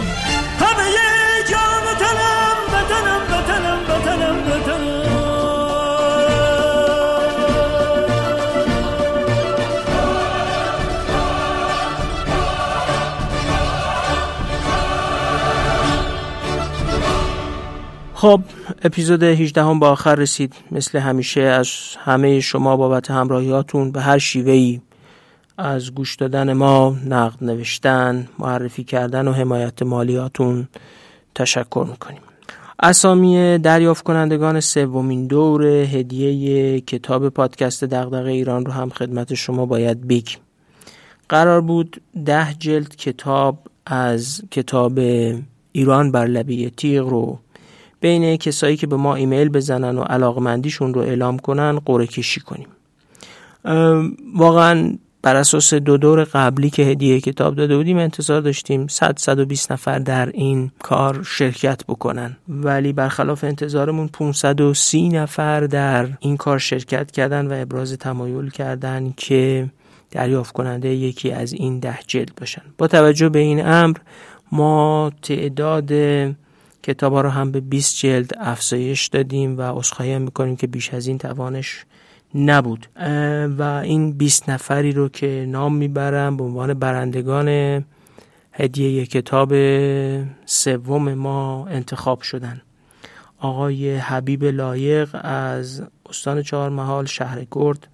همه 0.60 0.84
جان 1.50 1.84
تنم 1.98 2.56
بتنم 2.72 3.20
بتنم 3.28 3.80
بتنم 3.84 4.36
بتنم 4.44 4.93
خب 18.24 18.40
اپیزود 18.82 19.22
18 19.22 19.62
هم 19.62 19.78
با 19.78 19.90
آخر 19.90 20.14
رسید. 20.14 20.54
مثل 20.70 20.98
همیشه 20.98 21.40
از 21.40 21.68
همه 21.98 22.40
شما 22.40 22.76
بابت 22.76 23.10
همراهیاتون 23.10 23.90
به 23.90 24.00
هر 24.00 24.18
شیوهی 24.18 24.80
از 25.58 25.94
گوش 25.94 26.16
دادن 26.16 26.52
ما 26.52 26.96
نقد 27.06 27.44
نوشتن 27.44 28.28
معرفی 28.38 28.84
کردن 28.84 29.28
و 29.28 29.32
حمایت 29.32 29.82
مالیاتون 29.82 30.68
تشکر 31.34 31.86
می‌کنیم. 31.90 32.20
اسامی 32.82 33.58
دریافت 33.58 34.04
کنندگان 34.04 34.60
سومین 34.60 35.26
دور 35.26 35.64
هدیه 35.66 36.80
کتاب 36.80 37.28
پادکست 37.28 37.84
دغدغه 37.84 38.30
ایران 38.30 38.66
رو 38.66 38.72
هم 38.72 38.90
خدمت 38.90 39.34
شما 39.34 39.66
باید 39.66 40.08
بگیم. 40.08 40.38
قرار 41.28 41.60
بود 41.60 42.00
ده 42.26 42.54
جلد 42.58 42.96
کتاب 42.96 43.58
از 43.86 44.42
کتاب 44.50 44.98
ایران 45.72 46.12
بر 46.12 46.26
لبه 46.26 46.70
تیغ 46.70 47.08
رو 47.08 47.38
بین 48.00 48.36
کسایی 48.36 48.76
که 48.76 48.86
به 48.86 48.96
ما 48.96 49.14
ایمیل 49.14 49.48
بزنن 49.48 49.98
و 49.98 50.02
علاقمندیشون 50.02 50.94
رو 50.94 51.00
اعلام 51.00 51.38
کنن 51.38 51.78
قره 51.84 52.06
کشی 52.06 52.40
کنیم. 52.40 52.68
واقعا 54.34 54.98
بر 55.22 55.36
اساس 55.36 55.74
دو 55.74 55.96
دور 55.96 56.24
قبلی 56.24 56.70
که 56.70 56.82
هدیه 56.82 57.20
کتاب 57.20 57.54
داده 57.54 57.76
بودیم 57.76 57.98
انتظار 57.98 58.40
داشتیم 58.40 58.86
100 58.86 59.14
120 59.18 59.72
نفر 59.72 59.98
در 59.98 60.26
این 60.26 60.70
کار 60.82 61.22
شرکت 61.22 61.86
بکنن. 61.88 62.36
ولی 62.48 62.92
برخلاف 62.92 63.44
انتظارمون 63.44 64.08
530 64.08 65.08
نفر 65.08 65.60
در 65.60 66.08
این 66.20 66.36
کار 66.36 66.58
شرکت 66.58 67.10
کردن 67.10 67.46
و 67.46 67.62
ابراز 67.62 67.92
تمایل 67.92 68.50
کردن 68.50 69.14
که 69.16 69.70
دریافت 70.10 70.52
کننده 70.52 70.88
یکی 70.88 71.30
از 71.30 71.52
این 71.52 71.78
ده 71.78 71.98
جلد 72.06 72.32
باشن. 72.40 72.62
با 72.78 72.86
توجه 72.86 73.28
به 73.28 73.38
این 73.38 73.66
امر 73.66 73.96
ما 74.52 75.12
تعداد 75.22 75.92
کتاب 76.84 77.14
رو 77.14 77.28
هم 77.28 77.52
به 77.52 77.60
20 77.60 77.96
جلد 77.96 78.30
افزایش 78.36 79.06
دادیم 79.06 79.58
و 79.58 79.60
اصخایی 79.60 80.18
می‌کنیم 80.18 80.56
که 80.56 80.66
بیش 80.66 80.94
از 80.94 81.06
این 81.06 81.18
توانش 81.18 81.84
نبود. 82.34 82.86
و 83.58 83.62
این 83.62 84.12
20 84.12 84.50
نفری 84.50 84.92
رو 84.92 85.08
که 85.08 85.46
نام 85.48 85.76
می‌برم 85.76 86.36
به 86.36 86.44
عنوان 86.44 86.74
برندگان 86.74 87.48
هدیه 88.52 89.06
کتاب 89.06 89.52
سوم 90.46 91.14
ما 91.14 91.66
انتخاب 91.66 92.20
شدن. 92.20 92.62
آقای 93.38 93.96
حبیب 93.96 94.44
لایق 94.44 95.16
از 95.22 95.82
استان 96.08 96.42
چهارمحال 96.42 97.06
شهر 97.06 97.46
گرد 97.50 97.88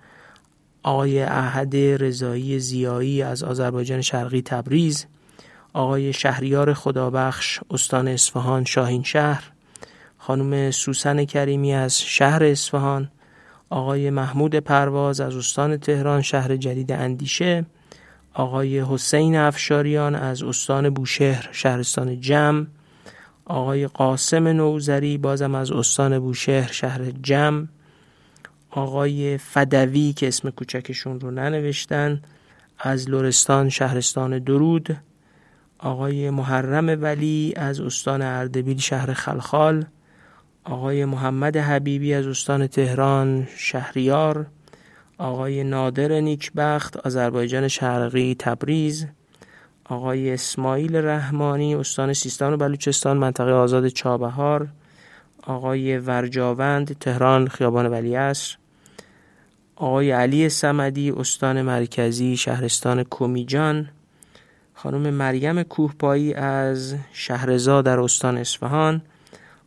آقای 0.83 1.23
احد 1.23 1.77
رضایی 1.77 2.59
زیایی 2.59 3.23
از 3.23 3.43
آذربایجان 3.43 4.01
شرقی 4.01 4.43
تبریز 4.43 5.07
آقای 5.73 6.13
شهریار 6.13 6.75
خدابخش 6.75 7.61
استان 7.71 8.09
اصفهان 8.09 8.65
شاهین 8.65 9.03
شهر 9.03 9.51
خانم 10.19 10.71
سوسن 10.71 11.25
کریمی 11.25 11.75
از 11.75 12.01
شهر 12.01 12.45
اصفهان 12.45 13.11
آقای 13.71 14.11
محمود 14.11 14.55
پرواز 14.55 15.21
از 15.21 15.37
استان 15.37 15.77
تهران 15.77 16.23
شهر 16.23 16.57
جدید 16.57 16.93
اندیشه 16.93 17.65
آقای 18.35 18.81
حسین 18.81 19.37
افشاریان 19.37 20.15
از 20.15 20.43
استان 20.43 20.91
بوشهر 20.91 21.49
شهرستان 21.53 22.21
جم 22.21 22.67
آقای 23.45 23.87
قاسم 23.87 24.49
نوزری 24.49 25.19
بازم 25.19 25.55
از 25.55 25.71
استان 25.73 26.19
بوشهر 26.19 26.73
شهر 26.73 27.11
جم 27.23 27.69
آقای 28.71 29.39
فدوی 29.39 30.13
که 30.13 30.29
اسم 30.29 30.51
کوچکشون 30.51 31.21
رو 31.21 31.31
ننوشتن 31.31 32.23
از 32.79 33.11
لورستان 33.11 33.69
شهرستان 33.69 34.39
درود 34.39 34.97
آقای 35.83 36.31
محرم 36.31 37.03
ولی 37.03 37.53
از 37.57 37.81
استان 37.81 38.23
اردبیل 38.23 38.79
شهر 38.79 39.13
خلخال 39.13 39.85
آقای 40.65 41.05
محمد 41.05 41.57
حبیبی 41.57 42.15
از 42.15 42.27
استان 42.27 42.67
تهران 42.67 43.49
شهریار 43.57 44.47
آقای 45.19 45.65
نادر 45.65 46.21
نیکبخت 46.21 46.97
آذربایجان 46.97 47.69
شرقی 47.69 48.37
تبریز 48.39 49.07
آقای 49.85 50.31
اسماعیل 50.35 50.97
رحمانی 50.97 51.75
استان 51.75 52.13
سیستان 52.13 52.53
و 52.53 52.57
بلوچستان 52.57 53.17
منطقه 53.17 53.53
آزاد 53.53 53.89
چابهار 53.89 54.69
آقای 55.47 55.99
ورجاوند 55.99 56.99
تهران 56.99 57.49
خیابان 57.49 57.87
ولیعصر 57.87 58.57
آقای 59.77 60.11
علی 60.11 60.49
سمدی 60.49 61.11
استان 61.11 61.63
مرکزی 61.63 62.37
شهرستان 62.37 63.05
کمیجان 63.11 63.89
خانم 64.83 65.15
مریم 65.15 65.63
کوهپایی 65.63 66.35
از 66.35 66.95
شهرزا 67.13 67.83
در 67.83 68.01
استان 68.01 68.39
اصفهان 68.39 69.03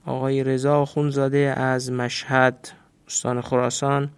آقای 0.06 0.44
رضا 0.44 0.86
خونزاده 0.86 1.38
از 1.38 1.92
مشهد 1.92 2.70
استان 3.08 3.42
خراسان 3.42 4.10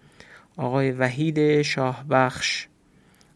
آقای 0.57 0.91
وحید 0.91 1.61
شاهبخش 1.61 2.67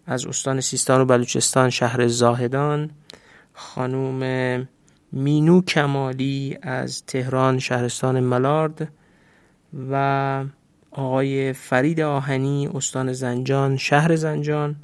از 0.06 0.26
استان 0.26 0.62
سیستان 0.62 1.02
و 1.02 1.06
بلوچستان 1.06 1.70
شهر 1.70 2.08
زاهدان 2.08 2.90
خانوم 3.54 4.68
مینو 5.12 5.62
کمالی 5.62 6.58
از 6.62 7.06
تهران 7.06 7.60
شهرستان 7.60 8.20
ملارد 8.20 8.92
و 9.92 10.44
آقای 10.92 11.54
فرید 11.54 12.02
آهنی 12.02 12.68
استان 12.68 13.14
زنجان 13.14 13.78
شهر 13.78 14.16
زنجان 14.16 14.76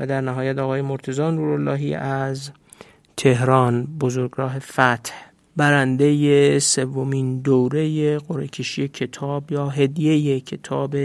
و 0.00 0.06
در 0.06 0.20
نهایت 0.20 0.58
آقای 0.58 0.82
مرتزان 0.82 1.34
نوراللهی 1.34 1.94
از 1.94 2.50
تهران 3.16 3.86
بزرگراه 4.00 4.58
فتح. 4.58 5.12
برنده 5.56 6.58
سومین 6.58 7.40
دوره 7.40 8.18
قرعه 8.18 8.48
کتاب 8.88 9.52
یا 9.52 9.68
هدیه 9.68 10.40
کتاب 10.40 10.96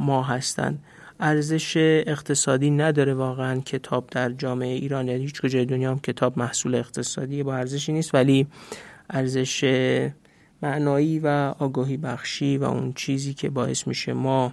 ما 0.00 0.22
هستند. 0.22 0.82
ارزش 1.20 1.76
اقتصادی 2.06 2.70
نداره 2.70 3.14
واقعا 3.14 3.60
کتاب 3.60 4.06
در 4.10 4.30
جامعه 4.30 4.74
ایران. 4.74 5.08
یعنی 5.08 5.22
هیچ 5.22 5.42
کجای 5.42 5.64
دنیا 5.64 5.90
هم 5.90 5.98
کتاب 5.98 6.38
محصول 6.38 6.74
اقتصادی 6.74 7.42
با 7.42 7.54
ارزشی 7.54 7.92
نیست 7.92 8.14
ولی 8.14 8.46
ارزش 9.10 9.64
معنایی 10.62 11.18
و 11.18 11.54
آگاهی 11.58 11.96
بخشی 11.96 12.56
و 12.56 12.64
اون 12.64 12.92
چیزی 12.92 13.34
که 13.34 13.50
باعث 13.50 13.86
میشه 13.86 14.12
ما 14.12 14.52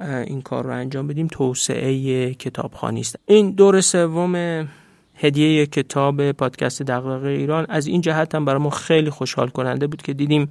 این 0.00 0.42
کار 0.42 0.64
رو 0.64 0.70
انجام 0.70 1.06
بدیم 1.06 1.26
توسعه 1.26 2.34
کتابخوانی 2.34 3.00
است. 3.00 3.18
این 3.26 3.50
دور 3.50 3.80
سوم 3.80 4.68
هدیه 5.14 5.66
کتاب 5.66 6.32
پادکست 6.32 6.82
دغدغه 6.82 7.28
ایران 7.28 7.66
از 7.68 7.86
این 7.86 8.00
جهت 8.00 8.34
هم 8.34 8.44
برای 8.44 8.60
ما 8.60 8.70
خیلی 8.70 9.10
خوشحال 9.10 9.48
کننده 9.48 9.86
بود 9.86 10.02
که 10.02 10.12
دیدیم 10.12 10.48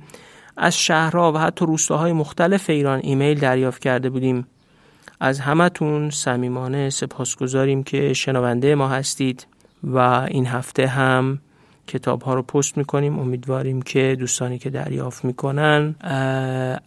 از 0.57 0.77
شهرها 0.77 1.31
و 1.31 1.37
حتی 1.37 1.65
روستاهای 1.65 2.11
مختلف 2.11 2.69
ایران 2.69 2.99
ایمیل 3.03 3.39
دریافت 3.39 3.81
کرده 3.81 4.09
بودیم. 4.09 4.47
از 5.19 5.39
همتون 5.39 6.09
صمیمانه 6.09 6.89
سپاسگزاریم 6.89 7.83
که 7.83 8.13
شنونده 8.13 8.75
ما 8.75 8.87
هستید 8.87 9.47
و 9.83 9.97
این 9.99 10.45
هفته 10.45 10.87
هم 10.87 11.39
کتاب 11.87 12.21
ها 12.21 12.33
رو 12.33 12.41
پست 12.41 12.77
می‌کنیم. 12.77 13.19
امیدواریم 13.19 13.81
که 13.81 14.15
دوستانی 14.19 14.57
که 14.57 14.69
دریافت 14.69 15.25
می‌کنن 15.25 15.95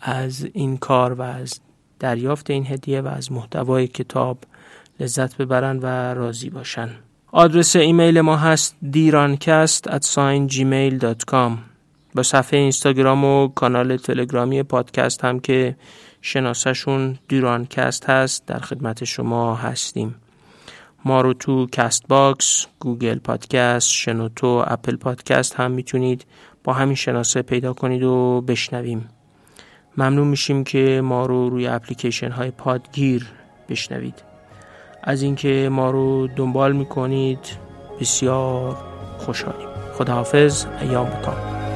از 0.00 0.48
این 0.52 0.76
کار 0.76 1.12
و 1.12 1.22
از 1.22 1.60
دریافت 2.00 2.50
این 2.50 2.66
هدیه 2.66 3.00
و 3.00 3.08
از 3.08 3.32
محتوای 3.32 3.86
کتاب 3.86 4.38
لذت 5.00 5.36
ببرن 5.36 5.78
و 5.78 6.14
راضی 6.14 6.50
باشن. 6.50 6.88
آدرس 7.32 7.76
ایمیل 7.76 8.20
ما 8.20 8.36
هست 8.36 8.76
دیرانکست 8.90 9.88
at 9.88 10.04
gmail.com 10.48 11.52
با 12.14 12.22
صفحه 12.22 12.60
اینستاگرام 12.60 13.24
و 13.24 13.48
کانال 13.48 13.96
تلگرامی 13.96 14.62
پادکست 14.62 15.24
هم 15.24 15.40
که 15.40 15.76
شناسشون 16.22 17.18
دیرانکست 17.28 18.10
هست 18.10 18.46
در 18.46 18.58
خدمت 18.58 19.04
شما 19.04 19.54
هستیم. 19.54 20.14
ما 21.04 21.20
رو 21.20 21.34
تو 21.34 21.66
کست 21.66 22.08
باکس، 22.08 22.66
گوگل 22.80 23.18
پادکست، 23.18 23.90
شنوتو، 23.90 24.64
اپل 24.66 24.96
پادکست 24.96 25.54
هم 25.54 25.70
می‌تونید 25.70 26.26
با 26.64 26.72
همین 26.72 26.94
شناسه 26.94 27.42
پیدا 27.42 27.72
کنید 27.72 28.02
و 28.02 28.40
بشنوید. 28.40 29.08
ممنون 29.98 30.28
میشیم 30.28 30.64
که 30.64 31.00
ما 31.04 31.26
رو 31.26 31.48
روی 31.50 31.66
اپلیکیشن 31.66 32.30
های 32.30 32.50
پادگیر 32.50 33.26
بشنوید. 33.68 34.22
از 35.02 35.22
اینکه 35.22 35.68
ما 35.72 35.90
رو 35.90 36.28
دنبال 36.36 36.72
می‌کنید 36.72 37.38
بسیار 38.00 38.76
خوشحالیم. 39.18 39.68
خداحافظ. 39.98 40.66
ایام 40.80 41.06
بکن 41.06 41.67